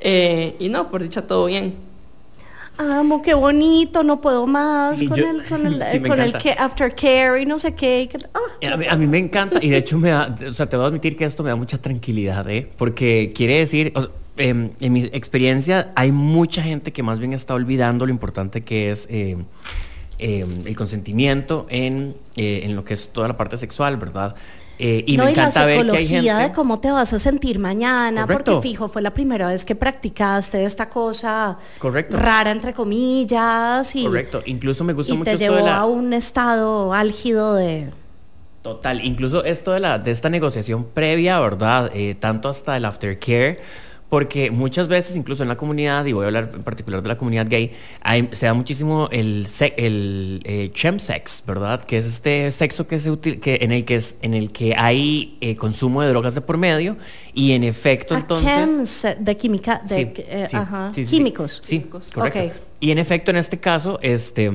Eh, 0.00 0.56
y 0.58 0.70
no, 0.70 0.90
por 0.90 1.02
dicha 1.02 1.26
todo 1.26 1.44
bien. 1.44 1.87
Amo, 2.78 3.22
qué 3.22 3.34
bonito, 3.34 4.02
no 4.02 4.20
puedo 4.20 4.46
más 4.46 4.98
Sí, 4.98 5.06
con 5.08 5.16
yo- 5.18 5.28
el, 5.30 5.44
con 5.44 5.66
el, 5.66 5.82
sí, 5.90 6.00
con 6.00 6.20
el 6.20 6.32
que 6.38 6.52
aftercare 6.52 7.42
y 7.42 7.46
no 7.46 7.58
sé 7.58 7.74
qué. 7.74 8.02
y 8.02 8.06
que- 8.06 8.18
ah. 8.34 8.72
A 8.72 8.76
mí, 8.76 8.86
a 8.88 8.96
mí 8.96 9.06
me 9.06 9.18
encanta 9.18 9.58
y 9.62 9.68
de 9.70 9.76
hecho 9.78 9.98
me 9.98 10.10
da, 10.10 10.34
o 10.48 10.52
sea, 10.52 10.66
te 10.68 10.76
voy 10.76 10.84
a 10.84 10.88
admitir 10.88 11.16
que 11.16 11.24
esto 11.24 11.42
me 11.42 11.50
da 11.50 11.56
mucha 11.56 11.78
tranquilidad, 11.78 12.48
¿eh? 12.50 12.68
Porque 12.76 13.32
quiere 13.34 13.58
decir, 13.58 13.92
o 13.94 14.02
sea, 14.02 14.10
em, 14.36 14.70
en 14.80 14.92
mi 14.92 15.04
experiencia 15.12 15.90
hay 15.96 16.12
mucha 16.12 16.62
gente 16.62 16.92
que 16.92 17.02
más 17.02 17.18
bien 17.18 17.32
está 17.32 17.54
olvidando 17.54 18.06
lo 18.06 18.12
importante 18.12 18.62
que 18.62 18.90
es 18.92 19.06
eh, 19.10 19.36
em, 20.18 20.48
el 20.66 20.76
consentimiento 20.76 21.66
en, 21.70 22.14
eh, 22.36 22.60
en 22.64 22.76
lo 22.76 22.84
que 22.84 22.94
es 22.94 23.08
toda 23.08 23.28
la 23.28 23.36
parte 23.36 23.56
sexual, 23.56 23.96
¿verdad? 23.96 24.34
Eh, 24.80 25.02
y 25.06 25.16
no, 25.16 25.24
me 25.24 25.32
y 25.32 25.34
la 25.34 25.42
encanta 25.42 25.64
ver 25.64 25.84
que 25.86 25.96
hay 25.96 26.06
psicología 26.06 26.36
gente... 26.36 26.48
de 26.50 26.54
cómo 26.54 26.78
te 26.78 26.90
vas 26.90 27.12
a 27.12 27.18
sentir 27.18 27.58
mañana, 27.58 28.22
Correcto. 28.22 28.54
porque 28.54 28.68
fijo, 28.68 28.88
fue 28.88 29.02
la 29.02 29.12
primera 29.12 29.48
vez 29.48 29.64
que 29.64 29.74
practicaste 29.74 30.64
esta 30.64 30.88
cosa 30.88 31.58
Correcto. 31.78 32.16
rara, 32.16 32.52
entre 32.52 32.72
comillas, 32.72 33.94
y, 33.96 34.04
Correcto, 34.04 34.42
incluso 34.46 34.84
me 34.84 34.92
gusta 34.92 35.14
y 35.14 35.18
mucho 35.18 35.24
te 35.24 35.32
esto 35.32 35.44
de 35.44 35.50
llevó 35.50 35.66
la... 35.66 35.78
a 35.78 35.84
un 35.84 36.12
estado 36.12 36.92
álgido 36.92 37.54
de... 37.54 37.90
Total, 38.62 39.04
incluso 39.04 39.44
esto 39.44 39.72
de, 39.72 39.80
la, 39.80 39.98
de 39.98 40.10
esta 40.10 40.28
negociación 40.28 40.84
previa, 40.84 41.40
¿verdad? 41.40 41.90
Eh, 41.94 42.14
tanto 42.18 42.48
hasta 42.48 42.76
el 42.76 42.84
aftercare, 42.84 43.60
porque 44.08 44.50
muchas 44.50 44.88
veces, 44.88 45.16
incluso 45.16 45.42
en 45.42 45.48
la 45.50 45.56
comunidad, 45.56 46.04
y 46.06 46.12
voy 46.12 46.24
a 46.24 46.26
hablar 46.28 46.50
en 46.54 46.62
particular 46.62 47.02
de 47.02 47.08
la 47.08 47.18
comunidad 47.18 47.46
gay, 47.48 47.72
hay- 48.00 48.28
se 48.32 48.46
da 48.46 48.54
muchísimo 48.54 49.08
el, 49.12 49.46
se- 49.46 49.74
el 49.76 50.40
eh, 50.44 50.70
chemsex, 50.72 51.44
¿verdad? 51.46 51.84
Que 51.84 51.98
es 51.98 52.06
este 52.06 52.50
sexo 52.50 52.86
que 52.86 52.98
se 52.98 53.10
util- 53.12 53.38
que 53.40 53.58
en 53.60 53.70
el 53.72 53.84
que 53.84 53.96
es, 53.96 54.16
en 54.22 54.32
el 54.34 54.50
que 54.50 54.74
hay 54.76 55.36
eh, 55.42 55.56
consumo 55.56 56.00
de 56.02 56.08
drogas 56.08 56.34
de 56.34 56.40
por 56.40 56.56
medio 56.56 56.96
y 57.34 57.52
en 57.52 57.64
efecto 57.64 58.14
Ah, 58.14 58.18
entonces 58.20 58.50
chems, 58.54 59.06
de 59.24 59.36
química, 59.36 59.82
de, 59.86 59.94
Sí, 59.94 60.12
eh, 60.16 60.46
sí, 60.48 60.56
ajá, 60.56 60.90
sí, 60.94 61.04
químicos. 61.04 61.60
Sí, 61.62 61.78
Químicos. 61.80 62.10
correcto. 62.10 62.58
Y 62.80 62.90
en 62.92 62.98
efecto, 62.98 63.30
en 63.30 63.36
este 63.36 63.58
caso, 63.60 63.98
este, 64.02 64.50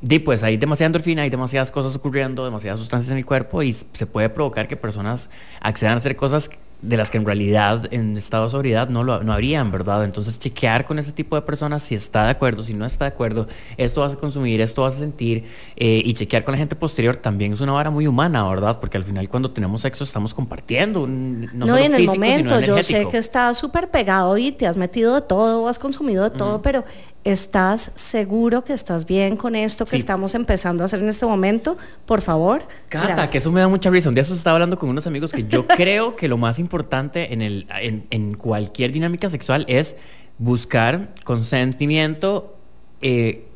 di, 0.00 0.18
pues 0.18 0.42
hay 0.42 0.56
demasiada 0.56 0.86
endorfina, 0.86 1.22
hay 1.22 1.30
demasiadas 1.30 1.70
cosas 1.70 1.94
ocurriendo, 1.96 2.44
demasiadas 2.44 2.78
sustancias 2.80 3.10
en 3.10 3.18
el 3.18 3.26
cuerpo 3.26 3.62
y 3.62 3.72
se 3.72 4.06
puede 4.06 4.28
provocar 4.30 4.66
que 4.68 4.76
personas 4.76 5.28
accedan 5.60 5.94
a 5.94 5.96
hacer 5.96 6.16
cosas 6.16 6.50
de 6.82 6.96
las 6.96 7.10
que 7.10 7.18
en 7.18 7.24
realidad 7.24 7.88
en 7.92 8.16
estado 8.16 8.44
de 8.44 8.50
sobriedad 8.50 8.88
no 8.88 9.04
lo 9.04 9.22
no 9.22 9.32
habrían, 9.32 9.70
¿verdad? 9.70 10.04
Entonces 10.04 10.38
chequear 10.38 10.84
con 10.84 10.98
ese 10.98 11.12
tipo 11.12 11.34
de 11.36 11.42
personas 11.42 11.82
si 11.82 11.94
está 11.94 12.24
de 12.24 12.30
acuerdo, 12.30 12.62
si 12.62 12.74
no 12.74 12.84
está 12.84 13.06
de 13.06 13.12
acuerdo, 13.12 13.48
esto 13.76 14.02
vas 14.02 14.12
a 14.12 14.16
consumir, 14.16 14.60
esto 14.60 14.82
vas 14.82 14.96
a 14.96 14.98
sentir 14.98 15.44
eh, 15.76 16.02
y 16.04 16.12
chequear 16.14 16.44
con 16.44 16.52
la 16.52 16.58
gente 16.58 16.76
posterior 16.76 17.16
también 17.16 17.54
es 17.54 17.60
una 17.60 17.72
vara 17.72 17.90
muy 17.90 18.06
humana, 18.06 18.46
¿verdad? 18.48 18.78
Porque 18.80 18.96
al 18.96 19.04
final 19.04 19.28
cuando 19.28 19.50
tenemos 19.50 19.80
sexo 19.80 20.04
estamos 20.04 20.34
compartiendo, 20.34 21.02
un, 21.02 21.48
no, 21.54 21.66
No, 21.66 21.74
solo 21.74 21.78
y 21.78 21.84
en 21.84 21.94
el 21.94 22.00
físico, 22.00 22.12
sino 22.12 22.26
momento, 22.26 22.60
yo 22.60 22.82
sé 22.82 23.08
que 23.08 23.18
estás 23.18 23.56
súper 23.56 23.90
pegado 23.90 24.36
y 24.36 24.52
te 24.52 24.66
has 24.66 24.76
metido 24.76 25.14
de 25.14 25.22
todo, 25.22 25.66
has 25.68 25.78
consumido 25.78 26.24
de 26.24 26.30
todo, 26.30 26.60
pero 26.60 26.84
¿estás 27.24 27.90
seguro 27.94 28.64
que 28.64 28.72
estás 28.74 29.06
bien 29.06 29.36
con 29.36 29.54
esto 29.56 29.84
que 29.84 29.92
Sí. 29.92 29.96
estamos 29.96 30.34
empezando 30.34 30.82
a 30.82 30.86
hacer 30.86 31.00
en 31.00 31.08
este 31.08 31.26
momento? 31.26 31.76
Por 32.06 32.20
favor. 32.20 32.62
Cata, 32.88 33.06
gracias. 33.08 33.30
que 33.30 33.38
eso 33.38 33.50
me 33.50 33.60
da 33.60 33.68
mucha 33.68 33.90
risa. 33.90 34.08
Un 34.10 34.14
día 34.14 34.22
eso 34.22 34.34
estaba 34.34 34.56
hablando 34.56 34.78
con 34.78 34.88
unos 34.90 35.06
amigos 35.06 35.32
que 35.32 35.44
yo 35.48 35.66
creo 35.66 36.16
que 36.16 36.28
lo 36.28 36.36
más 36.36 36.58
importante 36.58 37.32
en, 37.32 37.42
el, 37.42 37.66
en, 37.80 38.06
en 38.10 38.34
cualquier 38.34 38.92
dinámica 38.92 39.28
sexual 39.30 39.64
es 39.68 39.96
buscar 40.38 41.08
consentimiento 41.24 42.56
eh, 43.00 43.46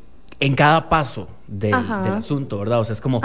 en 0.41 0.55
cada 0.55 0.87
paso 0.87 1.27
del, 1.47 1.73
asunto, 1.73 2.59
¿verdad? 2.59 2.79
O 2.79 2.83
sea, 2.83 2.93
es 2.93 3.01
como, 3.01 3.19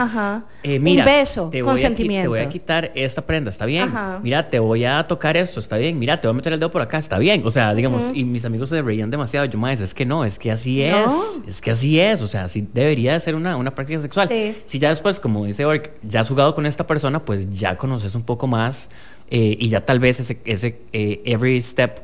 eh, 0.62 0.78
Un 0.78 0.82
mira, 0.82 1.04
beso, 1.04 1.48
te 1.50 1.60
voy, 1.62 1.70
a, 1.70 1.74
qui- 1.74 1.76
te 1.76 1.82
consentimiento. 1.82 2.30
voy 2.30 2.40
a 2.40 2.48
quitar 2.48 2.90
esta 2.94 3.22
prenda, 3.22 3.50
está 3.50 3.66
bien. 3.66 3.84
Ajá. 3.88 4.18
Mira, 4.22 4.48
te 4.48 4.58
voy 4.58 4.84
a 4.84 5.06
tocar 5.06 5.36
esto, 5.36 5.60
está 5.60 5.76
bien. 5.76 5.98
Mira, 5.98 6.20
te 6.20 6.26
voy 6.26 6.32
a 6.32 6.36
meter 6.36 6.54
el 6.54 6.58
dedo 6.58 6.70
por 6.70 6.80
acá, 6.82 6.98
está 6.98 7.18
bien. 7.18 7.42
O 7.44 7.50
sea, 7.50 7.74
digamos, 7.74 8.02
y 8.14 8.24
mis 8.24 8.44
amigos 8.46 8.70
se 8.70 8.80
reían 8.82 9.10
demasiado. 9.10 9.46
Yo, 9.46 9.58
más, 9.58 9.80
es 9.80 9.92
que 9.94 10.06
no, 10.06 10.24
es 10.24 10.38
que 10.38 10.50
así 10.50 10.82
No. 10.90 11.04
es. 11.04 11.12
Es 11.46 11.60
que 11.60 11.70
así 11.70 12.00
es. 12.00 12.22
O 12.22 12.26
sea, 12.26 12.44
así 12.44 12.66
debería 12.72 13.12
de 13.12 13.20
ser 13.20 13.34
una, 13.34 13.56
una 13.56 13.74
práctica 13.74 14.00
sexual. 14.00 14.26
Sí. 14.28 14.56
Si 14.64 14.78
ya 14.78 14.88
después, 14.88 15.20
como 15.20 15.44
dice 15.44 15.66
Ork, 15.66 15.92
ya 16.02 16.20
has 16.22 16.28
jugado 16.28 16.54
con 16.54 16.64
esta 16.66 16.86
persona, 16.86 17.24
pues 17.24 17.48
ya 17.50 17.76
conoces 17.76 18.14
un 18.14 18.22
poco 18.22 18.46
más 18.46 18.88
eh, 19.30 19.56
y 19.60 19.68
ya 19.68 19.82
tal 19.84 20.00
vez 20.00 20.18
ese, 20.20 20.40
ese 20.46 20.80
eh, 20.92 21.22
every 21.26 21.60
step 21.62 22.00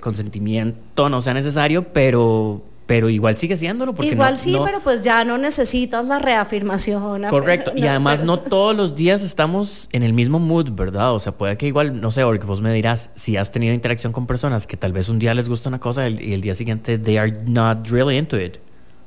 consentimiento 0.00 1.08
no 1.08 1.22
sea 1.22 1.34
necesario, 1.34 1.84
pero, 1.92 2.62
pero 2.92 3.08
igual 3.08 3.38
sigue 3.38 3.56
siéndolo. 3.56 3.94
Porque 3.94 4.10
Igual 4.10 4.32
no- 4.34 4.38
sí, 4.38 4.52
no- 4.52 4.64
pero 4.64 4.80
pues 4.80 5.00
ya 5.00 5.24
no 5.24 5.38
necesitas 5.38 6.04
la 6.06 6.18
reafirmación. 6.18 7.22
Correcto, 7.30 7.72
y 7.74 7.80
No, 7.80 7.88
además 7.88 8.16
pero- 8.20 8.26
no 8.26 8.38
todos 8.40 8.76
los 8.76 8.94
días 8.94 9.22
estamos 9.22 9.88
en 9.92 10.02
el 10.02 10.12
mismo 10.12 10.38
mood, 10.38 10.72
¿verdad? 10.72 11.14
O 11.14 11.18
sea, 11.18 11.32
puede 11.32 11.56
que 11.56 11.66
igual, 11.66 12.02
no 12.02 12.10
sé, 12.10 12.22
porque 12.22 12.44
vos 12.44 12.60
me 12.60 12.70
dirás, 12.74 13.08
si 13.14 13.38
has 13.38 13.50
tenido 13.50 13.72
interacción 13.72 14.12
con 14.12 14.26
personas 14.26 14.66
que 14.66 14.76
tal 14.76 14.92
vez 14.92 15.08
un 15.08 15.18
día 15.18 15.32
les 15.32 15.48
gusta 15.48 15.70
una 15.70 15.80
cosa 15.80 16.06
y 16.06 16.18
y 16.22 16.34
el 16.34 16.42
día 16.42 16.54
siguiente 16.54 16.98
they 16.98 17.16
are 17.16 17.32
not 17.46 17.88
really 17.88 18.18
into 18.18 18.38
it. 18.38 18.56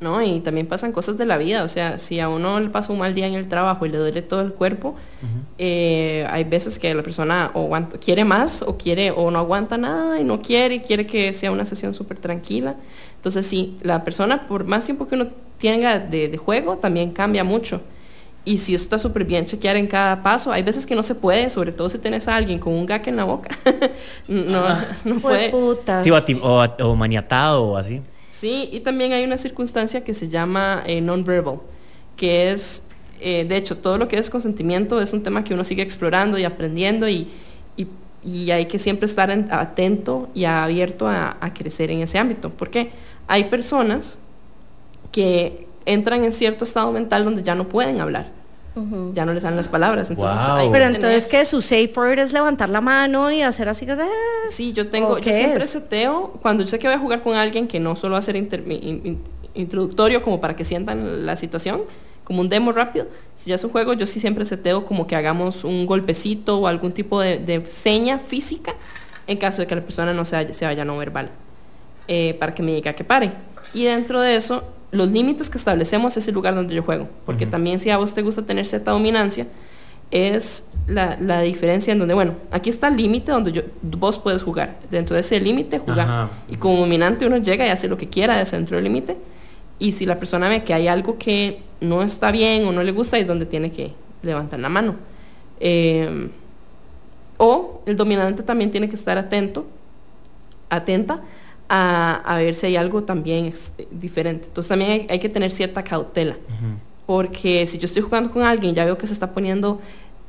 ¿No? 0.05 0.21
Y 0.21 0.39
también 0.39 0.67
pasan 0.67 0.93
cosas 0.93 1.17
de 1.17 1.25
la 1.25 1.37
vida, 1.37 1.63
o 1.63 1.67
sea, 1.67 1.97
si 1.97 2.19
a 2.21 2.29
uno 2.29 2.59
le 2.61 2.69
pasa 2.69 2.93
un 2.93 2.99
mal 2.99 3.13
día 3.13 3.27
en 3.27 3.33
el 3.33 3.47
trabajo 3.49 3.85
y 3.85 3.89
le 3.89 3.97
duele 3.97 4.21
todo 4.21 4.39
el 4.41 4.53
cuerpo, 4.53 4.95
eh, 5.57 6.25
hay 6.29 6.43
veces 6.45 6.79
que 6.79 6.93
la 6.93 7.03
persona 7.03 7.51
o 7.53 7.63
aguanta- 7.65 7.97
quiere 7.97 8.23
más 8.25 8.61
o 8.61 8.77
quiere 8.77 9.11
o 9.11 9.31
no 9.31 9.39
aguanta 9.39 9.77
nada 9.77 10.19
y 10.19 10.23
no 10.23 10.41
quiere 10.41 10.75
y 10.75 10.79
quiere 10.79 11.05
que 11.07 11.33
sea 11.33 11.51
una 11.51 11.65
sesión 11.65 11.93
súper 11.93 12.19
tranquila. 12.19 12.75
Entonces 13.17 13.45
sí, 13.45 13.77
la 13.81 14.03
persona 14.03 14.47
por 14.47 14.63
más 14.65 14.85
tiempo 14.85 15.07
que 15.07 15.15
uno 15.15 15.27
tenga 15.59 15.99
de, 15.99 16.29
de 16.29 16.37
juego 16.37 16.77
también 16.77 17.11
cambia 17.11 17.43
mucho. 17.43 17.81
Y 18.47 18.59
si 18.59 18.75
eso 18.75 18.83
está 18.83 18.99
súper 18.99 19.25
bien 19.25 19.45
chequear 19.47 19.75
en 19.75 19.87
cada 19.87 20.21
paso, 20.21 20.51
hay 20.51 20.61
veces 20.61 20.85
que 20.85 20.93
no 20.93 21.01
se 21.01 21.15
puede, 21.15 21.49
sobre 21.49 21.71
todo 21.71 21.89
si 21.89 21.97
tienes 21.97 22.27
a 22.27 22.35
alguien 22.35 22.59
con 22.59 22.73
un 22.73 22.85
gaque 22.85 23.09
en 23.09 23.15
la 23.15 23.23
boca. 23.23 23.49
no, 24.27 24.63
no 25.03 25.19
puede. 25.19 25.49
Jueputas. 25.49 26.03
Sí, 26.03 26.11
o, 26.11 26.15
ati- 26.15 26.39
o, 26.43 26.61
a- 26.61 26.75
o 26.85 26.95
maniatado 26.95 27.63
o 27.63 27.77
así. 27.77 28.01
Sí, 28.37 28.67
y 28.73 28.81
también 28.81 29.13
hay 29.13 29.23
una 29.23 29.37
circunstancia 29.37 30.03
que 30.03 30.13
se 30.13 30.27
llama 30.27 30.83
eh, 30.87 30.99
non-verbal, 30.99 31.59
que 32.17 32.51
es, 32.51 32.83
eh, 33.21 33.45
de 33.45 33.55
hecho, 33.55 33.77
todo 33.77 33.97
lo 33.97 34.09
que 34.09 34.17
es 34.17 34.29
consentimiento 34.29 34.99
es 35.01 35.13
un 35.13 35.23
tema 35.23 35.43
que 35.45 35.53
uno 35.53 35.63
sigue 35.63 35.81
explorando 35.83 36.37
y 36.37 36.43
aprendiendo 36.43 37.07
y, 37.07 37.29
y- 37.77 37.87
hay 38.51 38.65
que 38.65 38.77
siempre 38.79 39.05
estar 39.05 39.29
en- 39.29 39.47
atento 39.53 40.29
y 40.33 40.45
abierto 40.45 41.07
a, 41.07 41.37
a 41.39 41.53
crecer 41.53 41.91
en 41.91 42.01
ese 42.01 42.17
ámbito. 42.17 42.49
Porque 42.49 42.89
hay 43.27 43.45
personas 43.45 44.17
que 45.11 45.67
entran 45.85 46.23
en 46.25 46.31
cierto 46.33 46.63
estado 46.65 46.91
mental 46.91 47.23
donde 47.23 47.43
ya 47.43 47.55
no 47.55 47.69
pueden 47.69 48.01
hablar, 48.01 48.31
ya 49.13 49.25
no 49.25 49.33
les 49.33 49.43
dan 49.43 49.55
las 49.55 49.67
palabras. 49.67 50.09
Entonces, 50.09 50.37
Wow. 50.47 50.55
hay 50.57 50.67
que 50.67 50.71
Pero 50.73 50.85
tener- 50.85 50.95
entonces 50.95 51.27
que 51.27 51.45
su 51.45 51.61
safe 51.61 51.91
word 51.95 52.19
es 52.19 52.33
levantar 52.33 52.69
la 52.69 52.81
mano 52.81 53.31
y 53.31 53.41
hacer 53.41 53.69
así 53.69 53.85
que... 53.85 53.93
"Ah". 53.93 54.07
Sí, 54.49 54.73
yo 54.73 54.89
tengo, 54.89 55.13
¿O 55.13 55.17
yo 55.17 55.31
siempre 55.33 55.63
es? 55.63 55.69
seteo, 55.69 56.33
cuando 56.41 56.63
yo 56.63 56.69
sé 56.69 56.77
que 56.79 56.87
voy 56.87 56.95
a 56.95 56.99
jugar 56.99 57.21
con 57.23 57.35
alguien 57.35 57.67
que 57.67 57.79
no 57.79 57.95
solo 57.95 58.13
va 58.13 58.19
a 58.19 58.21
ser 58.21 58.35
inter- 58.35 58.63
in- 58.69 59.01
in- 59.05 59.19
introductorio 59.53 60.21
como 60.21 60.41
para 60.41 60.55
que 60.55 60.65
sientan 60.65 61.25
la 61.25 61.37
situación, 61.37 61.81
como 62.25 62.41
un 62.41 62.49
demo 62.49 62.71
rápido, 62.71 63.07
si 63.35 63.49
ya 63.51 63.55
es 63.55 63.63
un 63.63 63.69
juego, 63.69 63.93
yo 63.93 64.07
sí 64.07 64.19
siempre 64.19 64.43
seteo 64.45 64.85
como 64.85 65.05
que 65.07 65.15
hagamos 65.15 65.63
un 65.63 65.85
golpecito 65.85 66.57
o 66.59 66.67
algún 66.67 66.91
tipo 66.91 67.21
de, 67.21 67.37
de 67.39 67.63
seña 67.67 68.17
física 68.19 68.73
en 69.27 69.37
caso 69.37 69.61
de 69.61 69.67
que 69.67 69.75
la 69.75 69.81
persona 69.81 70.13
no 70.13 70.25
se, 70.25 70.35
vaya- 70.35 70.53
se 70.53 70.65
vaya 70.65 70.83
no 70.83 70.97
verbal, 70.97 71.29
eh, 72.07 72.35
para 72.39 72.53
que 72.53 72.61
me 72.63 72.73
diga 72.73 72.93
que 72.93 73.03
pare. 73.03 73.31
Y 73.75 73.83
dentro 73.83 74.21
de 74.21 74.37
eso, 74.37 74.63
los 74.91 75.11
límites 75.11 75.49
que 75.49 75.57
establecemos 75.57 76.15
es 76.15 76.25
el 76.29 76.33
lugar 76.33 76.55
donde 76.55 76.73
yo 76.73 76.81
juego, 76.81 77.09
porque 77.25 77.45
también 77.45 77.81
si 77.81 77.89
a 77.89 77.97
vos 77.97 78.13
te 78.13 78.21
gusta 78.21 78.41
tener 78.41 78.65
cierta 78.67 78.91
dominancia, 78.91 79.47
es 80.11 80.63
la, 80.87 81.17
la 81.19 81.41
diferencia 81.41 81.91
en 81.91 81.99
donde, 81.99 82.13
bueno, 82.13 82.35
aquí 82.51 82.69
está 82.69 82.87
el 82.87 82.95
límite 82.95 83.33
donde 83.33 83.51
yo, 83.51 83.63
vos 83.81 84.17
puedes 84.17 84.43
jugar. 84.43 84.79
Dentro 84.89 85.15
de 85.15 85.19
ese 85.19 85.41
límite, 85.41 85.79
jugar. 85.79 85.99
Ajá. 85.99 86.29
Y 86.47 86.55
como 86.55 86.79
dominante 86.79 87.27
uno 87.27 87.37
llega 87.37 87.67
y 87.67 87.69
hace 87.69 87.89
lo 87.89 87.97
que 87.97 88.07
quiera 88.07 88.37
desde 88.37 88.55
dentro 88.55 88.77
del 88.77 88.85
límite. 88.85 89.17
Y 89.77 89.91
si 89.91 90.05
la 90.05 90.17
persona 90.17 90.47
ve 90.47 90.63
que 90.63 90.73
hay 90.73 90.87
algo 90.87 91.17
que 91.17 91.59
no 91.81 92.01
está 92.01 92.31
bien 92.31 92.65
o 92.65 92.71
no 92.71 92.81
le 92.81 92.93
gusta, 92.93 93.17
es 93.17 93.27
donde 93.27 93.45
tiene 93.45 93.71
que 93.71 93.91
levantar 94.21 94.61
la 94.61 94.69
mano. 94.69 94.95
Eh, 95.59 96.29
o 97.37 97.81
el 97.85 97.97
dominante 97.97 98.41
también 98.41 98.71
tiene 98.71 98.87
que 98.87 98.95
estar 98.95 99.17
atento, 99.17 99.65
atenta 100.69 101.19
a, 101.69 102.21
a 102.25 102.37
ver 102.37 102.55
si 102.55 102.67
hay 102.67 102.75
algo 102.75 103.03
también 103.03 103.51
diferente. 103.91 104.47
Entonces 104.47 104.69
también 104.69 104.91
hay, 104.91 105.07
hay 105.09 105.19
que 105.19 105.29
tener 105.29 105.51
cierta 105.51 105.83
cautela. 105.83 106.35
Porque 107.05 107.65
si 107.67 107.77
yo 107.77 107.85
estoy 107.85 108.01
jugando 108.01 108.31
con 108.31 108.41
alguien 108.43 108.73
ya 108.73 108.83
veo 108.85 108.97
que 108.97 109.05
se 109.07 109.13
está 109.13 109.31
poniendo 109.31 109.79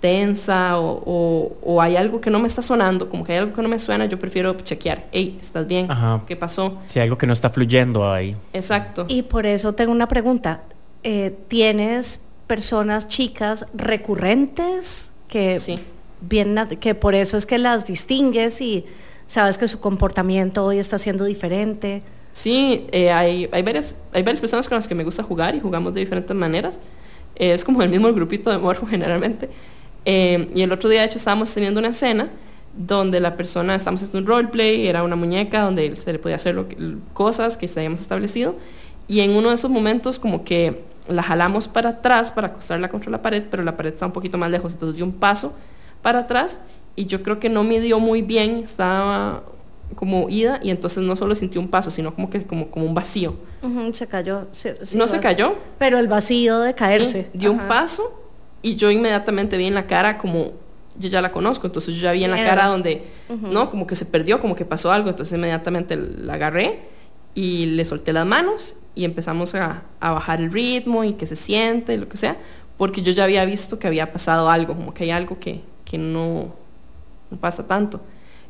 tensa 0.00 0.78
o, 0.78 1.02
o- 1.06 1.56
o 1.62 1.80
hay 1.80 1.96
algo 1.96 2.20
que 2.20 2.28
no 2.28 2.38
me 2.38 2.46
está 2.46 2.60
sonando, 2.60 3.08
como 3.08 3.24
que 3.24 3.32
hay 3.32 3.38
algo 3.38 3.54
que 3.54 3.62
no 3.62 3.68
me 3.68 3.78
suena, 3.78 4.04
yo 4.04 4.18
prefiero 4.18 4.54
chequear. 4.54 5.06
Hey, 5.10 5.38
¿estás 5.40 5.66
bien? 5.66 5.90
Ajá. 5.90 6.22
¿Qué 6.26 6.36
pasó? 6.36 6.78
Si 6.86 6.98
hay 6.98 7.04
algo 7.04 7.16
que 7.16 7.26
no 7.26 7.32
está 7.32 7.48
fluyendo 7.48 8.10
ahí. 8.10 8.36
Exacto. 8.52 9.06
Y 9.08 9.22
por 9.22 9.46
eso 9.46 9.72
tengo 9.74 9.92
una 9.92 10.06
pregunta. 10.06 10.60
Eh, 11.02 11.34
¿Tienes 11.48 12.20
personas 12.46 13.08
chicas 13.08 13.64
recurrentes 13.74 15.12
que 15.28 15.58
Sí. 15.60 15.78
vienen 16.20 16.58
a- 16.58 16.68
que 16.68 16.94
por 16.94 17.14
eso 17.14 17.36
es 17.36 17.46
que 17.46 17.58
las 17.58 17.86
distingues 17.86 18.60
y 18.60 18.84
sabes 19.26 19.58
que 19.58 19.68
su 19.68 19.80
comportamiento 19.80 20.64
hoy 20.64 20.78
está 20.78 20.98
siendo 20.98 21.24
diferente? 21.24 22.02
Sí, 22.32 22.86
eh, 22.92 23.10
hay, 23.10 23.46
varias, 23.62 23.96
hay 24.12 24.22
varias 24.22 24.40
personas 24.40 24.68
con 24.68 24.76
las 24.76 24.86
que 24.86 24.94
me 24.94 25.04
gusta 25.04 25.22
jugar 25.22 25.54
y 25.54 25.60
jugamos 25.60 25.94
de 25.94 26.00
diferentes 26.00 26.36
maneras. 26.36 26.80
Eh, 27.34 27.52
es 27.52 27.64
como 27.64 27.82
el 27.82 27.88
mismo 27.88 28.12
grupito 28.12 28.50
de 28.50 28.58
morfo 28.58 28.86
generalmente. 28.90 29.48
Eh, 30.04 30.50
y 30.54 30.62
el 30.62 30.70
otro 30.70 30.88
día, 30.90 31.00
de 31.00 31.06
hecho, 31.06 31.18
estábamos 31.18 31.52
teniendo 31.52 31.80
una 31.80 31.88
escena 31.88 32.28
donde 32.76 33.20
la 33.20 33.36
persona, 33.36 33.74
estamos 33.74 34.02
haciendo 34.02 34.18
un 34.18 34.26
roleplay, 34.26 34.86
era 34.86 35.02
una 35.02 35.16
muñeca 35.16 35.62
donde 35.62 35.96
se 35.96 36.12
le 36.12 36.18
podía 36.18 36.36
hacer 36.36 36.62
cosas 37.14 37.56
que 37.56 37.68
se 37.68 37.80
habíamos 37.80 38.00
establecido. 38.00 38.56
Y 39.08 39.20
en 39.20 39.30
uno 39.30 39.48
de 39.48 39.54
esos 39.54 39.70
momentos 39.70 40.18
como 40.18 40.44
que 40.44 40.82
la 41.08 41.22
jalamos 41.22 41.68
para 41.68 41.90
atrás 41.90 42.32
para 42.32 42.48
acostarla 42.48 42.88
contra 42.90 43.10
la 43.10 43.22
pared, 43.22 43.44
pero 43.50 43.62
la 43.62 43.76
pared 43.76 43.94
está 43.94 44.04
un 44.04 44.12
poquito 44.12 44.36
más 44.36 44.50
lejos, 44.50 44.74
entonces 44.74 44.96
dio 44.96 45.04
un 45.04 45.12
paso 45.12 45.54
para 46.02 46.20
atrás 46.20 46.60
y 46.96 47.06
yo 47.06 47.22
creo 47.22 47.38
que 47.38 47.48
no 47.48 47.62
midió 47.62 48.00
muy 48.00 48.22
bien, 48.22 48.56
estaba 48.64 49.44
como 49.94 50.28
ida 50.28 50.58
y 50.62 50.70
entonces 50.70 51.04
no 51.04 51.14
solo 51.14 51.34
sintió 51.34 51.60
un 51.60 51.68
paso, 51.68 51.90
sino 51.90 52.14
como 52.14 52.28
que 52.28 52.44
como, 52.44 52.70
como 52.70 52.86
un 52.86 52.94
vacío. 52.94 53.36
Se 53.92 54.06
cayó. 54.06 54.46
no 54.94 55.08
se 55.08 55.20
cayó, 55.20 55.54
Pero 55.78 55.98
el 55.98 56.08
vacío 56.08 56.60
de 56.60 56.74
caerse. 56.74 57.28
Sí, 57.32 57.38
dio 57.38 57.52
un 57.52 57.68
paso 57.68 58.22
y 58.62 58.76
yo 58.76 58.90
inmediatamente 58.90 59.56
vi 59.56 59.66
en 59.66 59.74
la 59.74 59.86
cara 59.86 60.18
como 60.18 60.52
yo 60.98 61.08
ya 61.08 61.20
la 61.20 61.30
conozco, 61.30 61.66
entonces 61.66 61.94
yo 61.94 62.02
ya 62.02 62.12
vi 62.12 62.24
en 62.24 62.30
la 62.30 62.38
cara 62.38 62.66
donde, 62.66 63.04
¿no? 63.28 63.70
Como 63.70 63.86
que 63.86 63.94
se 63.94 64.06
perdió, 64.06 64.40
como 64.40 64.56
que 64.56 64.64
pasó 64.64 64.90
algo, 64.90 65.10
entonces 65.10 65.36
inmediatamente 65.36 65.96
la 65.96 66.34
agarré 66.34 66.80
y 67.34 67.66
le 67.66 67.84
solté 67.84 68.14
las 68.14 68.24
manos 68.24 68.74
y 68.94 69.04
empezamos 69.04 69.54
a, 69.54 69.84
a 70.00 70.12
bajar 70.12 70.40
el 70.40 70.50
ritmo 70.50 71.04
y 71.04 71.12
que 71.12 71.26
se 71.26 71.36
siente 71.36 71.94
y 71.94 71.96
lo 71.98 72.08
que 72.08 72.16
sea, 72.16 72.38
porque 72.78 73.02
yo 73.02 73.12
ya 73.12 73.24
había 73.24 73.44
visto 73.44 73.78
que 73.78 73.86
había 73.86 74.10
pasado 74.10 74.48
algo, 74.48 74.74
como 74.74 74.94
que 74.94 75.04
hay 75.04 75.10
algo 75.10 75.38
que, 75.38 75.60
que 75.84 75.98
no, 75.98 76.54
no 77.30 77.36
pasa 77.38 77.66
tanto. 77.66 78.00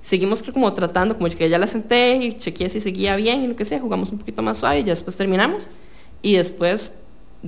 Seguimos 0.02 0.42
como 0.42 0.72
tratando, 0.72 1.16
como 1.16 1.28
que 1.30 1.48
ya 1.48 1.58
la 1.58 1.66
senté 1.66 2.16
y 2.16 2.34
chequeé 2.34 2.68
si 2.70 2.80
seguía 2.80 3.16
bien 3.16 3.42
y 3.42 3.48
lo 3.48 3.56
que 3.56 3.64
sea, 3.64 3.80
jugamos 3.80 4.10
un 4.12 4.18
poquito 4.18 4.40
más 4.42 4.58
suave 4.58 4.80
y 4.80 4.84
ya 4.84 4.90
después 4.92 5.16
terminamos 5.16 5.68
y 6.22 6.34
después 6.36 6.98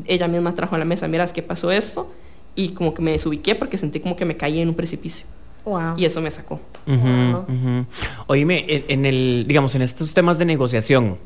ella 0.06 0.26
misma 0.28 0.54
trajo 0.54 0.74
a 0.74 0.78
la 0.78 0.84
mesa, 0.84 1.06
miras 1.08 1.32
que 1.32 1.42
pasó 1.42 1.70
esto 1.70 2.12
y 2.56 2.70
como 2.70 2.94
que 2.94 3.02
me 3.02 3.12
desubiqué 3.12 3.54
porque 3.54 3.78
sentí 3.78 4.00
como 4.00 4.16
que 4.16 4.24
me 4.24 4.36
caí 4.36 4.60
en 4.60 4.68
un 4.70 4.74
precipicio 4.74 5.26
Wow. 5.64 5.98
y 5.98 6.04
eso 6.06 6.20
me 6.22 6.30
sacó. 6.30 6.60
Wow. 6.86 6.96
ujú. 7.42 7.86
Oíme, 8.26 8.64
en, 8.68 8.84
en 8.88 9.06
el, 9.06 9.44
digamos, 9.46 9.74
en 9.74 9.82
estos 9.82 10.14
temas 10.14 10.38
de 10.38 10.46
negociación, 10.46 11.18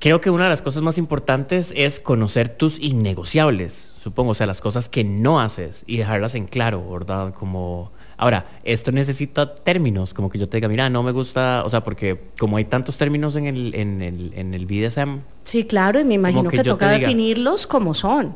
creo 0.00 0.20
que 0.20 0.30
una 0.30 0.44
de 0.44 0.50
las 0.50 0.60
cosas 0.62 0.82
más 0.82 0.98
importantes 0.98 1.72
es 1.76 2.00
conocer 2.00 2.48
tus 2.48 2.78
innegociables, 2.80 3.92
supongo, 4.02 4.32
o 4.32 4.34
sea, 4.34 4.46
las 4.46 4.60
cosas 4.60 4.88
que 4.88 5.04
no 5.04 5.40
haces 5.40 5.84
y 5.86 5.98
dejarlas 5.98 6.34
en 6.34 6.46
claro, 6.46 6.88
¿verdad? 6.90 7.32
Como, 7.34 7.92
ahora, 8.18 8.44
esto 8.64 8.92
necesita 8.92 9.54
términos, 9.54 10.12
como 10.12 10.28
que 10.28 10.38
yo 10.38 10.48
te 10.48 10.58
diga, 10.58 10.68
mira, 10.68 10.90
no 10.90 11.02
me 11.02 11.12
gusta, 11.12 11.62
o 11.64 11.70
sea, 11.70 11.82
porque 11.82 12.20
como 12.38 12.56
hay 12.58 12.66
tantos 12.66 12.98
términos 12.98 13.34
en 13.36 13.46
el, 13.46 13.74
en 13.74 14.02
el, 14.02 14.32
en 14.34 14.52
el 14.54 14.66
BDSM, 14.66 15.20
Sí, 15.44 15.64
claro, 15.64 15.98
y 15.98 16.04
me 16.04 16.12
imagino 16.12 16.50
que 16.50 16.62
toca 16.62 16.90
te 16.90 16.96
diga- 16.96 16.98
definirlos 17.06 17.66
como 17.66 17.94
son. 17.94 18.34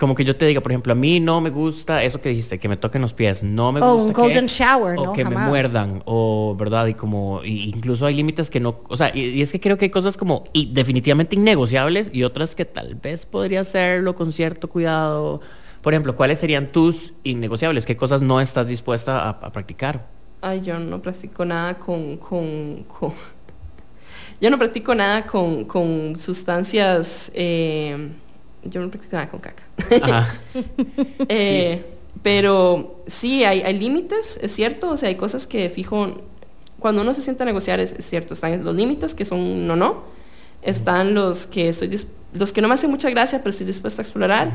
como 0.00 0.16
que 0.16 0.24
yo 0.24 0.34
te 0.34 0.44
diga, 0.44 0.60
por 0.60 0.72
ejemplo, 0.72 0.92
a 0.92 0.96
mí 0.96 1.20
no 1.20 1.40
me 1.40 1.50
gusta 1.50 2.02
eso 2.02 2.20
que 2.20 2.30
dijiste, 2.30 2.58
que 2.58 2.68
me 2.68 2.76
toquen 2.76 3.00
los 3.00 3.12
pies, 3.12 3.44
no 3.44 3.70
me 3.70 3.80
O 3.80 3.92
gusta 3.94 4.02
un 4.08 4.12
que- 4.12 4.20
golden 4.22 4.46
shower, 4.46 4.98
o 4.98 5.04
¿no? 5.04 5.12
que 5.12 5.24
me 5.24 5.36
muerdan 5.36 6.02
o 6.04 6.56
verdad 6.58 6.88
y 6.88 6.94
como 6.94 7.42
y 7.44 7.68
incluso 7.68 8.06
hay 8.06 8.16
límites 8.16 8.50
que 8.50 8.58
no 8.58 8.80
o 8.88 8.96
sea 8.96 9.12
y, 9.14 9.20
y 9.26 9.42
es 9.42 9.52
que 9.52 9.60
creo 9.60 9.78
que 9.78 9.84
hay 9.84 9.90
cosas 9.92 10.16
como 10.16 10.42
y 10.52 10.66
definitivamente 10.72 11.36
innegociables 11.36 12.10
y 12.12 12.24
otras 12.24 12.56
que 12.56 12.64
tal 12.64 12.96
vez 12.96 13.24
podría 13.24 13.60
hacerlo 13.60 14.16
con 14.16 14.32
cierto 14.32 14.68
cuidado 14.68 15.40
por 15.88 15.94
ejemplo 15.94 16.14
cuáles 16.16 16.38
serían 16.38 16.70
tus 16.70 17.14
innegociables 17.24 17.86
qué 17.86 17.96
cosas 17.96 18.20
no 18.20 18.42
estás 18.42 18.68
dispuesta 18.68 19.22
a, 19.22 19.30
a 19.30 19.52
practicar 19.52 20.04
Ay, 20.42 20.60
yo 20.60 20.78
no 20.78 21.00
practico 21.00 21.46
nada 21.46 21.78
con... 21.78 22.18
con, 22.18 22.84
con- 22.84 23.14
yo 24.40 24.50
no 24.50 24.58
practico 24.58 24.94
nada 24.94 25.26
con, 25.26 25.64
con 25.64 26.14
sustancias... 26.18 27.30
eh, 27.34 28.10
yo 28.64 28.80
no 28.82 28.90
practico 28.90 29.16
nada 29.16 29.28
con 29.30 29.40
caca. 29.40 29.62
Ajá. 30.02 30.34
Eh, 31.28 31.84
Pero 32.22 33.02
sí, 33.06 33.44
hay, 33.44 33.62
hay 33.62 33.78
límites, 33.78 34.38
es 34.42 34.52
cierto. 34.52 34.90
O 34.90 34.96
sea, 34.96 35.08
hay 35.08 35.14
cosas 35.16 35.46
que 35.46 35.70
fijo... 35.70 36.22
Cuando 36.78 37.02
uno 37.02 37.14
se 37.14 37.22
sienta 37.22 37.44
a 37.44 37.46
negociar, 37.46 37.80
es, 37.80 37.92
es 37.92 38.04
cierto. 38.04 38.34
Están 38.34 38.62
los 38.64 38.74
límites, 38.76 39.14
que 39.14 39.24
son 39.24 39.66
no, 39.66 39.74
no. 39.74 40.04
Están 40.62 41.14
los 41.14 41.46
que, 41.46 41.70
estoy 41.70 41.90
los 42.32 42.52
que 42.52 42.60
no 42.60 42.68
me 42.68 42.74
hacen 42.74 42.90
mucha 42.90 43.10
gracia, 43.10 43.38
pero 43.38 43.50
estoy 43.50 43.66
dispuesta 43.66 44.02
a 44.02 44.04
explorar. 44.04 44.52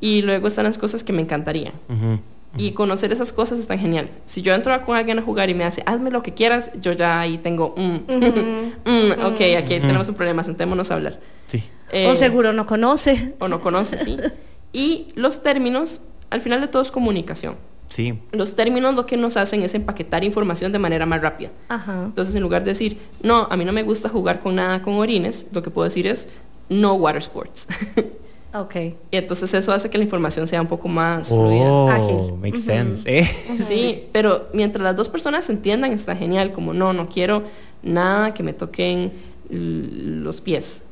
Y 0.00 0.22
luego 0.22 0.48
están 0.48 0.64
las 0.64 0.78
cosas 0.78 1.04
que 1.04 1.12
me 1.12 1.22
encantarían. 1.22 1.74
Ujú. 1.88 2.20
Y 2.56 2.72
conocer 2.72 3.12
esas 3.12 3.32
cosas 3.32 3.58
es 3.58 3.66
tan 3.66 3.78
genial. 3.78 4.08
Si 4.24 4.42
yo 4.42 4.54
entro 4.54 4.80
con 4.84 4.96
alguien 4.96 5.18
a 5.18 5.22
jugar 5.22 5.50
y 5.50 5.54
me 5.54 5.64
hace, 5.64 5.82
hazme 5.86 6.10
lo 6.10 6.22
que 6.22 6.34
quieras, 6.34 6.70
yo 6.80 6.92
ya 6.92 7.20
ahí 7.20 7.38
tengo, 7.38 7.74
mm, 7.76 7.96
mm, 8.84 9.10
ok, 9.24 9.40
aquí 9.58 9.80
tenemos 9.80 10.08
un 10.08 10.14
problema, 10.14 10.44
sentémonos 10.44 10.90
a 10.90 10.94
hablar. 10.94 11.20
sí 11.46 11.64
Eh, 11.90 12.06
o 12.08 12.14
seguro 12.14 12.52
no 12.52 12.66
conoce. 12.66 13.34
O 13.40 13.48
no 13.48 13.60
conoce, 13.60 13.98
sí. 13.98 14.16
Y 14.72 15.12
los 15.14 15.42
términos, 15.42 16.00
al 16.30 16.40
final 16.40 16.60
de 16.60 16.66
todo 16.66 16.82
es 16.82 16.90
comunicación. 16.90 17.54
sí 17.88 18.18
Los 18.32 18.56
términos 18.56 18.92
lo 18.96 19.06
que 19.06 19.16
nos 19.16 19.36
hacen 19.36 19.62
es 19.62 19.72
empaquetar 19.74 20.24
información 20.24 20.72
de 20.72 20.80
manera 20.80 21.06
más 21.06 21.22
rápida. 21.22 21.52
Ajá. 21.68 22.02
Entonces, 22.06 22.34
en 22.34 22.42
lugar 22.42 22.64
de 22.64 22.72
decir, 22.72 22.98
no, 23.22 23.46
a 23.48 23.56
mí 23.56 23.64
no 23.64 23.72
me 23.72 23.84
gusta 23.84 24.08
jugar 24.08 24.40
con 24.40 24.56
nada 24.56 24.82
con 24.82 24.94
orines, 24.94 25.46
lo 25.52 25.62
que 25.62 25.70
puedo 25.70 25.84
decir 25.84 26.08
es, 26.08 26.28
no 26.68 26.94
water 26.94 27.22
sports. 27.22 27.68
Ok. 28.54 28.76
y 29.10 29.16
entonces 29.16 29.52
eso 29.52 29.72
hace 29.72 29.90
que 29.90 29.98
la 29.98 30.04
información 30.04 30.46
sea 30.46 30.60
un 30.60 30.68
poco 30.68 30.86
más 30.88 31.28
fluida. 31.28 31.72
oh 31.72 31.88
Ágil. 31.90 32.32
makes 32.40 32.58
sense 32.60 33.02
eh 33.06 33.28
Sí, 33.58 34.04
pero 34.12 34.48
mientras 34.52 34.82
las 34.82 34.94
dos 34.94 35.08
personas 35.08 35.44
se 35.44 35.52
entiendan 35.52 35.92
está 35.92 36.14
genial, 36.14 36.52
como 36.52 36.72
no, 36.72 36.92
no 36.92 37.08
quiero 37.08 37.42
nada 37.82 38.32
que 38.32 38.42
me 38.42 38.52
toquen 38.52 39.12
l- 39.50 40.20
los 40.22 40.40
pies. 40.40 40.84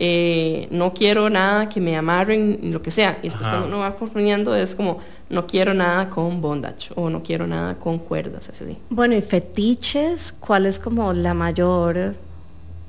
Eh, 0.00 0.68
no 0.70 0.94
quiero 0.94 1.28
nada 1.28 1.68
que 1.68 1.80
me 1.80 1.96
amarren, 1.96 2.60
lo 2.72 2.80
que 2.82 2.92
sea. 2.92 3.18
Y 3.20 3.24
después 3.24 3.46
Ajá. 3.48 3.56
cuando 3.58 3.66
uno 3.76 3.78
va 3.84 3.96
confundiendo 3.96 4.54
es 4.54 4.76
como, 4.76 4.98
no 5.28 5.44
quiero 5.48 5.74
nada 5.74 6.08
con 6.08 6.40
bondage 6.40 6.90
o 6.94 7.10
no 7.10 7.22
quiero 7.24 7.48
nada 7.48 7.74
con 7.74 7.98
cuerdas, 7.98 8.48
así. 8.48 8.76
Bueno, 8.90 9.16
y 9.16 9.20
fetiches, 9.22 10.32
¿cuál 10.32 10.66
es 10.66 10.78
como 10.78 11.12
la 11.12 11.34
mayor, 11.34 12.14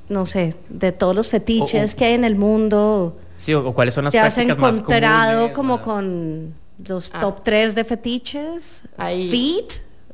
no 0.08 0.24
sé, 0.24 0.54
de 0.68 0.92
todos 0.92 1.16
los 1.16 1.28
fetiches 1.28 1.96
que 1.96 2.04
hay 2.04 2.14
en 2.14 2.24
el 2.24 2.36
mundo? 2.36 3.16
Sí 3.40 3.54
o, 3.54 3.66
o 3.66 3.74
cuáles 3.74 3.94
son 3.94 4.04
las 4.04 4.12
¿Te 4.12 4.18
has 4.18 4.34
prácticas 4.34 4.58
más 4.58 4.76
encontrado 4.78 5.52
comunes, 5.52 5.56
como 5.56 5.82
con 5.82 6.54
los 6.86 7.10
Ah. 7.14 7.20
top 7.20 7.42
3 7.44 7.74
de 7.74 7.84
fetiches? 7.84 8.82
Hay- 8.96 9.30
Feet, 9.30 9.72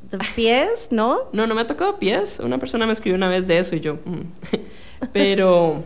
de 0.09 0.17
pies, 0.35 0.87
¿no? 0.91 1.19
No, 1.33 1.45
no 1.47 1.53
me 1.55 1.61
ha 1.61 1.67
tocado 1.67 1.99
pies. 1.99 2.39
Una 2.39 2.57
persona 2.57 2.85
me 2.87 2.93
escribió 2.93 3.15
una 3.17 3.27
vez 3.29 3.45
de 3.47 3.59
eso 3.59 3.75
y 3.75 3.81
yo. 3.81 3.95
mm. 4.05 4.21
Pero 5.13 5.83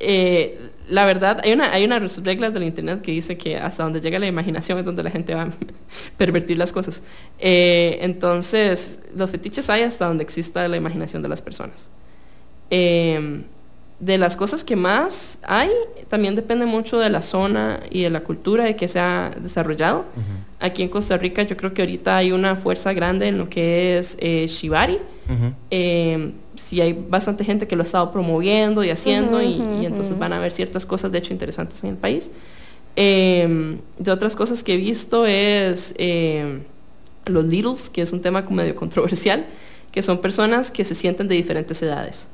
eh, 0.00 0.70
la 0.88 1.04
verdad, 1.04 1.40
hay 1.44 1.52
una, 1.52 1.72
hay 1.72 1.84
unas 1.84 2.22
reglas 2.22 2.52
del 2.54 2.62
internet 2.64 3.00
que 3.02 3.12
dice 3.12 3.36
que 3.38 3.56
hasta 3.56 3.82
donde 3.82 4.00
llega 4.00 4.18
la 4.18 4.26
imaginación 4.26 4.78
es 4.78 4.84
donde 4.84 5.02
la 5.02 5.10
gente 5.10 5.34
va 5.34 5.42
a 5.42 5.48
pervertir 6.16 6.56
las 6.58 6.72
cosas. 6.72 7.02
Eh, 7.38 7.98
entonces, 8.02 9.00
los 9.14 9.30
fetiches 9.30 9.68
hay 9.70 9.82
hasta 9.82 10.06
donde 10.06 10.24
exista 10.24 10.66
la 10.68 10.76
imaginación 10.76 11.22
de 11.22 11.28
las 11.28 11.40
personas. 11.42 11.90
Eh, 12.70 13.44
de 13.98 14.18
las 14.18 14.36
cosas 14.36 14.62
que 14.62 14.76
más 14.76 15.38
hay, 15.42 15.70
también 16.08 16.34
depende 16.34 16.66
mucho 16.66 16.98
de 16.98 17.08
la 17.08 17.22
zona 17.22 17.80
y 17.90 18.02
de 18.02 18.10
la 18.10 18.20
cultura 18.20 18.64
de 18.64 18.76
que 18.76 18.88
se 18.88 19.00
ha 19.00 19.30
desarrollado. 19.40 20.04
Aquí 20.60 20.82
en 20.82 20.88
Costa 20.88 21.16
Rica 21.16 21.42
yo 21.42 21.56
creo 21.56 21.72
que 21.72 21.82
ahorita 21.82 22.16
hay 22.16 22.32
una 22.32 22.56
fuerza 22.56 22.92
grande 22.92 23.28
en 23.28 23.38
lo 23.38 23.48
que 23.48 23.98
es 23.98 24.16
eh, 24.20 24.46
Shibari. 24.48 24.98
Eh, 25.70 26.32
sí 26.56 26.80
hay 26.80 26.92
bastante 26.92 27.44
gente 27.44 27.66
que 27.66 27.76
lo 27.76 27.82
ha 27.82 27.84
estado 27.84 28.10
promoviendo 28.10 28.84
y 28.84 28.90
haciendo 28.90 29.42
y, 29.42 29.60
entonces 29.84 30.18
van 30.18 30.32
a 30.32 30.40
ver 30.40 30.52
ciertas 30.52 30.86
cosas 30.86 31.12
de 31.12 31.18
hecho 31.18 31.32
interesantes 31.32 31.82
en 31.84 31.90
el 31.90 31.96
país. 31.96 32.30
Eh, 32.96 33.78
de 33.98 34.10
otras 34.10 34.34
cosas 34.34 34.62
que 34.62 34.74
he 34.74 34.76
visto 34.78 35.26
es 35.26 35.94
eh, 35.98 36.60
los 37.26 37.44
Littles, 37.44 37.90
que 37.90 38.02
es 38.02 38.12
un 38.12 38.20
tema 38.20 38.44
como 38.44 38.56
medio 38.56 38.74
controversial, 38.76 39.46
que 39.92 40.02
son 40.02 40.18
personas 40.18 40.70
que 40.70 40.84
se 40.84 40.94
sienten 40.94 41.28
de 41.28 41.34
diferentes 41.34 41.82
edades. 41.82 42.28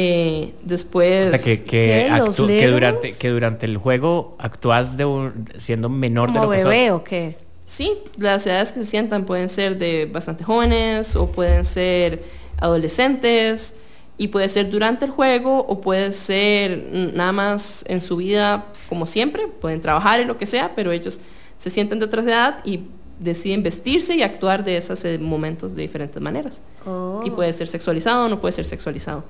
Eh, 0.00 0.54
después... 0.62 1.34
O 1.34 1.36
sea, 1.36 1.44
que, 1.44 1.64
que, 1.64 2.06
¿Qué? 2.08 2.08
¿Los 2.18 2.38
actú- 2.38 2.46
que, 2.46 2.68
durante, 2.68 3.12
que 3.12 3.28
durante 3.30 3.66
el 3.66 3.76
juego 3.78 4.36
actúas 4.38 4.96
de 4.96 5.04
un- 5.04 5.48
siendo 5.58 5.88
menor 5.88 6.32
de 6.32 6.38
lo 6.38 6.50
que 6.50 6.62
sos. 6.62 6.64
bebé 6.68 6.90
o 6.92 7.02
qué? 7.02 7.36
Sí, 7.64 7.98
las 8.16 8.46
edades 8.46 8.70
que 8.72 8.80
se 8.80 8.86
sientan 8.86 9.24
pueden 9.24 9.48
ser 9.48 9.76
de 9.76 10.06
bastante 10.06 10.44
jóvenes 10.44 11.16
o 11.16 11.26
pueden 11.26 11.64
ser 11.64 12.22
adolescentes 12.58 13.74
y 14.16 14.28
puede 14.28 14.48
ser 14.48 14.70
durante 14.70 15.04
el 15.04 15.10
juego 15.10 15.58
o 15.58 15.80
puede 15.80 16.12
ser 16.12 16.88
nada 17.14 17.32
más 17.32 17.84
en 17.88 18.00
su 18.00 18.16
vida 18.16 18.66
como 18.88 19.06
siempre, 19.06 19.48
pueden 19.48 19.80
trabajar 19.80 20.20
y 20.20 20.24
lo 20.24 20.38
que 20.38 20.46
sea, 20.46 20.72
pero 20.74 20.92
ellos 20.92 21.20
se 21.56 21.70
sienten 21.70 21.98
de 21.98 22.04
otra 22.04 22.22
edad 22.22 22.60
y 22.64 22.80
deciden 23.18 23.62
vestirse 23.64 24.14
y 24.14 24.22
actuar 24.22 24.62
de 24.62 24.76
esos 24.76 25.04
eh, 25.04 25.18
momentos 25.18 25.74
de 25.74 25.82
diferentes 25.82 26.22
maneras. 26.22 26.62
Oh. 26.86 27.20
Y 27.24 27.30
puede 27.30 27.52
ser 27.52 27.66
sexualizado 27.66 28.26
o 28.26 28.28
no 28.28 28.40
puede 28.40 28.52
ser 28.52 28.64
sexualizado. 28.64 29.24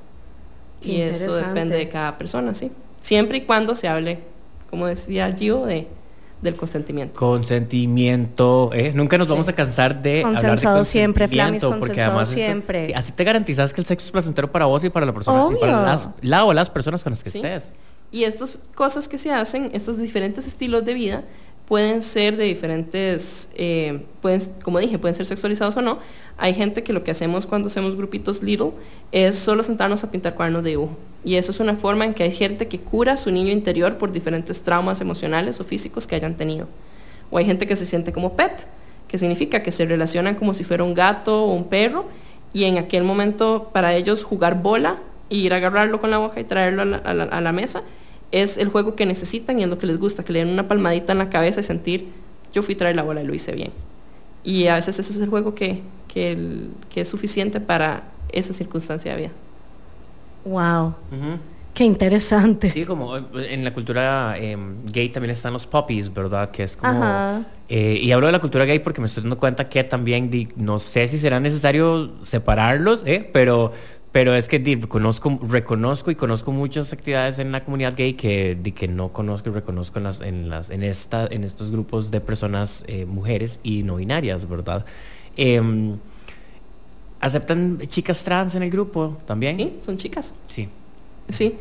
Qué 0.80 0.90
y 0.90 1.00
eso 1.02 1.34
depende 1.34 1.76
de 1.76 1.88
cada 1.88 2.18
persona, 2.18 2.54
sí. 2.54 2.70
Siempre 3.00 3.38
y 3.38 3.40
cuando 3.42 3.74
se 3.74 3.88
hable, 3.88 4.18
como 4.70 4.86
decía 4.86 5.30
Gio, 5.32 5.64
de, 5.66 5.86
del 6.42 6.54
consentimiento. 6.54 7.18
Consentimiento, 7.18 8.70
¿eh? 8.72 8.92
Nunca 8.94 9.18
nos 9.18 9.26
Sí. 9.28 9.32
vamos 9.32 9.48
a 9.48 9.52
cansar 9.52 10.00
de 10.02 10.18
hablar 10.22 10.34
de 10.36 10.40
Consensuado 10.48 10.84
siempre, 10.84 11.28
Flamis, 11.28 11.62
consentimiento, 11.62 11.68
porque 11.80 11.88
consensuado 11.94 12.10
además 12.18 12.28
eso- 12.28 12.36
siempre. 12.36 12.86
sí, 12.86 12.92
así 12.94 13.12
te 13.12 13.24
garantizas 13.24 13.72
que 13.72 13.80
el 13.80 13.86
sexo 13.86 14.06
es 14.06 14.10
placentero 14.12 14.50
para 14.50 14.66
vos 14.66 14.84
y 14.84 14.90
para 14.90 15.06
la 15.06 15.12
persona 15.12 15.48
y 15.54 15.60
para 15.60 15.82
las, 15.82 16.08
la 16.20 16.44
o 16.44 16.52
las 16.52 16.70
personas 16.70 17.02
con 17.02 17.12
las 17.12 17.22
que 17.22 17.30
Sí. 17.30 17.38
estés. 17.38 17.74
Y 18.10 18.24
estas 18.24 18.58
cosas 18.74 19.06
que 19.08 19.18
se 19.18 19.30
hacen, 19.30 19.70
estos 19.74 19.98
diferentes 19.98 20.46
estilos 20.46 20.84
de 20.84 20.94
vida, 20.94 21.24
pueden 21.68 22.00
ser 22.00 22.38
de 22.38 22.44
diferentes, 22.44 23.50
eh, 23.54 24.00
como 24.62 24.78
dije, 24.78 24.98
pueden 24.98 25.14
ser 25.14 25.26
sexualizados 25.26 25.76
o 25.76 25.82
no. 25.82 25.98
Hay 26.38 26.54
gente 26.54 26.82
que 26.82 26.94
lo 26.94 27.04
que 27.04 27.10
hacemos 27.10 27.46
cuando 27.46 27.68
hacemos 27.68 27.94
grupitos 27.94 28.42
little 28.42 28.70
es 29.12 29.36
solo 29.38 29.62
sentarnos 29.62 30.02
a 30.02 30.10
pintar 30.10 30.34
cuadernos 30.34 30.64
de 30.64 30.70
dibujo. 30.70 30.96
Y 31.24 31.34
eso 31.34 31.50
es 31.50 31.60
una 31.60 31.76
forma 31.76 32.06
en 32.06 32.14
que 32.14 32.22
hay 32.22 32.32
gente 32.32 32.68
que 32.68 32.80
cura 32.80 33.18
su 33.18 33.30
niño 33.30 33.52
interior 33.52 33.98
por 33.98 34.12
diferentes 34.12 34.62
traumas 34.62 35.02
emocionales 35.02 35.60
o 35.60 35.64
físicos 35.64 36.06
que 36.06 36.14
hayan 36.14 36.38
tenido. 36.38 36.68
O 37.30 37.36
hay 37.36 37.44
gente 37.44 37.66
que 37.66 37.76
se 37.76 37.84
siente 37.84 38.12
como 38.12 38.34
pet, 38.34 38.66
que 39.06 39.18
significa 39.18 39.62
que 39.62 39.70
se 39.70 39.84
relacionan 39.84 40.36
como 40.36 40.54
si 40.54 40.64
fuera 40.64 40.84
un 40.84 40.94
gato 40.94 41.44
o 41.44 41.52
un 41.52 41.64
perro 41.64 42.06
y 42.54 42.64
en 42.64 42.78
aquel 42.78 43.04
momento 43.04 43.68
para 43.74 43.94
ellos 43.94 44.24
jugar 44.24 44.62
bola 44.62 45.00
y 45.28 45.40
ir 45.40 45.52
a 45.52 45.56
agarrarlo 45.56 46.00
con 46.00 46.10
la 46.10 46.16
boca 46.16 46.40
y 46.40 46.44
traerlo 46.44 46.82
a 46.82 47.10
a 47.10 47.10
a 47.10 47.40
la 47.42 47.52
mesa 47.52 47.82
es 48.32 48.58
el 48.58 48.68
juego 48.68 48.94
que 48.96 49.06
necesitan 49.06 49.58
y 49.58 49.62
es 49.64 49.68
lo 49.68 49.78
que 49.78 49.86
les 49.86 49.98
gusta, 49.98 50.24
que 50.24 50.32
le 50.32 50.40
den 50.40 50.48
una 50.48 50.68
palmadita 50.68 51.12
en 51.12 51.18
la 51.18 51.30
cabeza 51.30 51.60
y 51.60 51.62
sentir, 51.64 52.08
yo 52.52 52.62
fui 52.62 52.74
a 52.74 52.78
traer 52.78 52.96
la 52.96 53.02
bola 53.02 53.22
y 53.22 53.26
lo 53.26 53.34
hice 53.34 53.52
bien. 53.52 53.72
Y 54.44 54.66
a 54.68 54.74
veces 54.76 54.98
ese 54.98 55.12
es 55.12 55.20
el 55.20 55.28
juego 55.28 55.54
que, 55.54 55.82
que, 56.08 56.32
el- 56.32 56.70
que 56.90 57.02
es 57.02 57.08
suficiente 57.08 57.60
para 57.60 58.04
esa 58.32 58.52
circunstancia 58.52 59.12
de 59.14 59.20
vida. 59.22 59.30
Wow, 60.44 60.94
qué 61.74 61.84
interesante. 61.84 62.70
Sí, 62.70 62.84
como 62.84 63.16
eh, 63.16 63.22
en 63.50 63.64
la 63.64 63.72
cultura 63.74 64.36
em, 64.38 64.84
gay 64.86 65.10
también 65.10 65.30
están 65.32 65.52
los 65.52 65.66
puppies, 65.66 66.12
¿verdad? 66.12 66.50
Que 66.50 66.64
es 66.64 66.76
como... 66.76 67.44
Eh, 67.70 67.98
y 68.02 68.12
hablo 68.12 68.26
de 68.26 68.32
la 68.32 68.38
cultura 68.38 68.64
gay 68.64 68.78
porque 68.78 69.00
me 69.02 69.06
estoy 69.08 69.22
dando 69.24 69.36
cuenta 69.38 69.68
que 69.68 69.84
también, 69.84 70.30
di- 70.30 70.48
no 70.56 70.78
sé 70.78 71.06
si 71.06 71.18
será 71.18 71.38
necesario 71.38 72.12
separarlos, 72.22 73.02
¿eh? 73.04 73.28
Pero, 73.32 73.72
pero 74.12 74.34
es 74.34 74.48
que 74.48 74.58
di, 74.58 74.76
conozco, 74.80 75.38
reconozco 75.48 76.10
y 76.10 76.14
conozco 76.14 76.52
muchas 76.52 76.92
actividades 76.92 77.38
en 77.38 77.52
la 77.52 77.64
comunidad 77.64 77.94
gay 77.96 78.14
que, 78.14 78.56
di, 78.60 78.72
que 78.72 78.88
no 78.88 79.12
conozco 79.12 79.50
y 79.50 79.52
reconozco 79.52 79.98
en, 79.98 80.04
las, 80.04 80.20
en, 80.20 80.48
las, 80.48 80.70
en, 80.70 80.82
esta, 80.82 81.26
en 81.30 81.44
estos 81.44 81.70
grupos 81.70 82.10
de 82.10 82.20
personas, 82.20 82.84
eh, 82.86 83.04
mujeres 83.04 83.60
y 83.62 83.82
no 83.82 83.96
binarias, 83.96 84.48
¿verdad? 84.48 84.84
Em, 85.36 85.98
¿Aceptan 87.20 87.80
chicas 87.88 88.22
trans 88.22 88.54
en 88.54 88.62
el 88.62 88.70
grupo 88.70 89.18
también? 89.26 89.56
¿Sí? 89.56 89.78
Son 89.80 89.96
chicas. 89.96 90.32
Sí. 90.46 90.68
Sí. 91.28 91.54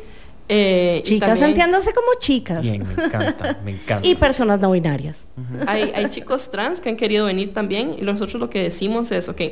Eh, 0.48 1.02
Chicas, 1.04 1.28
también 1.28 1.50
entiéndase 1.50 1.92
como 1.92 2.08
chicas. 2.18 2.62
Bien, 2.62 2.82
me 2.96 3.04
encanta, 3.04 3.58
me 3.62 3.72
encanta. 3.72 4.06
Y 4.06 4.14
personas 4.14 4.58
no 4.60 4.70
binarias. 4.70 5.26
Hay, 5.66 5.92
hay 5.94 6.08
chicos 6.08 6.50
trans 6.50 6.80
que 6.80 6.88
han 6.88 6.96
querido 6.96 7.26
venir 7.26 7.52
también 7.52 7.94
y 7.98 8.02
nosotros 8.02 8.40
lo 8.40 8.48
que 8.48 8.62
decimos 8.62 9.12
es, 9.12 9.28
ok, 9.28 9.42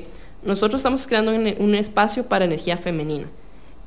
nosotros 0.46 0.80
estamos 0.80 1.06
creando 1.06 1.34
un, 1.34 1.54
un 1.58 1.74
espacio 1.74 2.26
para 2.26 2.44
energía 2.44 2.76
femenina. 2.76 3.26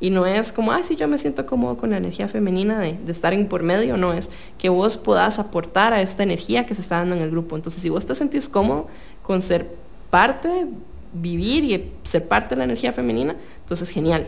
Y 0.02 0.12
no 0.12 0.26
es 0.26 0.52
como, 0.52 0.72
ay, 0.72 0.84
sí, 0.84 0.96
yo 0.96 1.08
me 1.08 1.18
siento 1.18 1.46
cómodo 1.46 1.76
con 1.76 1.90
la 1.90 1.98
energía 1.98 2.28
femenina 2.30 2.80
de, 2.80 2.94
de 2.94 3.12
estar 3.12 3.34
en 3.34 3.48
por 3.48 3.64
medio, 3.64 3.98
no 3.98 4.14
es 4.14 4.30
que 4.58 4.70
vos 4.70 4.96
puedas 4.96 5.40
aportar 5.40 5.92
a 5.92 6.02
esta 6.02 6.24
energía 6.24 6.66
que 6.66 6.74
se 6.74 6.82
está 6.82 7.00
dando 7.00 7.16
en 7.16 7.22
el 7.22 7.32
grupo. 7.32 7.58
Entonces, 7.58 7.82
si 7.82 7.90
vos 7.90 8.06
te 8.06 8.16
sentís 8.16 8.48
cómodo 8.48 8.88
con 9.24 9.42
ser 9.42 9.70
parte, 10.10 10.68
vivir 11.14 11.64
y 11.66 11.92
ser 12.04 12.28
parte 12.28 12.56
de 12.56 12.60
la 12.60 12.64
energía 12.64 12.94
femenina, 12.94 13.36
entonces 13.62 13.90
genial. 13.90 14.28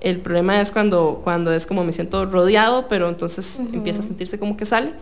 El 0.00 0.20
problema 0.20 0.60
es 0.60 0.70
cuando, 0.70 1.20
cuando 1.22 1.52
es 1.52 1.64
como 1.64 1.84
me 1.84 1.92
siento 1.92 2.26
rodeado, 2.26 2.88
pero 2.88 3.08
entonces 3.08 3.60
empieza 3.72 4.00
a 4.00 4.02
sentirse 4.02 4.38
como 4.38 4.56
que 4.56 4.64
sale. 4.64 4.92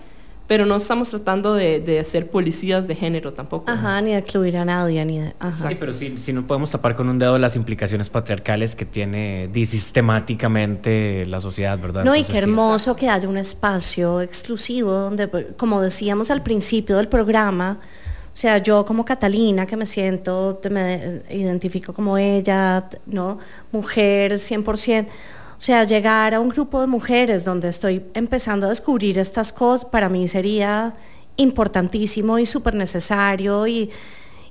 Pero 0.48 0.66
no 0.66 0.76
estamos 0.76 1.08
tratando 1.08 1.54
de, 1.54 1.80
de 1.80 2.02
ser 2.04 2.28
policías 2.30 2.86
de 2.86 2.94
género 2.94 3.32
tampoco. 3.32 3.70
Ajá, 3.70 4.00
ni 4.02 4.10
de 4.10 4.18
excluir 4.18 4.56
a 4.56 4.64
nadie, 4.64 5.02
ni 5.04 5.18
de... 5.20 5.32
Ajá. 5.38 5.68
Sí, 5.68 5.76
pero 5.78 5.92
sí, 5.92 6.14
sí 6.18 6.32
no 6.32 6.46
podemos 6.46 6.70
tapar 6.70 6.94
con 6.94 7.08
un 7.08 7.18
dedo 7.18 7.38
las 7.38 7.56
implicaciones 7.56 8.10
patriarcales 8.10 8.74
que 8.74 8.84
tiene 8.84 9.48
sistemáticamente 9.64 11.24
la 11.26 11.40
sociedad, 11.40 11.78
¿verdad? 11.78 12.04
No, 12.04 12.14
y 12.14 12.24
qué 12.24 12.32
sí. 12.32 12.38
hermoso 12.38 12.96
que 12.96 13.08
haya 13.08 13.28
un 13.28 13.36
espacio 13.36 14.20
exclusivo 14.20 14.92
donde, 14.92 15.28
pues, 15.28 15.46
como 15.56 15.80
decíamos 15.80 16.30
al 16.30 16.42
principio 16.42 16.96
del 16.96 17.08
programa, 17.08 17.78
o 18.34 18.36
sea, 18.36 18.58
yo 18.58 18.84
como 18.84 19.04
Catalina, 19.04 19.66
que 19.66 19.76
me 19.76 19.86
siento, 19.86 20.58
te- 20.62 20.70
me 20.70 21.22
identifico 21.30 21.92
como 21.92 22.16
ella, 22.18 22.88
¿no? 23.06 23.38
Mujer 23.72 24.38
100%. 24.38 25.06
O 25.62 25.64
sea, 25.64 25.84
llegar 25.84 26.34
a 26.34 26.40
un 26.40 26.48
grupo 26.48 26.80
de 26.80 26.88
mujeres 26.88 27.44
donde 27.44 27.68
estoy 27.68 28.02
empezando 28.14 28.66
a 28.66 28.70
descubrir 28.70 29.16
estas 29.16 29.52
cosas, 29.52 29.84
para 29.88 30.08
mí 30.08 30.26
sería 30.26 30.94
importantísimo 31.36 32.36
y 32.40 32.46
súper 32.46 32.74
necesario 32.74 33.68
y, 33.68 33.88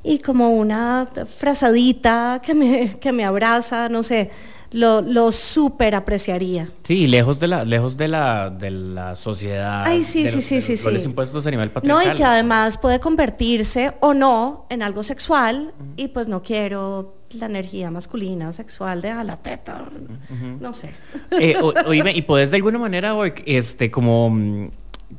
y 0.04 0.20
como 0.20 0.52
una 0.52 1.10
frazadita 1.36 2.40
que 2.42 2.54
me, 2.54 2.98
que 3.02 3.12
me 3.12 3.26
abraza, 3.26 3.90
no 3.90 4.04
sé, 4.04 4.32
lo, 4.72 5.02
lo 5.02 5.34
súper 5.34 5.96
apreciaría. 5.96 6.72
Sí, 6.84 7.08
lejos 7.08 7.42
de 7.42 7.48
la, 7.50 7.66
lejos 7.66 7.98
de 7.98 8.08
la, 8.08 8.50
de 8.50 8.72
la 8.72 9.16
sociedad. 9.18 9.84
Ay, 9.86 10.06
sí, 10.06 10.24
de 10.24 10.30
sí, 10.30 10.36
los- 10.38 10.46
sí, 10.46 10.56
de 10.56 10.78
sí, 10.78 10.92
los 10.94 11.04
impuestos 11.04 11.46
a 11.46 11.52
nivel 11.52 11.68
No, 11.68 11.74
patriarcal. 11.74 12.14
y 12.14 12.18
que 12.20 12.24
además 12.24 12.78
puede 12.78 13.02
convertirse 13.02 13.92
o 14.00 14.14
no 14.14 14.66
en 14.70 14.82
algo 14.82 15.04
sexual 15.04 15.74
y 15.98 16.08
pues 16.08 16.30
no 16.30 16.42
quiero 16.42 17.18
la 17.40 17.46
energía 17.48 17.92
masculina 17.92 18.52
sexual 18.52 19.02
de 19.02 19.10
a 19.12 19.24
la 19.24 19.38
teta, 19.38 19.86
no 20.60 20.74
sé. 20.74 20.92
Eh, 21.40 21.56
o- 21.62 21.74
oíme, 21.88 22.12
y 22.12 22.22
podés 22.24 22.52
de 22.52 22.58
alguna 22.58 22.80
manera, 22.80 23.14
Ork, 23.16 23.44
este, 23.46 23.90
como 23.92 24.30
mm, 24.30 24.68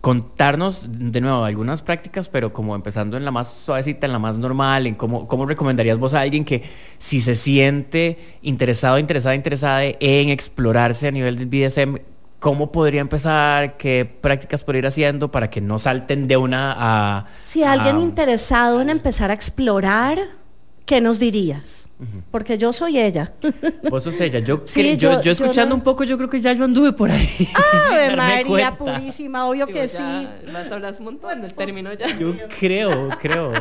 contarnos 0.01 0.87
de 0.91 1.21
nuevo 1.21 1.45
algunas 1.45 1.83
prácticas, 1.83 2.29
pero 2.29 2.53
como 2.53 2.75
empezando 2.75 3.17
en 3.17 3.25
la 3.25 3.31
más 3.31 3.49
suavecita, 3.53 4.07
en 4.07 4.13
la 4.13 4.19
más 4.19 4.39
normal, 4.39 4.87
en 4.87 4.95
cómo, 4.95 5.29
cómo 5.29 5.47
recomendarías 5.47 5.99
vos 5.99 6.15
a 6.15 6.21
alguien 6.21 6.45
que 6.45 6.63
si 6.99 7.21
se 7.21 7.35
siente 7.35 8.37
interesado, 8.43 8.99
interesada, 8.99 9.35
interesada 9.35 9.83
en 9.85 10.29
explorarse 10.31 11.09
a 11.09 11.11
nivel 11.11 11.37
del 11.39 11.47
BDSM, 11.47 11.99
¿cómo 12.41 12.73
podría 12.73 13.01
empezar? 13.03 13.77
¿Qué 13.77 14.05
prácticas 14.05 14.65
podría 14.65 14.81
ir 14.81 14.87
haciendo 14.87 15.31
para 15.31 15.51
que 15.51 15.61
no 15.61 15.79
salten 15.79 16.27
de 16.27 16.37
una 16.39 16.75
a... 16.77 17.27
Si 17.45 17.63
alguien 17.63 17.97
a- 17.97 18.01
interesado 18.01 18.81
en 18.81 18.91
empezar 18.91 19.31
a 19.31 19.35
explorar, 19.35 20.19
¿qué 20.87 21.01
nos 21.01 21.19
dirías? 21.19 21.89
Porque 22.33 22.59
yo 22.59 22.73
soy 22.73 22.99
ella. 22.99 23.33
Vos 23.91 24.03
sos 24.03 24.21
ella. 24.21 24.41
Yo, 24.41 24.63
Sí, 24.65 24.81
cre- 24.81 24.97
yo, 24.97 25.11
yo- 25.13 25.17
yo 25.19 25.23
yo 25.23 25.33
escuchando 25.33 25.71
no- 25.71 25.75
un 25.77 25.81
poco, 25.83 26.03
yo 26.05 26.17
creo 26.19 26.29
que 26.29 26.41
ya 26.41 26.53
yo 26.53 26.65
anduve 26.65 26.93
por 26.93 27.11
ahí. 27.11 27.27
sin 27.29 27.47
Ave 27.57 28.17
María 28.17 28.45
cuenta. 28.47 28.77
purísima, 28.79 29.47
obvio 29.49 29.67
Sí, 29.67 29.73
que 29.73 29.89
sí. 29.89 29.99
a 30.03 30.75
hablar 30.75 30.95
un 30.99 31.05
montón 31.05 31.43
del 31.43 31.55
término 31.55 31.93
ya. 31.95 32.19
Yo 32.19 32.35
creo, 32.59 33.09
creo. 33.21 33.53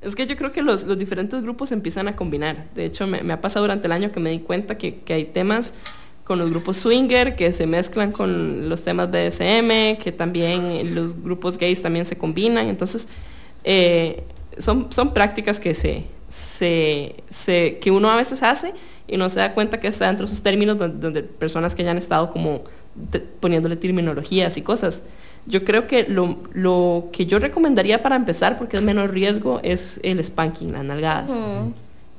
Es 0.00 0.14
que 0.16 0.26
yo 0.26 0.34
creo 0.36 0.50
que 0.50 0.62
los, 0.62 0.84
los 0.84 0.96
diferentes 0.98 1.42
grupos 1.42 1.72
empiezan 1.72 2.08
a 2.08 2.16
combinar. 2.16 2.68
De 2.74 2.86
hecho, 2.86 3.06
me, 3.06 3.22
me 3.22 3.34
ha 3.34 3.40
pasado 3.42 3.64
durante 3.66 3.86
el 3.86 3.92
año 3.92 4.10
que 4.12 4.20
me 4.20 4.30
di 4.30 4.38
cuenta 4.38 4.78
que, 4.78 5.00
que 5.00 5.12
hay 5.12 5.24
temas 5.26 5.74
con 6.24 6.38
los 6.38 6.48
grupos 6.48 6.78
swinger 6.78 7.36
que 7.36 7.52
se 7.52 7.66
mezclan 7.66 8.12
con 8.12 8.68
los 8.70 8.82
temas 8.82 9.10
BDSM, 9.10 9.98
que 10.02 10.12
también 10.16 10.94
los 10.94 11.20
grupos 11.22 11.58
gays 11.58 11.82
también 11.82 12.06
se 12.06 12.16
combinan. 12.16 12.68
Entonces, 12.68 13.08
eh, 13.64 14.22
son, 14.56 14.86
son 14.90 15.12
prácticas 15.12 15.60
que, 15.60 15.74
se, 15.74 16.04
se, 16.30 17.16
se- 17.28 17.78
que 17.82 17.90
uno 17.90 18.08
a 18.10 18.16
veces 18.16 18.42
hace 18.42 18.72
y 19.06 19.18
no 19.18 19.28
se 19.28 19.40
da 19.40 19.52
cuenta 19.52 19.78
que 19.80 19.88
está 19.88 20.06
dentro 20.06 20.24
de 20.24 20.32
esos 20.32 20.42
términos 20.42 20.78
donde, 20.78 20.98
donde 20.98 21.22
personas 21.22 21.74
que 21.74 21.84
ya 21.84 21.90
han 21.90 21.98
estado 21.98 22.30
como 22.30 22.62
poniéndole 23.40 23.76
terminologías 23.76 24.56
y 24.56 24.62
cosas. 24.62 25.02
Yo 25.46 25.64
creo 25.64 25.86
que 25.86 26.04
lo, 26.04 26.38
lo 26.52 27.08
que 27.12 27.26
yo 27.26 27.38
recomendaría 27.38 28.02
para 28.02 28.14
empezar, 28.16 28.56
porque 28.56 28.76
es 28.76 28.82
menos 28.82 29.10
riesgo, 29.10 29.60
es 29.62 29.98
el 30.02 30.22
spanking, 30.22 30.72
las 30.72 30.84
nalgadas. 30.84 31.32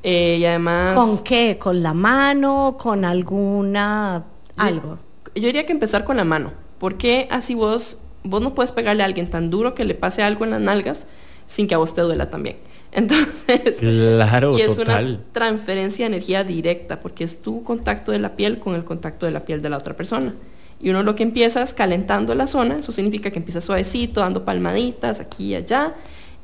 Eh, 0.03 0.37
y 0.39 0.45
además... 0.45 0.95
¿Con 0.95 1.23
qué? 1.23 1.57
¿Con 1.59 1.83
la 1.83 1.93
mano? 1.93 2.77
¿Con 2.79 3.05
alguna... 3.05 4.23
algo? 4.57 4.97
Yo 5.35 5.43
diría 5.43 5.65
que 5.65 5.71
empezar 5.71 6.03
con 6.03 6.17
la 6.17 6.25
mano. 6.25 6.51
Porque 6.79 7.27
así 7.29 7.53
vos, 7.53 7.99
vos 8.23 8.41
no 8.41 8.55
puedes 8.55 8.71
pegarle 8.71 9.03
a 9.03 9.05
alguien 9.05 9.29
tan 9.29 9.49
duro 9.51 9.75
que 9.75 9.85
le 9.85 9.93
pase 9.93 10.23
algo 10.23 10.43
en 10.45 10.51
las 10.51 10.61
nalgas 10.61 11.05
sin 11.45 11.67
que 11.67 11.75
a 11.75 11.77
vos 11.77 11.93
te 11.93 12.01
duela 12.01 12.29
también. 12.31 12.57
Entonces, 12.93 13.77
Claro, 13.79 14.57
y 14.57 14.61
es 14.61 14.75
total. 14.75 15.05
una 15.05 15.19
transferencia 15.31 16.05
de 16.05 16.15
energía 16.15 16.43
directa, 16.43 16.99
porque 16.99 17.23
es 17.23 17.41
tu 17.41 17.63
contacto 17.63 18.11
de 18.11 18.19
la 18.19 18.35
piel 18.35 18.59
con 18.59 18.75
el 18.75 18.83
contacto 18.83 19.25
de 19.25 19.31
la 19.31 19.45
piel 19.45 19.61
de 19.61 19.69
la 19.69 19.77
otra 19.77 19.95
persona. 19.95 20.33
Y 20.81 20.89
uno 20.89 21.03
lo 21.03 21.15
que 21.15 21.23
empieza 21.23 21.61
es 21.61 21.73
calentando 21.73 22.35
la 22.35 22.47
zona, 22.47 22.79
eso 22.79 22.91
significa 22.91 23.31
que 23.31 23.39
empieza 23.39 23.61
suavecito, 23.61 24.19
dando 24.19 24.43
palmaditas 24.43 25.19
aquí 25.19 25.51
y 25.51 25.55
allá, 25.55 25.93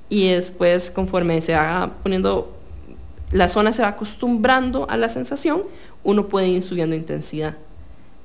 y 0.09 0.29
después 0.29 0.89
conforme 0.89 1.41
se 1.41 1.53
va 1.53 1.95
poniendo, 2.01 2.53
la 3.31 3.49
zona 3.49 3.73
se 3.73 3.81
va 3.81 3.89
acostumbrando 3.89 4.87
a 4.89 4.95
la 4.95 5.09
sensación, 5.09 5.63
uno 6.03 6.29
puede 6.29 6.47
ir 6.47 6.63
subiendo 6.63 6.95
intensidad. 6.95 7.57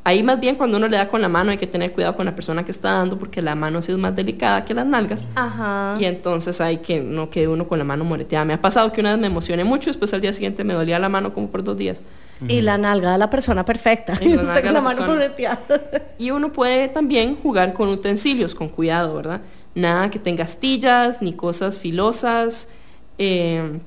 Ahí 0.04 0.24
más 0.24 0.40
bien 0.40 0.56
cuando 0.56 0.78
uno 0.78 0.88
le 0.88 0.96
da 0.96 1.08
con 1.08 1.22
la 1.22 1.28
mano 1.28 1.52
hay 1.52 1.58
que 1.58 1.66
tener 1.68 1.92
cuidado 1.92 2.16
con 2.16 2.26
la 2.26 2.34
persona 2.34 2.64
que 2.64 2.72
está 2.72 2.92
dando 2.94 3.16
porque 3.18 3.40
la 3.40 3.54
mano 3.54 3.82
sí 3.82 3.92
es 3.92 3.98
más 3.98 4.16
delicada 4.16 4.64
que 4.64 4.74
las 4.74 4.84
nalgas. 4.84 5.28
Ajá. 5.36 5.96
Y 6.00 6.06
entonces 6.06 6.60
hay 6.60 6.78
que 6.78 7.00
no 7.00 7.30
quede 7.30 7.46
uno 7.46 7.68
con 7.68 7.78
la 7.78 7.84
mano 7.84 8.04
moreteada. 8.04 8.44
Me 8.44 8.52
ha 8.52 8.60
pasado 8.60 8.90
que 8.90 9.00
una 9.00 9.12
vez 9.12 9.20
me 9.20 9.28
emocioné 9.28 9.62
mucho, 9.62 9.90
después 9.90 10.12
al 10.12 10.20
día 10.20 10.32
siguiente 10.32 10.64
me 10.64 10.74
dolía 10.74 10.98
la 10.98 11.08
mano 11.08 11.32
como 11.32 11.50
por 11.50 11.62
dos 11.62 11.76
días. 11.76 12.02
Y 12.48 12.62
la 12.62 12.76
nalga 12.78 13.12
de 13.12 13.18
la 13.18 13.30
persona 13.30 13.64
perfecta. 13.64 14.18
Y 14.20 14.34
la 14.34 14.42
Usted 14.42 14.54
nalga 14.54 14.62
con 14.62 14.72
la 14.74 14.80
la 14.80 14.80
mano 14.80 15.06
moreteada. 15.06 15.60
Y 16.18 16.32
uno 16.32 16.50
puede 16.50 16.88
también 16.88 17.36
jugar 17.36 17.72
con 17.72 17.88
utensilios, 17.88 18.56
con 18.56 18.68
cuidado, 18.68 19.14
¿verdad? 19.14 19.40
Nada 19.76 20.10
que 20.10 20.18
tenga 20.18 20.42
astillas 20.42 21.22
ni 21.22 21.32
cosas 21.34 21.78
filosas, 21.78 22.68
eh, 23.18 23.78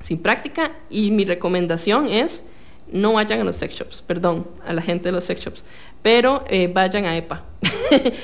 sin 0.00 0.22
práctica. 0.22 0.72
Y 0.88 1.10
mi 1.10 1.26
recomendación 1.26 2.06
es 2.06 2.44
no 2.92 3.12
vayan 3.14 3.40
a 3.40 3.44
los 3.44 3.56
sex 3.56 3.74
shops, 3.74 4.02
perdón, 4.06 4.46
a 4.66 4.72
la 4.72 4.82
gente 4.82 5.08
de 5.08 5.12
los 5.12 5.24
sex 5.24 5.40
shops. 5.44 5.64
Pero 6.02 6.44
eh, 6.48 6.70
vayan 6.72 7.04
a 7.06 7.16
EPA. 7.16 7.44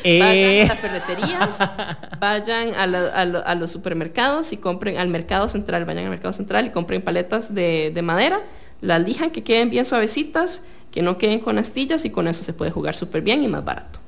Eh. 0.05 0.19
Vayan 0.21 0.67
a 0.71 0.75
las 0.75 0.79
ferreterías, 0.79 1.59
vayan 2.21 2.75
a, 2.75 2.87
la- 2.87 3.09
a 3.09 3.25
lo- 3.25 3.47
a 3.47 3.55
los 3.55 3.71
supermercados 3.71 4.53
y 4.53 4.59
compren 4.59 4.99
al 4.99 5.09
mercado 5.09 5.49
central, 5.49 5.85
vayan 5.87 6.05
al 6.05 6.11
mercado 6.11 6.35
central 6.35 6.67
y 6.67 6.71
compren 6.71 7.01
paletas 7.01 7.55
de, 7.55 7.91
de 7.95 8.03
madera, 8.03 8.43
las 8.83 9.01
lijan 9.03 9.31
que 9.31 9.43
queden 9.43 9.71
bien 9.71 9.87
suavecitas, 9.87 10.63
que 10.91 11.01
no 11.01 11.17
queden 11.17 11.41
con 11.41 11.57
astillas 11.59 12.05
y 12.05 12.11
con 12.11 12.29
eso 12.29 12.45
se 12.45 12.53
puede 12.53 12.71
jugar 12.71 12.95
súper 12.95 13.23
bien 13.23 13.43
y 13.43 13.49
más 13.49 13.65
barato. 13.65 14.01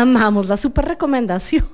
Amamos 0.00 0.48
la 0.48 0.56
super 0.56 0.84
recomendación. 0.84 1.64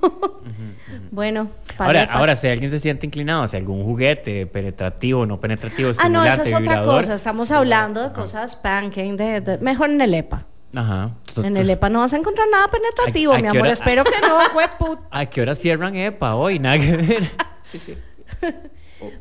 bueno, 1.11 1.49
Ahora, 1.77 2.03
ahora, 2.05 2.35
si 2.35 2.47
alguien 2.47 2.69
se 2.71 2.79
siente 2.79 3.05
inclinado 3.05 3.43
hacia 3.43 3.57
algún 3.59 3.83
juguete 3.83 4.45
penetrativo, 4.45 5.25
no 5.25 5.39
penetrativo, 5.39 5.91
Ah, 5.97 6.07
no, 6.09 6.23
esa 6.23 6.43
es 6.43 6.53
otra 6.53 6.83
cosa. 6.83 7.15
Estamos 7.15 7.51
hablando 7.51 8.01
de 8.03 8.13
cosas 8.13 8.51
spanking, 8.51 9.17
de, 9.17 9.41
de- 9.41 9.57
mejor 9.57 9.89
en 9.89 10.01
el 10.01 10.13
EPA. 10.13 10.45
Ajá. 10.75 11.11
En 11.37 11.57
el 11.57 11.69
EPA 11.69 11.89
no 11.89 11.99
vas 11.99 12.13
a 12.13 12.17
encontrar 12.17 12.47
nada 12.51 12.67
penetrativo, 12.67 13.33
¿A- 13.33 13.37
a 13.37 13.39
mi 13.39 13.47
amor. 13.47 13.61
hora- 13.63 13.71
Espero 13.73 14.03
que 14.03 14.19
no, 14.21 14.37
hueput. 14.57 14.99
¿A 15.11 15.25
qué 15.25 15.41
hora 15.41 15.55
cierran 15.55 15.95
EPA 15.95 16.35
hoy? 16.35 16.59
Nada 16.59 16.79
que 16.79 16.95
ver. 16.97 17.31
Sí, 17.61 17.79
sí. 17.79 17.95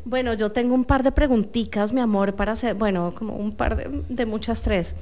Bueno, 0.04 0.34
yo 0.34 0.50
tengo 0.52 0.74
un 0.74 0.84
par 0.84 1.02
de 1.02 1.12
preguntitas, 1.12 1.92
mi 1.92 2.00
amor, 2.00 2.34
para 2.34 2.52
hacer, 2.52 2.74
bueno, 2.74 3.14
como 3.16 3.34
un 3.36 3.54
par 3.56 3.76
de, 3.76 4.04
de 4.08 4.26
muchas 4.26 4.62
tres. 4.62 4.94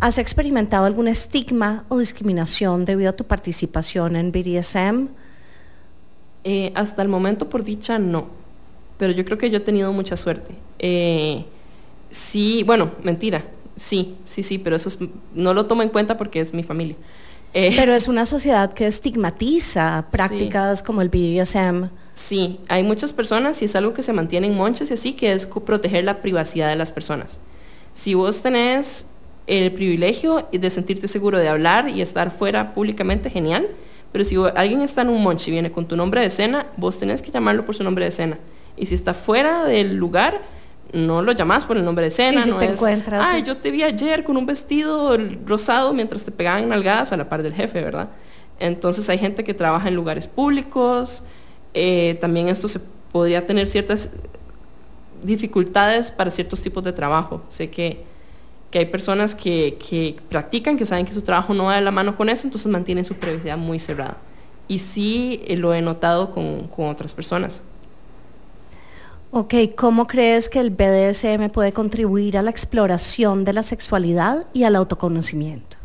¿Has 0.00 0.16
experimentado 0.18 0.86
algún 0.86 1.08
estigma 1.08 1.84
o 1.88 1.98
discriminación 1.98 2.84
debido 2.86 3.10
a 3.10 3.12
tu 3.12 3.24
participación 3.24 4.16
en 4.16 4.32
BDSM? 4.32 5.08
Eh, 6.44 6.72
hasta 6.74 7.02
el 7.02 7.08
momento, 7.08 7.50
por 7.50 7.64
dicha, 7.64 7.98
no. 7.98 8.28
Pero 8.96 9.12
yo 9.12 9.24
creo 9.26 9.36
que 9.36 9.50
yo 9.50 9.58
he 9.58 9.60
tenido 9.60 9.92
mucha 9.92 10.16
suerte. 10.16 10.54
Eh, 10.78 11.44
sí, 12.10 12.62
bueno, 12.64 12.92
mentira. 13.02 13.44
Sí, 13.76 14.16
sí, 14.24 14.42
sí, 14.42 14.58
pero 14.58 14.76
eso 14.76 14.88
es- 14.88 14.98
no 15.34 15.52
lo 15.54 15.66
tomo 15.66 15.82
en 15.82 15.90
cuenta 15.90 16.16
porque 16.16 16.40
es 16.40 16.52
mi 16.54 16.62
familia. 16.62 16.96
Eh, 17.52 17.72
Pero 17.76 17.94
es 17.94 18.06
una 18.08 18.26
sociedad 18.26 18.72
que 18.72 18.86
estigmatiza 18.86 20.06
prácticas 20.10 20.82
como 20.82 21.02
el 21.02 21.08
BDSM. 21.08 21.90
Sí, 22.14 22.60
hay 22.68 22.84
muchas 22.84 23.12
personas 23.12 23.60
y 23.60 23.64
es 23.64 23.74
algo 23.74 23.92
que 23.92 24.02
se 24.04 24.12
mantiene 24.12 24.46
en 24.46 24.54
monches 24.56 24.90
y 24.90 24.94
así, 24.94 25.12
que 25.14 25.32
es 25.32 25.46
proteger 25.46 26.04
la 26.04 26.22
privacidad 26.22 26.68
de 26.68 26.76
las 26.76 26.92
personas. 26.92 27.38
Si 27.92 28.14
vos 28.14 28.40
tenés 28.42 29.06
el 29.58 29.72
privilegio 29.72 30.46
de 30.52 30.70
sentirte 30.70 31.08
seguro 31.08 31.38
de 31.38 31.48
hablar 31.48 31.88
y 31.88 32.00
estar 32.02 32.30
fuera 32.30 32.72
públicamente, 32.72 33.30
genial. 33.30 33.66
Pero 34.12 34.24
si 34.24 34.36
alguien 34.56 34.80
está 34.82 35.02
en 35.02 35.08
un 35.08 35.22
monche 35.22 35.50
y 35.50 35.52
viene 35.52 35.70
con 35.70 35.86
tu 35.86 35.96
nombre 35.96 36.20
de 36.20 36.26
escena, 36.28 36.66
vos 36.76 36.98
tenés 36.98 37.22
que 37.22 37.30
llamarlo 37.30 37.64
por 37.64 37.74
su 37.74 37.84
nombre 37.84 38.04
de 38.04 38.08
escena. 38.08 38.38
Y 38.76 38.86
si 38.86 38.94
está 38.94 39.14
fuera 39.14 39.64
del 39.64 39.96
lugar, 39.96 40.40
no 40.92 41.22
lo 41.22 41.30
llamás 41.32 41.64
por 41.64 41.76
el 41.76 41.84
nombre 41.84 42.02
de 42.02 42.08
escena. 42.08 42.38
Y 42.40 42.42
si 42.42 42.50
no 42.50 42.58
te 42.58 42.64
es, 42.66 42.72
encuentras- 42.72 43.28
Ay, 43.30 43.42
yo 43.44 43.56
te 43.56 43.70
vi 43.70 43.82
ayer 43.84 44.24
con 44.24 44.36
un 44.36 44.46
vestido 44.46 45.16
rosado 45.46 45.92
mientras 45.92 46.24
te 46.24 46.32
pegaban 46.32 46.68
nalgadas 46.68 47.12
a 47.12 47.16
la 47.16 47.28
par 47.28 47.42
del 47.44 47.54
jefe, 47.54 47.82
¿verdad? 47.82 48.08
Entonces 48.58 49.08
hay 49.08 49.18
gente 49.18 49.44
que 49.44 49.54
trabaja 49.54 49.88
en 49.88 49.94
lugares 49.94 50.26
públicos. 50.26 51.22
eh, 51.72 52.18
también 52.20 52.48
esto 52.48 52.66
se 52.66 52.80
podría 53.12 53.46
tener 53.46 53.68
ciertas 53.68 54.10
dificultades 55.22 56.10
para 56.10 56.30
ciertos 56.30 56.60
tipos 56.60 56.82
de 56.82 56.92
trabajo. 56.92 57.42
Sé 57.48 57.70
que, 57.70 58.02
que 58.70 58.78
hay 58.78 58.86
personas 58.86 59.34
que, 59.34 59.76
que 59.78 60.16
practican, 60.28 60.76
que 60.76 60.86
saben 60.86 61.04
que 61.04 61.12
su 61.12 61.22
trabajo 61.22 61.54
no 61.54 61.64
va 61.64 61.76
de 61.76 61.80
la 61.80 61.90
mano 61.90 62.16
con 62.16 62.28
eso, 62.28 62.46
entonces 62.46 62.70
mantienen 62.70 63.04
su 63.04 63.14
privacidad 63.14 63.58
muy 63.58 63.80
cerrada. 63.80 64.16
Y 64.68 64.78
sí 64.78 65.42
eh, 65.46 65.56
lo 65.56 65.74
he 65.74 65.82
notado 65.82 66.30
con, 66.30 66.68
con 66.68 66.88
otras 66.88 67.12
personas. 67.12 67.64
Ok, 69.32 69.54
¿cómo 69.76 70.06
crees 70.06 70.48
que 70.48 70.60
el 70.60 70.70
BDSM 70.70 71.50
puede 71.50 71.72
contribuir 71.72 72.36
a 72.36 72.42
la 72.42 72.50
exploración 72.50 73.44
de 73.44 73.52
la 73.52 73.62
sexualidad 73.62 74.46
y 74.52 74.64
al 74.64 74.76
autoconocimiento? 74.76 75.76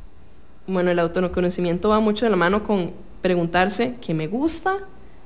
Bueno, 0.67 0.91
el 0.91 0.99
autoconocimiento 0.99 1.89
va 1.89 1.99
mucho 1.99 2.25
de 2.25 2.31
la 2.31 2.37
mano 2.37 2.63
con 2.63 2.91
preguntarse 3.21 3.95
qué 4.01 4.13
me 4.13 4.27
gusta, 4.27 4.77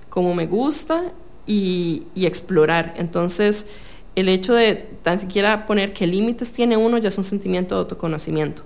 cómo 0.10 0.34
me 0.36 0.48
gusta 0.48 1.14
y, 1.46 2.04
y 2.14 2.26
explorar. 2.26 2.94
Entonces, 2.98 3.68
el 4.20 4.30
hecho 4.30 4.54
de 4.54 4.76
tan 5.04 5.20
siquiera 5.20 5.66
poner 5.66 5.94
qué 5.94 6.08
límites 6.08 6.52
tiene 6.52 6.78
uno 6.78 6.98
ya 6.98 7.10
es 7.10 7.18
un 7.18 7.24
sentimiento 7.24 7.76
de 7.76 7.80
autoconocimiento. 7.80 8.64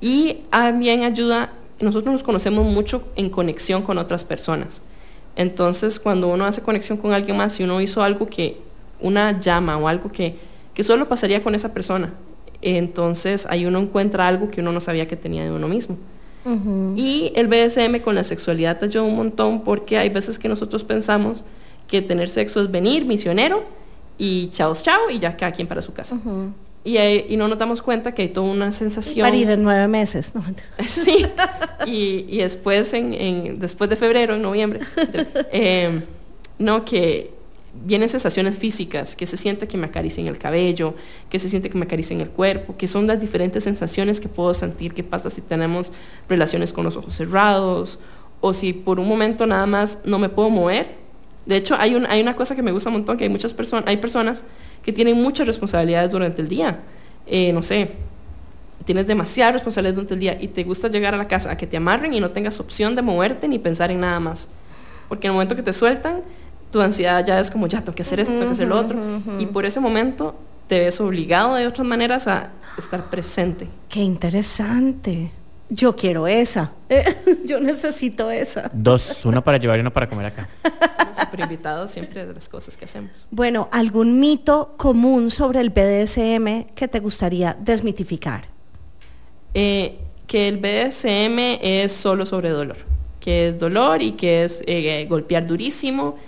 Y 0.00 0.38
también 0.50 1.02
ayuda, 1.02 1.52
nosotros 1.80 2.12
nos 2.12 2.22
conocemos 2.22 2.64
mucho 2.64 3.02
en 3.16 3.30
conexión 3.30 3.82
con 3.82 3.98
otras 3.98 4.24
personas. 4.24 4.82
Entonces, 5.36 6.00
cuando 6.00 6.28
uno 6.28 6.44
hace 6.44 6.62
conexión 6.62 6.98
con 6.98 7.12
alguien 7.12 7.36
más, 7.36 7.52
si 7.52 7.64
uno 7.64 7.80
hizo 7.80 8.02
algo 8.02 8.26
que, 8.26 8.58
una 9.00 9.38
llama 9.38 9.76
o 9.78 9.88
algo 9.88 10.10
que, 10.10 10.36
que 10.74 10.82
solo 10.82 11.08
pasaría 11.08 11.42
con 11.42 11.54
esa 11.54 11.72
persona, 11.72 12.12
entonces 12.62 13.46
ahí 13.46 13.64
uno 13.64 13.78
encuentra 13.78 14.26
algo 14.26 14.50
que 14.50 14.60
uno 14.60 14.72
no 14.72 14.80
sabía 14.80 15.08
que 15.08 15.16
tenía 15.16 15.44
de 15.44 15.50
uno 15.50 15.68
mismo. 15.68 15.96
Y 16.96 17.32
el 17.36 17.48
BDSM 17.48 18.00
con 18.00 18.14
la 18.14 18.24
sexualidad 18.24 18.78
te 18.78 18.86
ayuda 18.86 19.02
un 19.02 19.14
montón 19.14 19.62
porque 19.62 19.98
hay 19.98 20.08
veces 20.08 20.38
que 20.38 20.48
nosotros 20.48 20.84
pensamos 20.84 21.44
que 21.86 22.00
tener 22.00 22.30
sexo 22.30 22.62
es 22.62 22.70
venir 22.70 23.04
misionero 23.04 23.64
y 24.20 24.48
chao, 24.50 24.74
chao, 24.74 25.08
y 25.10 25.18
ya 25.18 25.36
cada 25.36 25.50
quien 25.52 25.66
para 25.66 25.80
su 25.82 25.92
casa. 25.92 26.16
y, 26.84 26.96
hay- 26.98 27.26
y 27.28 27.36
no 27.36 27.48
nos 27.48 27.58
damos 27.58 27.80
cuenta 27.82 28.12
que 28.14 28.22
hay 28.22 28.28
toda 28.28 28.50
una 28.50 28.70
sensación. 28.72 29.24
Para 29.26 29.36
ir 29.36 29.50
en 29.50 29.62
nueve 29.62 29.88
meses. 29.88 30.32
No. 30.34 30.42
Sí, 30.86 31.24
y, 31.86 32.26
y 32.28 32.38
después, 32.38 32.92
en, 32.94 33.14
en- 33.14 33.58
después 33.58 33.88
de 33.90 33.96
febrero, 33.96 34.34
en 34.34 34.42
noviembre, 34.42 34.80
eh, 35.52 36.02
no, 36.58 36.84
que 36.84 37.32
vienen 37.84 38.08
sensaciones 38.08 38.56
físicas, 38.58 39.14
que 39.14 39.26
se 39.26 39.36
siente 39.36 39.68
que 39.68 39.76
me 39.78 39.86
acaricien 39.86 40.26
el 40.26 40.38
cabello, 40.38 40.94
que 41.30 41.38
se 41.38 41.48
siente 41.48 41.70
que 41.70 41.78
me 41.78 41.84
acaricien 41.84 42.20
el 42.20 42.28
cuerpo, 42.28 42.76
que 42.76 42.88
son 42.88 43.06
las 43.06 43.20
diferentes 43.20 43.62
sensaciones 43.64 44.20
que 44.20 44.28
puedo 44.28 44.52
sentir 44.54 44.92
que 44.92 45.04
pasa 45.04 45.30
si 45.30 45.40
tenemos 45.40 45.92
relaciones 46.28 46.72
con 46.72 46.84
los 46.84 46.96
ojos 46.96 47.14
cerrados, 47.14 47.98
o 48.40 48.52
si 48.52 48.72
por 48.72 48.98
un 48.98 49.06
momento 49.06 49.46
nada 49.46 49.66
más 49.66 49.98
no 50.04 50.18
me 50.18 50.28
puedo 50.28 50.50
mover. 50.50 50.99
De 51.46 51.56
hecho, 51.56 51.74
hay, 51.78 51.94
un- 51.94 52.06
hay 52.06 52.20
una 52.20 52.36
cosa 52.36 52.54
que 52.54 52.62
me 52.62 52.70
gusta 52.72 52.90
un 52.90 52.94
montón, 52.96 53.16
que 53.16 53.24
hay 53.24 53.30
muchas 53.30 53.52
personas, 53.52 53.84
hay 53.88 53.96
personas 53.96 54.44
que 54.82 54.92
tienen 54.92 55.20
muchas 55.20 55.46
responsabilidades 55.46 56.10
durante 56.10 56.42
el 56.42 56.48
día. 56.48 56.80
Eh, 57.26 57.52
no 57.52 57.62
sé, 57.62 57.92
tienes 58.84 59.06
demasiadas 59.06 59.54
responsabilidades 59.54 59.96
durante 59.96 60.14
el 60.14 60.20
día 60.20 60.38
y 60.40 60.48
te 60.48 60.64
gusta 60.64 60.88
llegar 60.88 61.14
a 61.14 61.16
la 61.16 61.26
casa 61.26 61.50
a 61.52 61.56
que 61.56 61.66
te 61.66 61.76
amarren 61.76 62.12
y 62.14 62.20
no 62.20 62.30
tengas 62.30 62.60
opción 62.60 62.94
de 62.94 63.02
moverte 63.02 63.48
ni 63.48 63.58
pensar 63.58 63.90
en 63.90 64.00
nada 64.00 64.20
más. 64.20 64.48
Porque 65.08 65.26
en 65.26 65.32
el 65.32 65.34
momento 65.34 65.56
que 65.56 65.62
te 65.62 65.72
sueltan, 65.72 66.22
tu 66.70 66.80
ansiedad 66.80 67.24
ya 67.26 67.40
es 67.40 67.50
como, 67.50 67.66
ya 67.66 67.80
tengo 67.82 67.94
que 67.96 68.02
hacer 68.02 68.20
esto, 68.20 68.32
tengo 68.32 68.46
que 68.46 68.52
hacer 68.52 68.68
lo 68.68 68.78
otro. 68.78 68.98
Y 69.38 69.46
por 69.46 69.64
ese 69.66 69.80
momento 69.80 70.36
te 70.68 70.78
ves 70.78 71.00
obligado 71.00 71.56
de 71.56 71.66
otras 71.66 71.86
maneras 71.86 72.28
a 72.28 72.50
estar 72.78 73.10
presente. 73.10 73.66
Qué 73.88 74.00
interesante. 74.00 75.32
Yo 75.70 75.94
quiero 75.94 76.26
esa. 76.26 76.72
Yo 77.44 77.60
necesito 77.60 78.30
esa. 78.30 78.70
Dos, 78.72 79.24
una 79.24 79.42
para 79.42 79.56
llevar 79.56 79.78
y 79.78 79.80
una 79.80 79.92
para 79.92 80.08
comer 80.08 80.26
acá. 80.26 80.48
Súper 81.18 81.40
invitados 81.40 81.92
siempre 81.92 82.26
de 82.26 82.34
las 82.34 82.48
cosas 82.48 82.76
que 82.76 82.84
hacemos. 82.84 83.26
Bueno, 83.30 83.68
¿algún 83.70 84.18
mito 84.18 84.74
común 84.76 85.30
sobre 85.30 85.60
el 85.60 85.70
BDSM 85.70 86.74
que 86.74 86.88
te 86.88 86.98
gustaría 86.98 87.56
desmitificar? 87.58 88.48
Eh, 89.54 89.98
que 90.26 90.48
el 90.48 90.58
BDSM 90.58 91.58
es 91.60 91.92
solo 91.92 92.26
sobre 92.26 92.50
dolor, 92.50 92.76
que 93.20 93.48
es 93.48 93.58
dolor 93.58 94.02
y 94.02 94.12
que 94.12 94.44
es 94.44 94.62
eh, 94.66 95.06
golpear 95.08 95.46
durísimo 95.46 96.18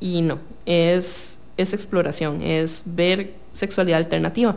y 0.00 0.22
no, 0.22 0.38
es, 0.64 1.38
es 1.56 1.74
exploración, 1.74 2.42
es 2.42 2.82
ver 2.86 3.34
sexualidad 3.54 3.98
alternativa. 3.98 4.56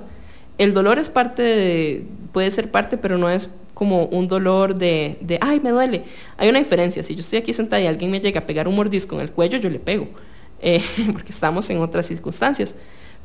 El 0.57 0.73
dolor 0.73 0.99
es 0.99 1.09
parte 1.09 1.41
de, 1.41 2.05
puede 2.31 2.51
ser 2.51 2.71
parte, 2.71 2.97
pero 2.97 3.17
no 3.17 3.29
es 3.29 3.49
como 3.83 4.05
un 4.05 4.29
dolor 4.29 4.75
de, 4.75 5.17
de, 5.19 5.37
ay, 5.41 5.59
me 5.59 5.71
duele. 5.71 6.05
Hay 6.37 6.47
una 6.47 6.59
diferencia, 6.59 7.03
si 7.03 7.15
yo 7.15 7.19
estoy 7.19 7.39
aquí 7.39 7.51
sentada 7.51 7.81
y 7.81 7.85
alguien 7.85 8.09
me 8.09 8.21
llega 8.21 8.39
a 8.39 8.45
pegar 8.45 8.65
un 8.65 8.77
mordisco 8.77 9.15
en 9.15 9.21
el 9.23 9.31
cuello, 9.31 9.57
yo 9.57 9.69
le 9.69 9.77
pego, 9.77 10.07
eh, 10.61 10.81
porque 11.11 11.33
estamos 11.33 11.69
en 11.69 11.79
otras 11.79 12.05
circunstancias. 12.05 12.77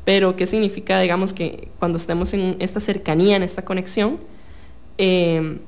Pero, 0.05 0.35
¿qué 0.35 0.49
significa, 0.49 0.99
digamos, 0.99 1.33
que 1.33 1.69
cuando 1.79 1.97
estemos 1.97 2.35
en 2.35 2.57
esta 2.59 2.81
cercanía, 2.81 3.37
en 3.37 3.45
esta 3.45 3.65
conexión, 3.65 4.19
eh, 4.99 5.59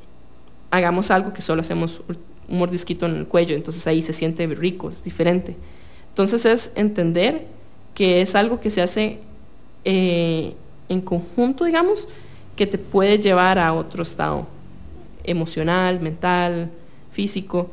hagamos 0.72 1.12
algo 1.12 1.32
que 1.32 1.40
solo 1.40 1.60
hacemos 1.60 2.02
un 2.48 2.58
mordisquito 2.58 3.06
en 3.06 3.14
el 3.14 3.26
cuello, 3.28 3.54
entonces 3.54 3.86
ahí 3.86 4.02
se 4.02 4.12
siente 4.12 4.44
rico, 4.48 4.88
es 4.88 5.04
diferente. 5.04 5.54
Entonces 6.08 6.44
es 6.46 6.72
entender 6.74 7.46
que 7.94 8.22
es 8.22 8.34
algo 8.34 8.58
que 8.58 8.70
se 8.70 8.82
hace 8.82 9.20
eh, 9.84 10.54
en 10.88 11.00
conjunto, 11.00 11.64
digamos, 11.64 12.08
que 12.56 12.66
te 12.66 12.76
puede 12.76 13.18
llevar 13.18 13.60
a 13.60 13.72
otro 13.72 14.02
estado 14.02 14.48
emocional, 15.24 16.00
mental, 16.00 16.70
físico, 17.12 17.70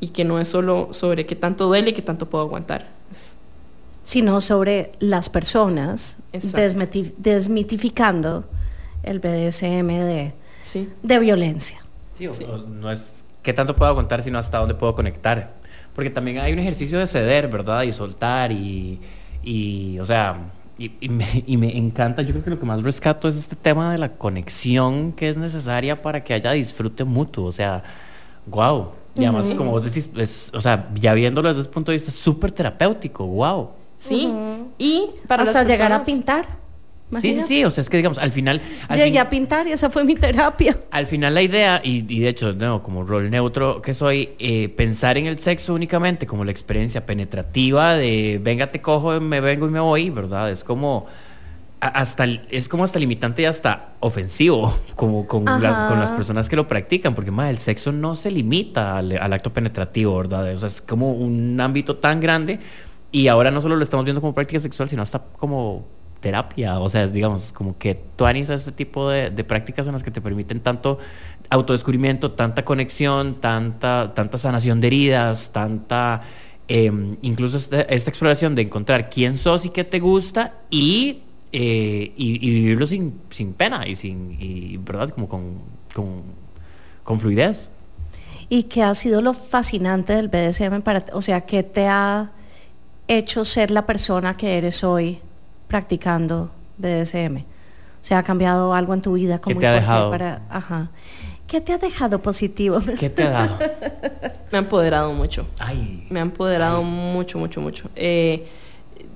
y 0.00 0.08
que 0.08 0.24
no 0.24 0.38
es 0.40 0.48
solo 0.48 0.88
sobre 0.92 1.26
qué 1.26 1.34
tanto 1.36 1.66
duele 1.66 1.90
y 1.90 1.92
qué 1.92 2.02
tanto 2.02 2.28
puedo 2.28 2.44
aguantar. 2.44 2.88
Es- 3.10 3.36
Sino 4.04 4.40
sobre 4.40 4.92
las 5.00 5.28
personas, 5.28 6.16
desmitificando 7.18 8.44
el 9.02 9.18
BDSM 9.20 9.88
de, 10.04 10.32
sí. 10.62 10.88
de 11.02 11.18
violencia. 11.18 11.80
Sí, 12.16 12.26
o- 12.26 12.32
Sí. 12.32 12.44
o 12.44 12.58
no 12.58 12.90
es 12.90 13.24
qué 13.42 13.52
tanto 13.52 13.76
puedo 13.76 13.90
aguantar, 13.90 14.22
sino 14.22 14.38
hasta 14.38 14.58
dónde 14.58 14.74
puedo 14.74 14.94
conectar. 14.94 15.54
Porque 15.94 16.10
también 16.10 16.38
hay 16.38 16.52
un 16.52 16.58
ejercicio 16.58 16.98
de 16.98 17.06
ceder, 17.06 17.48
¿verdad? 17.48 17.82
Y 17.82 17.92
soltar 17.92 18.52
y, 18.52 19.00
y, 19.42 19.98
o 19.98 20.06
sea, 20.06 20.38
y, 20.78 20.92
y 21.00 21.08
me, 21.08 21.44
y 21.46 21.56
me 21.56 21.76
encanta, 21.76 22.22
yo 22.22 22.30
creo 22.32 22.44
que 22.44 22.50
lo 22.50 22.60
que 22.60 22.66
más 22.66 22.82
rescato 22.82 23.28
es 23.28 23.36
este 23.36 23.56
tema 23.56 23.90
de 23.92 23.98
la 23.98 24.12
conexión 24.16 25.12
que 25.12 25.28
es 25.28 25.36
necesaria 25.36 26.00
para 26.02 26.22
que 26.24 26.34
haya 26.34 26.52
disfrute 26.52 27.04
mutuo. 27.04 27.46
O 27.46 27.52
sea, 27.52 27.82
wow. 28.46 28.90
Y 29.16 29.24
además, 29.24 29.52
como 29.56 29.72
vos 29.72 29.84
decís, 29.84 30.08
es, 30.16 30.50
o 30.54 30.60
sea, 30.60 30.88
ya 30.94 31.12
viéndolo 31.14 31.48
desde 31.48 31.62
ese 31.62 31.70
punto 31.70 31.90
de 31.90 31.96
vista, 31.96 32.10
es 32.10 32.16
súper 32.16 32.52
terapéutico, 32.52 33.26
wow. 33.26 33.70
Sí. 33.98 34.32
Y 34.78 35.06
para 35.26 35.42
Hasta 35.42 35.58
las 35.64 35.66
llegar 35.68 35.90
a 35.92 36.04
personas- 36.04 36.46
Sí, 37.20 37.32
sí, 37.32 37.42
sí, 37.46 37.64
o 37.64 37.70
sea, 37.70 37.80
es 37.82 37.88
que 37.90 37.96
digamos, 37.96 38.18
al 38.18 38.32
final... 38.32 38.60
Al 38.88 38.96
Llegué 38.98 39.10
fin- 39.12 39.18
a 39.20 39.30
pintar 39.30 39.66
y 39.66 39.72
esa 39.72 39.88
fue 39.88 40.04
mi 40.04 40.14
terapia. 40.14 40.76
Al 40.90 41.06
final 41.06 41.34
la 41.34 41.42
idea, 41.42 41.80
y, 41.82 42.04
y 42.12 42.20
de 42.20 42.28
hecho, 42.28 42.52
no, 42.52 42.82
como 42.82 43.02
rol 43.04 43.30
neutro 43.30 43.80
que 43.80 43.94
soy, 43.94 44.30
eh, 44.38 44.68
pensar 44.68 45.16
en 45.16 45.26
el 45.26 45.38
sexo 45.38 45.72
únicamente 45.74 46.26
como 46.26 46.44
la 46.44 46.50
experiencia 46.50 47.06
penetrativa 47.06 47.94
de 47.96 48.38
venga, 48.42 48.70
te 48.70 48.80
cojo, 48.82 49.20
me 49.20 49.40
vengo 49.40 49.66
y 49.66 49.70
me 49.70 49.80
voy, 49.80 50.10
¿verdad? 50.10 50.50
Es 50.50 50.64
como 50.64 51.06
hasta 51.80 52.24
es 52.50 52.68
como 52.68 52.82
hasta 52.82 52.98
limitante 52.98 53.42
y 53.42 53.44
hasta 53.44 53.90
ofensivo 54.00 54.76
como 54.96 55.28
con, 55.28 55.44
la- 55.62 55.86
con 55.86 56.00
las 56.00 56.10
personas 56.10 56.48
que 56.48 56.56
lo 56.56 56.66
practican, 56.66 57.14
porque 57.14 57.30
más 57.30 57.50
el 57.50 57.58
sexo 57.58 57.92
no 57.92 58.16
se 58.16 58.30
limita 58.32 58.98
al, 58.98 59.16
al 59.16 59.32
acto 59.32 59.52
penetrativo, 59.52 60.16
¿verdad? 60.18 60.52
O 60.52 60.58
sea, 60.58 60.66
es 60.66 60.80
como 60.80 61.12
un 61.12 61.60
ámbito 61.60 61.96
tan 61.96 62.20
grande 62.20 62.58
y 63.12 63.28
ahora 63.28 63.50
no 63.50 63.62
solo 63.62 63.76
lo 63.76 63.82
estamos 63.84 64.04
viendo 64.04 64.20
como 64.20 64.34
práctica 64.34 64.60
sexual, 64.60 64.88
sino 64.88 65.02
hasta 65.02 65.20
como 65.36 65.86
terapia, 66.20 66.80
o 66.80 66.88
sea, 66.88 67.04
es 67.04 67.12
digamos 67.12 67.52
como 67.52 67.78
que 67.78 67.94
tú 68.16 68.24
analizas 68.24 68.60
este 68.60 68.72
tipo 68.72 69.08
de, 69.10 69.30
prácticas 69.44 69.86
en 69.86 69.92
las 69.92 70.02
que 70.02 70.10
te 70.10 70.20
permiten 70.20 70.60
tanto 70.60 70.98
autodescubrimiento, 71.50 72.32
tanta 72.32 72.64
conexión, 72.64 73.40
tanta, 73.40 74.12
tanta 74.14 74.38
sanación 74.38 74.80
de 74.80 74.88
heridas, 74.88 75.50
tanta 75.52 76.22
eh, 76.68 76.92
incluso 77.22 77.56
esta, 77.56 77.82
esta 77.82 78.10
exploración 78.10 78.54
de 78.54 78.62
encontrar 78.62 79.08
quién 79.08 79.38
sos 79.38 79.64
y 79.64 79.70
qué 79.70 79.84
te 79.84 80.00
gusta 80.00 80.54
y, 80.70 81.22
eh, 81.52 82.12
y, 82.16 82.46
y 82.46 82.50
vivirlo 82.50 82.86
sin, 82.86 83.20
sin 83.30 83.54
pena 83.54 83.86
y 83.86 83.94
sin, 83.94 84.36
y, 84.38 84.76
¿verdad? 84.76 85.10
Como 85.10 85.28
con, 85.28 85.60
con, 85.94 86.22
con 87.04 87.20
fluidez. 87.20 87.70
¿Y 88.50 88.64
qué 88.64 88.82
ha 88.82 88.94
sido 88.94 89.20
lo 89.22 89.34
fascinante 89.34 90.14
del 90.14 90.28
BDSM 90.28 90.80
para? 90.80 91.04
O 91.12 91.20
sea, 91.20 91.42
¿qué 91.42 91.62
te 91.62 91.86
ha 91.86 92.32
hecho 93.06 93.44
ser 93.44 93.70
la 93.70 93.86
persona 93.86 94.34
que 94.34 94.58
eres 94.58 94.84
hoy 94.84 95.20
practicando 95.68 96.50
BDSM? 96.78 97.36
O 97.38 98.04
sea, 98.08 98.18
¿ha 98.18 98.22
cambiado 98.22 98.74
algo 98.74 98.94
en 98.94 99.00
tu 99.00 99.12
vida? 99.14 99.36
¿Qué 99.38 99.42
¿Cómo 99.42 99.60
te 99.60 99.66
ha 99.66 99.74
qué 99.74 99.80
dejado? 99.80 100.10
Para... 100.10 100.42
Ajá. 100.50 100.90
¿Qué 101.46 101.60
te 101.60 101.72
ha 101.72 101.78
dejado 101.78 102.20
positivo? 102.20 102.78
¿Qué 102.98 103.08
te 103.10 103.22
ha 103.22 103.30
dado? 103.30 103.58
Me 104.52 104.58
ha 104.58 104.60
empoderado 104.60 105.12
mucho. 105.12 105.46
Ay, 105.58 106.06
Me 106.10 106.18
ha 106.20 106.22
empoderado 106.22 106.82
mucho, 106.82 107.38
mucho, 107.38 107.60
mucho. 107.60 107.88
Eh, 107.96 108.46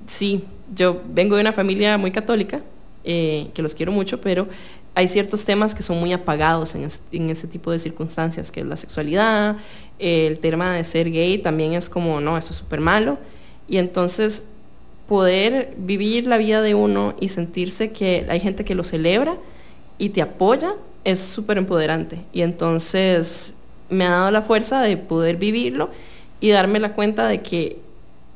sí, 0.07 0.43
yo 0.75 1.01
vengo 1.07 1.35
de 1.35 1.41
una 1.41 1.53
familia 1.53 1.97
muy 1.97 2.11
católica, 2.11 2.61
eh, 3.03 3.49
que 3.53 3.61
los 3.61 3.75
quiero 3.75 3.91
mucho, 3.91 4.19
pero 4.19 4.47
hay 4.95 5.07
ciertos 5.07 5.45
temas 5.45 5.73
que 5.75 5.83
son 5.83 5.99
muy 5.99 6.11
apagados 6.13 6.73
en, 6.75 6.83
es- 6.85 7.01
en 7.11 7.29
ese 7.29 7.47
tipo 7.47 7.71
de 7.71 7.79
circunstancias, 7.79 8.51
que 8.51 8.61
es 8.61 8.65
la 8.65 8.77
sexualidad, 8.77 9.57
el 9.99 10.39
tema 10.39 10.73
de 10.73 10.83
ser 10.83 11.11
gay 11.11 11.37
también 11.37 11.73
es 11.73 11.87
como, 11.89 12.19
no, 12.19 12.37
esto 12.37 12.51
es 12.51 12.57
súper 12.57 12.79
malo. 12.79 13.17
Y 13.67 13.77
entonces 13.77 14.47
poder 15.13 15.75
vivir 15.77 16.25
la 16.25 16.39
vida 16.39 16.63
de 16.63 16.73
uno 16.73 17.13
y 17.19 17.29
sentirse 17.29 17.91
que 17.91 18.25
hay 18.29 18.39
gente 18.39 18.65
que 18.65 18.73
lo 18.73 18.83
celebra 18.83 19.37
y 19.99 20.09
te 20.09 20.23
apoya 20.23 20.73
es 21.03 21.19
súper 21.19 21.59
empoderante. 21.59 22.21
Y 22.33 22.41
entonces 22.41 23.53
me 23.91 24.07
ha 24.07 24.09
dado 24.09 24.31
la 24.31 24.41
fuerza 24.41 24.81
de 24.81 24.97
poder 24.97 25.37
vivirlo 25.37 25.91
y 26.41 26.49
darme 26.49 26.79
la 26.79 26.93
cuenta 26.93 27.27
de 27.27 27.43
que 27.43 27.77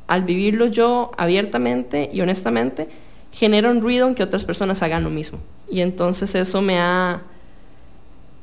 al 0.05 0.21
vivirlo 0.21 0.67
yo 0.67 1.09
abiertamente 1.17 2.11
y 2.13 2.21
honestamente, 2.21 2.87
genera 3.31 3.71
un 3.71 3.81
ruido 3.81 4.07
en 4.07 4.13
que 4.13 4.21
otras 4.21 4.45
personas 4.45 4.83
hagan 4.83 5.03
lo 5.03 5.09
mismo. 5.09 5.39
Y 5.71 5.81
entonces 5.81 6.35
eso 6.35 6.61
me 6.61 6.77
ha, 6.77 7.23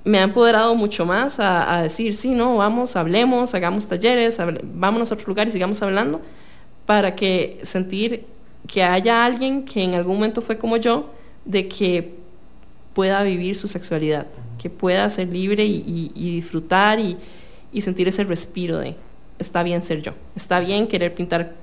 me 0.03 0.19
ha 0.19 0.23
empoderado 0.23 0.75
mucho 0.75 1.07
más 1.07 1.39
a, 1.39 1.83
decir, 1.83 2.17
sí, 2.17 2.31
no, 2.31 2.57
vamos, 2.57 2.97
hablemos, 2.97 3.55
hagamos 3.55 3.87
talleres, 3.87 4.41
hable- 4.41 4.61
vámonos 4.65 5.13
a 5.13 5.15
otros 5.15 5.29
lugares 5.29 5.53
y 5.53 5.55
sigamos 5.55 5.81
hablando, 5.83 6.21
para 6.87 7.15
que 7.15 7.61
sentir 7.63 8.25
que 8.67 8.83
haya 8.83 9.25
alguien 9.25 9.65
que 9.65 9.83
en 9.83 9.95
algún 9.95 10.17
momento 10.17 10.41
fue 10.41 10.59
como 10.59 10.77
yo, 10.77 11.11
de 11.45 11.69
que 11.69 12.15
pueda 12.95 13.23
vivir 13.23 13.57
su 13.57 13.69
sexualidad, 13.69 14.27
que 14.59 14.71
pueda 14.71 15.09
ser 15.11 15.29
libre 15.29 15.65
y, 15.65 15.77
y- 15.87 16.13
y 16.15 16.35
disfrutar 16.37 16.99
y, 16.99 17.17
y 17.73 17.81
sentir 17.81 18.09
ese 18.09 18.25
respiro 18.25 18.79
de, 18.79 18.95
está 19.39 19.63
bien 19.63 19.83
ser 19.83 20.01
yo, 20.01 20.13
está 20.37 20.61
bien 20.61 20.87
querer 20.87 21.13
pintar, 21.15 21.55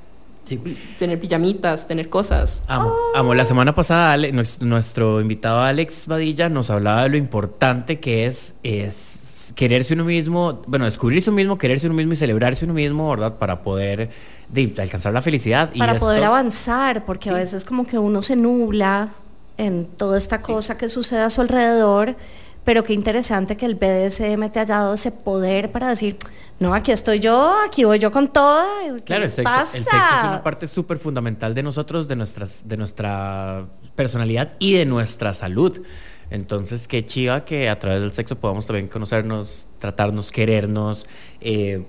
sí. 0.45 0.59
tener 0.99 1.19
pijamitas, 1.19 1.88
tener 1.88 2.09
cosas. 2.09 2.63
Amo, 2.67 2.93
amo. 3.15 3.34
La 3.34 3.45
semana 3.45 3.74
pasada 3.74 4.11
Ale- 4.13 4.34
nuestro, 4.59 5.22
invitado 5.22 5.61
Alex 5.61 6.05
Badilla 6.07 6.49
nos 6.49 6.69
hablaba 6.69 7.03
de 7.03 7.09
lo 7.09 7.17
importante 7.17 7.99
que 7.99 8.26
es, 8.28 8.53
es 8.61 9.53
quererse 9.55 9.93
uno 9.93 10.03
mismo, 10.05 10.61
bueno, 10.67 10.86
descubrirse 10.86 11.30
uno 11.30 11.38
mismo, 11.38 11.57
quererse 11.57 11.88
uno 11.88 11.95
mismo 11.95 12.13
y 12.13 12.17
celebrarse 12.17 12.65
uno 12.65 12.74
mismo, 12.74 13.09
¿verdad? 13.09 13.38
Para 13.38 13.63
poder 13.63 14.09
de, 14.52 14.74
alcanzar 14.78 15.14
la 15.14 15.22
felicidad. 15.22 15.70
Y 15.74 15.80
para 15.80 15.97
poder 15.97 16.18
esto- 16.20 16.28
avanzar, 16.28 17.06
porque 17.06 17.30
a 17.30 17.34
veces 17.34 17.64
como 17.66 17.86
que 17.86 17.97
uno 17.97 18.22
se 18.22 18.36
nubla 18.36 19.10
en 19.58 19.86
toda 19.86 20.18
esta 20.18 20.41
cosa 20.41 20.78
que 20.78 20.89
sucede 20.89 21.22
a 21.22 21.30
su 21.30 21.41
alrededor, 21.41 22.16
pero 22.64 22.84
qué 22.84 22.93
interesante 22.93 23.58
que 23.58 23.66
el 23.66 23.76
BDSM 23.76 24.49
te 24.52 24.60
haya 24.60 24.76
dado 24.76 24.93
ese 24.93 25.12
poder 25.12 25.72
para 25.72 25.89
decir, 25.89 26.18
no, 26.60 26.74
aquí 26.76 26.91
estoy 26.91 27.20
yo, 27.20 27.56
aquí 27.66 27.84
voy 27.86 27.97
yo 27.99 28.12
con 28.12 28.28
toda. 28.28 28.64
¿qué 28.97 29.04
Claro, 29.04 29.24
el 29.24 29.28
les 29.28 29.34
sexo, 29.34 29.43
pasa? 29.52 29.78
el 29.78 29.84
sexo 29.84 29.97
es 29.97 30.28
una 30.30 30.43
parte 30.43 30.68
súper 30.68 30.99
fundamental 30.99 31.56
de 31.56 31.64
nosotros, 31.64 32.08
de, 32.08 32.16
nuestras, 32.16 32.68
de 32.68 32.78
nuestra 32.78 33.66
personalidad 33.95 34.54
y 34.60 34.74
de 34.74 34.86
nuestra 34.86 35.34
salud. 35.34 35.82
Entonces, 36.30 36.88
qué 36.88 37.06
chiva 37.06 37.45
que 37.45 37.68
a 37.68 37.78
través 37.80 38.02
del 38.02 38.14
sexo 38.14 38.38
podamos 38.38 38.66
también 38.66 38.88
conocernos, 38.88 39.68
tratarnos, 39.80 40.32
querernos, 40.32 41.06
eh, 41.41 41.84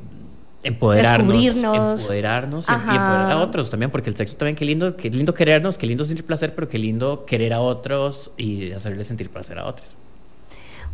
empoderarnos, 0.62 1.32
Descubrirnos. 1.32 2.00
empoderarnos 2.00 2.66
y, 2.68 2.72
empoderar 2.72 3.32
a 3.32 3.38
otros 3.38 3.70
también, 3.70 3.90
porque 3.90 4.10
el 4.10 4.16
sexo 4.16 4.36
también, 4.36 4.56
qué 4.56 4.64
lindo, 4.64 4.96
qué 4.96 5.10
lindo 5.10 5.34
querernos, 5.34 5.78
qué 5.78 5.86
lindo 5.86 6.04
sentir 6.04 6.24
placer, 6.24 6.54
pero 6.54 6.68
qué 6.68 6.78
lindo 6.78 7.24
querer 7.26 7.52
a 7.52 7.60
otros 7.60 8.30
y 8.36 8.72
hacerles 8.72 9.06
sentir 9.06 9.30
placer 9.30 9.58
a 9.58 9.66
otros. 9.66 9.94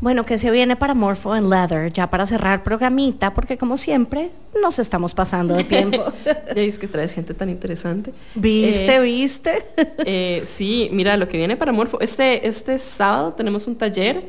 Bueno, 0.01 0.25
que 0.25 0.39
se 0.39 0.53
viene 0.53 0.77
para 0.77 0.95
Morpho 0.95 1.33
and 1.33 1.51
Leather, 1.51 1.93
ya 1.93 2.09
para 2.09 2.25
cerrar 2.25 2.63
programita, 2.63 3.35
porque 3.35 3.59
como 3.59 3.77
siempre 3.77 4.31
nos 4.63 4.79
estamos 4.79 5.13
pasando 5.13 5.55
de 5.55 5.65
tiempo. 5.65 6.05
Ya 6.55 6.63
es 6.63 6.79
que 6.79 6.87
traes 6.87 7.13
gente 7.15 7.35
tan 7.35 7.51
interesante. 7.51 8.13
¿Viste, 8.35 8.95
Eh, 8.95 9.01
viste? 9.01 9.67
Eh, 10.05 10.43
sí, 10.47 10.89
mira, 10.93 11.17
lo 11.17 11.27
que 11.29 11.37
viene 11.37 11.57
para 11.57 11.73
Morfo, 11.73 12.01
este, 12.01 12.47
este 12.47 12.79
sábado 12.79 13.33
tenemos 13.33 13.67
un 13.67 13.75
taller 13.77 14.23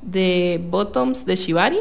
de 0.00 0.60
bottoms 0.70 1.26
de 1.26 1.34
Shibari. 1.34 1.80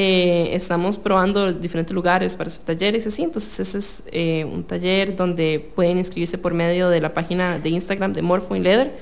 Eh, 0.00 0.54
estamos 0.54 0.96
probando 0.96 1.52
diferentes 1.52 1.92
lugares 1.92 2.36
para 2.36 2.46
hacer 2.46 2.62
talleres 2.62 3.04
y 3.04 3.08
así. 3.08 3.24
Entonces 3.24 3.58
ese 3.58 3.78
es 3.78 4.04
eh, 4.12 4.44
un 4.44 4.62
taller 4.62 5.16
donde 5.16 5.72
pueden 5.74 5.98
inscribirse 5.98 6.38
por 6.38 6.54
medio 6.54 6.88
de 6.88 7.00
la 7.00 7.12
página 7.12 7.58
de 7.58 7.70
Instagram 7.70 8.12
de 8.12 8.22
Morpho 8.22 8.54
in 8.54 8.62
Leather. 8.62 8.96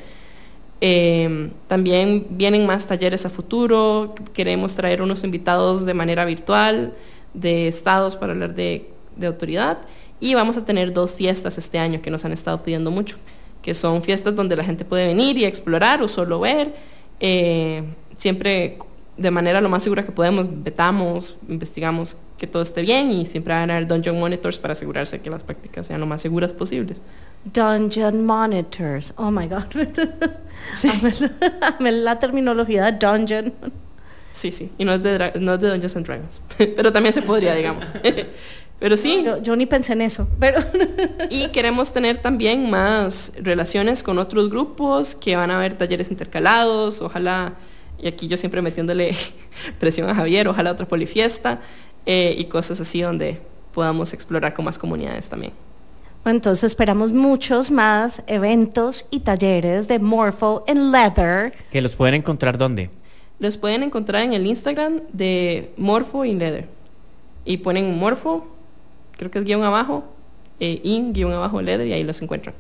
Eh, 0.81 1.51
también 1.67 2.27
vienen 2.31 2.65
más 2.65 2.87
talleres 2.87 3.27
a 3.27 3.29
futuro. 3.29 4.15
Queremos 4.33 4.75
traer 4.75 5.03
unos 5.03 5.23
invitados 5.23 5.85
de 5.85 5.93
manera 5.93 6.25
virtual 6.25 6.95
de 7.35 7.69
estados 7.69 8.17
para 8.17 8.33
hablar 8.33 8.55
de, 8.55 8.89
de 9.17 9.27
autoridad. 9.27 9.77
Y 10.19 10.33
vamos 10.33 10.57
a 10.57 10.65
tener 10.65 10.95
dos 10.95 11.13
fiestas 11.13 11.59
este 11.59 11.79
año 11.79 12.01
que 12.01 12.11
nos 12.11 12.25
han 12.25 12.33
estado 12.33 12.63
pidiendo 12.63 12.91
mucho, 12.91 13.19
que 13.61 13.75
son 13.75 14.03
fiestas 14.03 14.35
donde 14.35 14.57
la 14.57 14.65
gente 14.65 14.87
puede 14.87 15.09
venir 15.09 15.37
y 15.37 15.45
explorar 15.45 16.03
o 16.03 16.09
solo 16.09 16.41
ver. 16.41 16.75
Eh, 17.21 17.83
siempre 18.15 18.79
de 19.17 19.31
manera 19.31 19.61
lo 19.61 19.69
más 19.69 19.83
segura 19.83 20.05
que 20.05 20.13
podemos, 20.13 20.47
vetamos, 20.63 21.37
investigamos 21.49 22.17
que 22.39 22.47
todo 22.47 22.63
esté 22.63 22.83
bien 22.83 23.11
y 23.11 23.25
siempre 23.27 23.55
van 23.55 23.71
a 23.71 23.77
haber 23.77 23.89
dungeon 23.89 24.19
monitors 24.19 24.59
para 24.59 24.73
asegurarse 24.73 25.21
que 25.21 25.31
las 25.31 25.43
prácticas 25.43 25.87
sean 25.87 26.01
lo 26.01 26.07
más 26.07 26.21
seguras 26.21 26.53
posibles. 26.53 27.01
Dungeon 27.45 28.27
Monitors. 28.27 29.15
Oh 29.17 29.31
my 29.31 29.47
God. 29.47 29.65
Amé 31.79 31.93
la- 31.93 31.99
la 32.13 32.19
terminología 32.19 32.91
dungeon. 32.93 33.53
Sí, 34.33 34.53
sí, 34.53 34.71
y 34.77 34.85
no 34.85 34.93
es 34.95 35.03
de, 35.03 35.33
no 35.41 35.55
es 35.55 35.61
de 35.61 35.69
Dungeons 35.71 35.97
and 35.97 36.07
Dragons, 36.07 36.41
pero 36.59 36.93
también 36.93 37.13
se 37.15 37.23
podría, 37.23 37.55
digamos. 37.55 37.87
pero 38.79 38.97
sí, 38.99 39.23
Yo, 39.25 39.41
yo 39.43 39.57
ni 39.57 39.65
pensé 39.65 39.95
en 39.95 40.03
eso, 40.03 40.29
pero 40.39 40.61
y 41.31 41.49
queremos 41.49 41.91
tener 41.95 42.19
también 42.19 42.69
más 42.69 43.33
relaciones 43.41 44.03
con 44.03 44.19
otros 44.19 44.51
grupos, 44.51 45.15
que 45.15 45.37
van 45.37 45.51
a 45.51 45.57
haber 45.57 45.79
talleres 45.79 46.11
intercalados, 46.11 47.01
ojalá, 47.01 47.55
y 48.01 48.09
aquí 48.09 48.29
yo 48.29 48.37
siempre 48.37 48.63
metiéndole 48.63 49.15
presión 49.81 50.09
a 50.09 50.15
Javier, 50.15 50.49
ojalá 50.49 50.73
otra 50.73 50.87
polifiesta, 50.87 51.61
eh, 52.05 52.35
y 52.39 52.45
cosas 52.45 52.81
así 52.81 53.01
donde 53.01 53.41
podamos 53.75 54.13
explorar 54.13 54.55
con 54.55 54.65
más 54.65 54.79
comunidades 54.79 55.29
también. 55.29 55.53
Bueno, 56.23 56.39
entonces 56.39 56.65
esperamos 56.65 57.13
muchos 57.13 57.71
más 57.71 58.23
eventos 58.27 59.07
y 59.11 59.21
talleres 59.21 59.87
de 59.87 59.99
Morpho 59.99 60.65
en 60.67 60.91
Leather. 60.91 61.53
Que 61.71 61.81
los 61.81 61.95
pueden 61.95 62.17
encontrar 62.17 62.59
dónde? 62.59 62.91
Los 63.39 63.57
pueden 63.57 63.83
encontrar 63.83 64.23
en 64.23 64.33
el 64.33 64.47
Instagram 64.47 65.03
de 65.13 65.71
Morpho 65.77 66.25
in 66.25 66.39
Leather. 66.39 66.69
Y 67.45 67.59
ponen 67.59 67.97
Morpho, 67.97 68.47
creo 69.17 69.31
que 69.31 69.39
es 69.39 69.45
guion 69.45 69.63
abajo, 69.63 70.05
eh, 70.59 70.81
in 70.83 71.13
guion 71.13 71.33
abajo 71.33 71.63
Leather, 71.63 71.87
y 71.87 71.93
ahí 71.93 72.03
los 72.03 72.21
encuentran. 72.23 72.55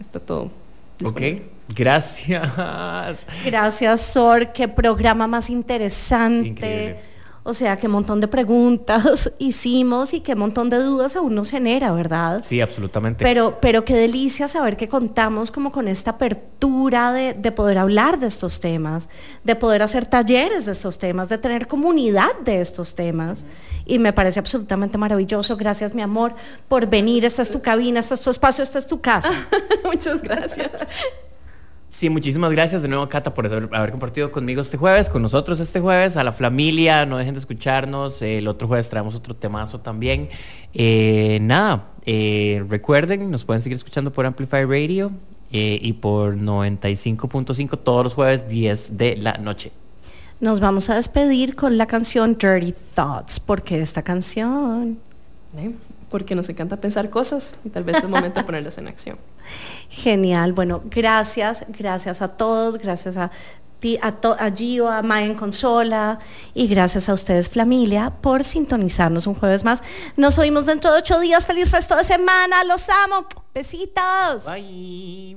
Está 0.00 0.20
todo 0.20 0.50
Ok, 1.04 1.20
gracias. 1.68 3.26
Gracias, 3.44 4.00
Sor. 4.00 4.52
Qué 4.52 4.68
programa 4.68 5.26
más 5.26 5.50
interesante. 5.50 6.48
Increíble. 6.48 7.16
O 7.48 7.54
sea, 7.54 7.76
qué 7.76 7.86
montón 7.86 8.20
de 8.20 8.26
preguntas 8.26 9.30
hicimos 9.38 10.12
y 10.14 10.18
qué 10.18 10.34
montón 10.34 10.68
de 10.68 10.78
dudas 10.78 11.14
aún 11.14 11.36
nos 11.36 11.52
genera, 11.52 11.92
¿verdad? 11.92 12.42
Sí, 12.44 12.60
absolutamente. 12.60 13.24
Pero, 13.24 13.60
pero 13.60 13.84
qué 13.84 13.94
delicia 13.94 14.48
saber 14.48 14.76
que 14.76 14.88
contamos 14.88 15.52
como 15.52 15.70
con 15.70 15.86
esta 15.86 16.10
apertura 16.10 17.12
de, 17.12 17.34
de 17.34 17.52
poder 17.52 17.78
hablar 17.78 18.18
de 18.18 18.26
estos 18.26 18.58
temas, 18.58 19.08
de 19.44 19.54
poder 19.54 19.82
hacer 19.82 20.06
talleres 20.06 20.66
de 20.66 20.72
estos 20.72 20.98
temas, 20.98 21.28
de 21.28 21.38
tener 21.38 21.68
comunidad 21.68 22.36
de 22.44 22.60
estos 22.60 22.96
temas. 22.96 23.44
Y 23.84 24.00
me 24.00 24.12
parece 24.12 24.40
absolutamente 24.40 24.98
maravilloso. 24.98 25.56
Gracias, 25.56 25.94
mi 25.94 26.02
amor, 26.02 26.34
por 26.66 26.88
venir. 26.88 27.24
Esta 27.24 27.42
es 27.42 27.50
tu 27.52 27.62
cabina, 27.62 28.00
este 28.00 28.14
es 28.14 28.22
tu 28.22 28.30
espacio, 28.30 28.64
esta 28.64 28.80
es 28.80 28.88
tu 28.88 29.00
casa. 29.00 29.30
Muchas 29.84 30.20
gracias. 30.20 30.84
Sí, 31.88 32.10
muchísimas 32.10 32.50
gracias 32.52 32.82
de 32.82 32.88
nuevo, 32.88 33.08
Cata, 33.08 33.32
por 33.32 33.46
haber, 33.46 33.90
compartido 33.90 34.32
conmigo 34.32 34.60
este 34.60 34.76
jueves, 34.76 35.08
con 35.08 35.22
nosotros 35.22 35.60
este 35.60 35.80
jueves, 35.80 36.16
a 36.16 36.24
la 36.24 36.32
familia, 36.32 37.06
no 37.06 37.16
dejen 37.16 37.34
de 37.34 37.40
escucharnos, 37.40 38.20
el 38.22 38.48
otro 38.48 38.68
jueves 38.68 38.90
traemos 38.90 39.14
otro 39.14 39.34
temazo 39.34 39.80
también. 39.80 40.28
Eh, 40.74 41.38
nada, 41.40 41.86
eh, 42.04 42.64
recuerden, 42.68 43.30
nos 43.30 43.44
pueden 43.44 43.62
seguir 43.62 43.76
escuchando 43.76 44.12
por 44.12 44.26
Amplify 44.26 44.64
Radio 44.64 45.12
eh, 45.52 45.78
y 45.80 45.94
por 45.94 46.36
95.5 46.36 47.78
todos 47.82 48.04
los 48.04 48.14
jueves 48.14 48.48
10 48.48 48.98
de 48.98 49.16
la 49.16 49.34
noche. 49.34 49.72
Nos 50.40 50.60
vamos 50.60 50.90
a 50.90 50.96
despedir 50.96 51.54
con 51.54 51.78
la 51.78 51.86
canción 51.86 52.36
Dirty 52.36 52.74
Thoughts, 52.94 53.40
porque 53.40 53.80
esta 53.80 54.02
canción... 54.02 54.98
¿Eh? 55.56 55.70
Porque 56.10 56.34
nos 56.34 56.48
encanta 56.48 56.76
pensar 56.76 57.10
cosas 57.10 57.56
y 57.64 57.70
tal 57.70 57.84
vez 57.84 57.96
es 57.96 58.02
el 58.04 58.08
momento 58.08 58.40
de 58.40 58.46
ponerlas 58.46 58.78
en 58.78 58.88
acción. 58.88 59.18
Genial, 59.88 60.52
bueno, 60.52 60.82
gracias, 60.84 61.64
gracias 61.68 62.22
a 62.22 62.28
todos, 62.28 62.78
gracias 62.78 63.16
a 63.16 63.30
ti, 63.80 63.98
a, 64.00 64.12
to- 64.12 64.36
a 64.38 64.50
Gio, 64.50 64.88
a 64.88 65.02
Maya 65.02 65.26
en 65.26 65.34
Consola 65.34 66.18
y 66.54 66.66
gracias 66.68 67.08
a 67.08 67.12
ustedes, 67.14 67.50
familia, 67.50 68.10
por 68.20 68.44
sintonizarnos 68.44 69.26
un 69.26 69.34
jueves 69.34 69.64
más. 69.64 69.82
Nos 70.16 70.38
oímos 70.38 70.64
dentro 70.64 70.92
de 70.92 70.98
ocho 70.98 71.18
días. 71.20 71.44
Feliz 71.46 71.70
resto 71.72 71.96
de 71.96 72.04
semana, 72.04 72.64
los 72.64 72.88
amo. 72.88 73.26
Besitos. 73.52 74.44
Bye. 74.46 75.36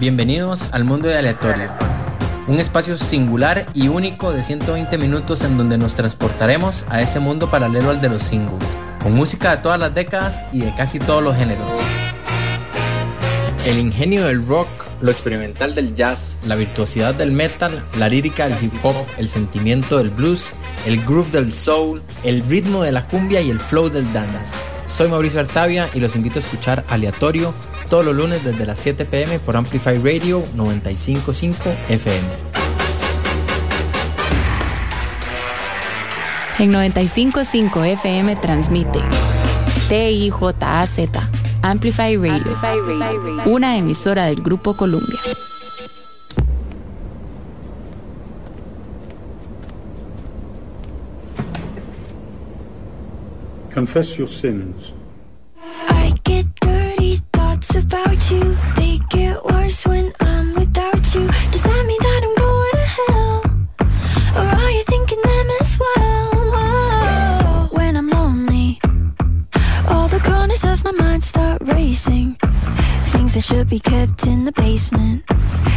Bienvenidos 0.00 0.72
al 0.74 0.84
mundo 0.84 1.08
de 1.08 1.18
aleatorio, 1.18 1.72
un 2.46 2.60
espacio 2.60 2.96
singular 2.96 3.66
y 3.74 3.88
único 3.88 4.30
de 4.32 4.44
120 4.44 4.96
minutos 4.96 5.42
en 5.42 5.58
donde 5.58 5.76
nos 5.76 5.96
transportaremos 5.96 6.84
a 6.88 7.02
ese 7.02 7.18
mundo 7.18 7.50
paralelo 7.50 7.90
al 7.90 8.00
de 8.00 8.08
los 8.08 8.22
singles, 8.22 8.76
con 9.02 9.14
música 9.14 9.56
de 9.56 9.60
todas 9.60 9.80
las 9.80 9.92
décadas 9.92 10.46
y 10.52 10.60
de 10.60 10.72
casi 10.76 11.00
todos 11.00 11.20
los 11.20 11.34
géneros. 11.34 11.66
El 13.66 13.80
ingenio 13.80 14.26
del 14.26 14.46
rock, 14.46 14.68
lo 15.00 15.10
experimental 15.10 15.74
del 15.74 15.96
jazz, 15.96 16.16
la 16.46 16.54
virtuosidad 16.54 17.16
del 17.16 17.32
metal, 17.32 17.82
la 17.98 18.08
lírica 18.08 18.48
del 18.48 18.62
hip 18.62 18.74
hop, 18.84 18.94
el 19.16 19.28
sentimiento 19.28 19.98
del 19.98 20.10
blues, 20.10 20.50
el 20.86 21.04
groove 21.04 21.32
del 21.32 21.52
soul, 21.52 22.02
el 22.22 22.48
ritmo 22.48 22.84
de 22.84 22.92
la 22.92 23.04
cumbia 23.08 23.40
y 23.40 23.50
el 23.50 23.58
flow 23.58 23.88
del 23.88 24.12
dance. 24.12 24.54
Soy 24.86 25.08
Mauricio 25.08 25.40
Artavia 25.40 25.88
y 25.92 25.98
los 25.98 26.14
invito 26.14 26.38
a 26.38 26.42
escuchar 26.42 26.84
Aleatorio 26.88 27.52
todos 27.88 28.04
los 28.04 28.14
lunes 28.14 28.44
desde 28.44 28.66
las 28.66 28.78
7 28.80 29.04
pm 29.06 29.38
por 29.38 29.56
Amplify 29.56 29.96
Radio 29.98 30.44
955 30.54 31.70
FM. 31.88 32.28
En 36.58 36.72
95.5 36.72 37.86
FM 37.86 38.36
transmite 38.36 39.00
TIJAZ 39.88 40.98
Amplify 41.62 42.16
Radio, 42.16 42.58
una 43.46 43.76
emisora 43.76 44.26
del 44.26 44.42
Grupo 44.42 44.76
Columbia. 44.76 45.18
Confess 53.74 54.16
your 54.16 54.28
sins. 54.28 54.97
Thoughts 57.58 57.74
about 57.74 58.30
you. 58.30 58.56
They 58.76 59.00
get 59.08 59.44
worse 59.44 59.84
when 59.84 60.12
I'm 60.20 60.54
without 60.54 61.12
you. 61.12 61.26
Does 61.50 61.62
that 61.62 61.84
mean 61.88 62.02
that 62.06 62.20
I'm 62.26 62.34
going 62.46 62.76
to 62.78 62.86
hell? 62.96 63.42
Or 64.36 64.46
are 64.62 64.70
you 64.70 64.84
thinking 64.84 65.18
them 65.24 65.46
as 65.60 65.76
well? 65.80 66.30
Whoa. 66.54 67.68
When 67.76 67.96
I'm 67.96 68.10
lonely, 68.10 68.78
all 69.88 70.06
the 70.06 70.20
corners 70.20 70.62
of 70.62 70.84
my 70.84 70.92
mind 70.92 71.24
start 71.24 71.60
racing. 71.64 72.36
Things 73.06 73.34
that 73.34 73.42
should 73.42 73.68
be 73.68 73.80
kept 73.80 74.28
in 74.28 74.44
the 74.44 74.52
basement. 74.52 75.24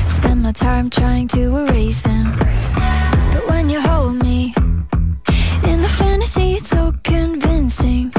Spend 0.07 0.43
my 0.43 0.51
time 0.51 0.87
trying 0.87 1.29
to 1.29 1.41
erase 1.65 2.01
them. 2.01 2.37
But 3.33 3.47
when 3.49 3.71
you 3.71 3.81
hold 3.81 4.17
me, 4.21 4.53
in 5.63 5.81
the 5.81 5.91
fantasy, 5.97 6.53
it's 6.57 6.69
so 6.69 6.93
convincing. 7.03 8.13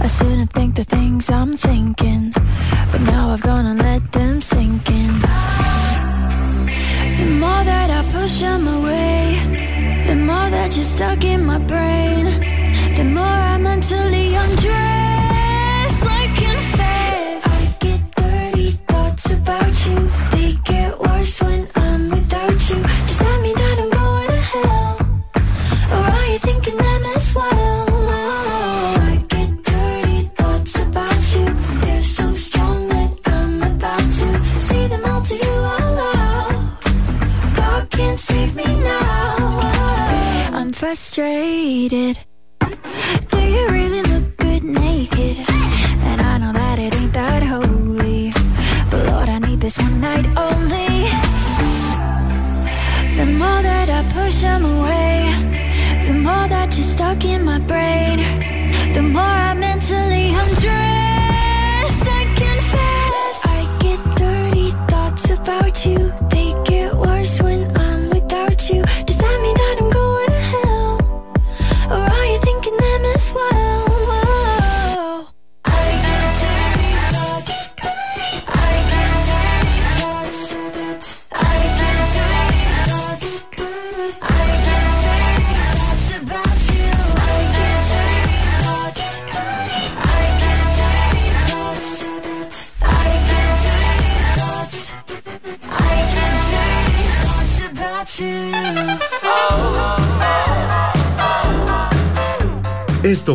I 0.00 0.08
shouldn't 0.08 0.52
think 0.52 0.74
the 0.74 0.84
things 0.84 1.30
I'm 1.30 1.56
thinking, 1.56 2.23
I've 3.34 3.42
gone 3.42 3.66
and 3.66 3.80
let 3.80 4.12
them 4.12 4.40
sink 4.40 4.88
in. 4.90 5.20
The 7.18 7.28
more 7.40 7.64
that 7.64 7.90
I 7.90 8.08
push 8.12 8.38
them 8.38 8.68
away, 8.68 10.04
the 10.06 10.14
more 10.14 10.48
that 10.50 10.76
you're 10.76 10.84
stuck 10.84 11.24
in 11.24 11.44
my 11.44 11.58
brain. 11.58 12.26
The 12.94 13.02
more 13.02 13.24
I'm 13.24 13.64
mentally 13.64 14.36
undress, 14.36 15.03
frustrated. 40.94 42.16
Do 43.30 43.40
you 43.40 43.66
really 43.68 44.02
look 44.02 44.36
good 44.36 44.62
naked? 44.62 45.38
And 46.08 46.20
I 46.20 46.38
know 46.38 46.52
that 46.52 46.78
it 46.78 46.94
ain't 46.94 47.12
that 47.12 47.42
holy. 47.42 48.32
But 48.90 49.04
Lord, 49.10 49.28
I 49.28 49.40
need 49.40 49.60
this 49.60 49.76
one 49.76 50.00
night 50.00 50.24
only. 50.38 51.10
The 53.18 53.26
more 53.26 53.60
that 53.70 53.88
I 53.90 54.02
push 54.12 54.42
them 54.42 54.64
away, 54.64 55.34
the 56.06 56.14
more 56.14 56.46
that 56.46 56.72
you're 56.76 56.86
stuck 56.86 57.24
in 57.24 57.42
my 57.44 57.58
brain. 57.58 58.33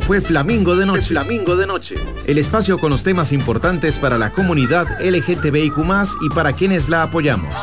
Fue 0.10 0.22
Flamingo 0.22 0.76
de 0.76 0.88
Noche. 0.88 1.06
Flamingo 1.06 1.56
de 1.56 1.68
Noche. 1.68 1.94
El 2.26 2.40
espacio 2.40 2.80
con 2.80 2.90
los 2.90 3.04
temas 3.04 3.32
importantes 3.32 4.00
para 4.00 4.18
la 4.18 4.32
comunidad 4.32 4.88
LGTBIQ 5.00 5.78
y 6.24 6.30
para 6.32 6.54
quienes 6.54 6.90
la 6.90 7.04
apoyamos. 7.04 7.54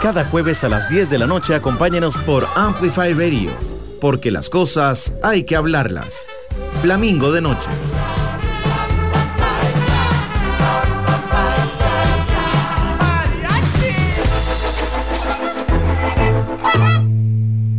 Cada 0.00 0.24
jueves 0.24 0.62
a 0.62 0.68
las 0.68 0.88
10 0.88 1.10
de 1.10 1.18
la 1.18 1.26
noche 1.26 1.56
acompáñenos 1.56 2.16
por 2.18 2.46
Amplify 2.54 3.12
Radio, 3.12 3.50
porque 4.00 4.30
las 4.30 4.48
cosas 4.48 5.16
hay 5.24 5.42
que 5.42 5.56
hablarlas. 5.56 6.28
Flamingo 6.80 7.32
de 7.32 7.40
Noche. 7.40 7.68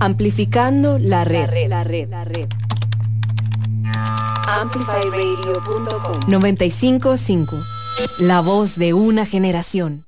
Amplificando 0.02 1.00
la 1.00 1.24
red. 1.24 1.50
La 1.70 1.86
red, 1.86 2.10
la 2.10 2.26
red. 2.26 2.67
Amplifyradio.com 4.48 6.20
955. 6.28 7.56
La 8.20 8.42
voz 8.42 8.78
de 8.78 8.94
una 8.94 9.26
generación. 9.26 10.07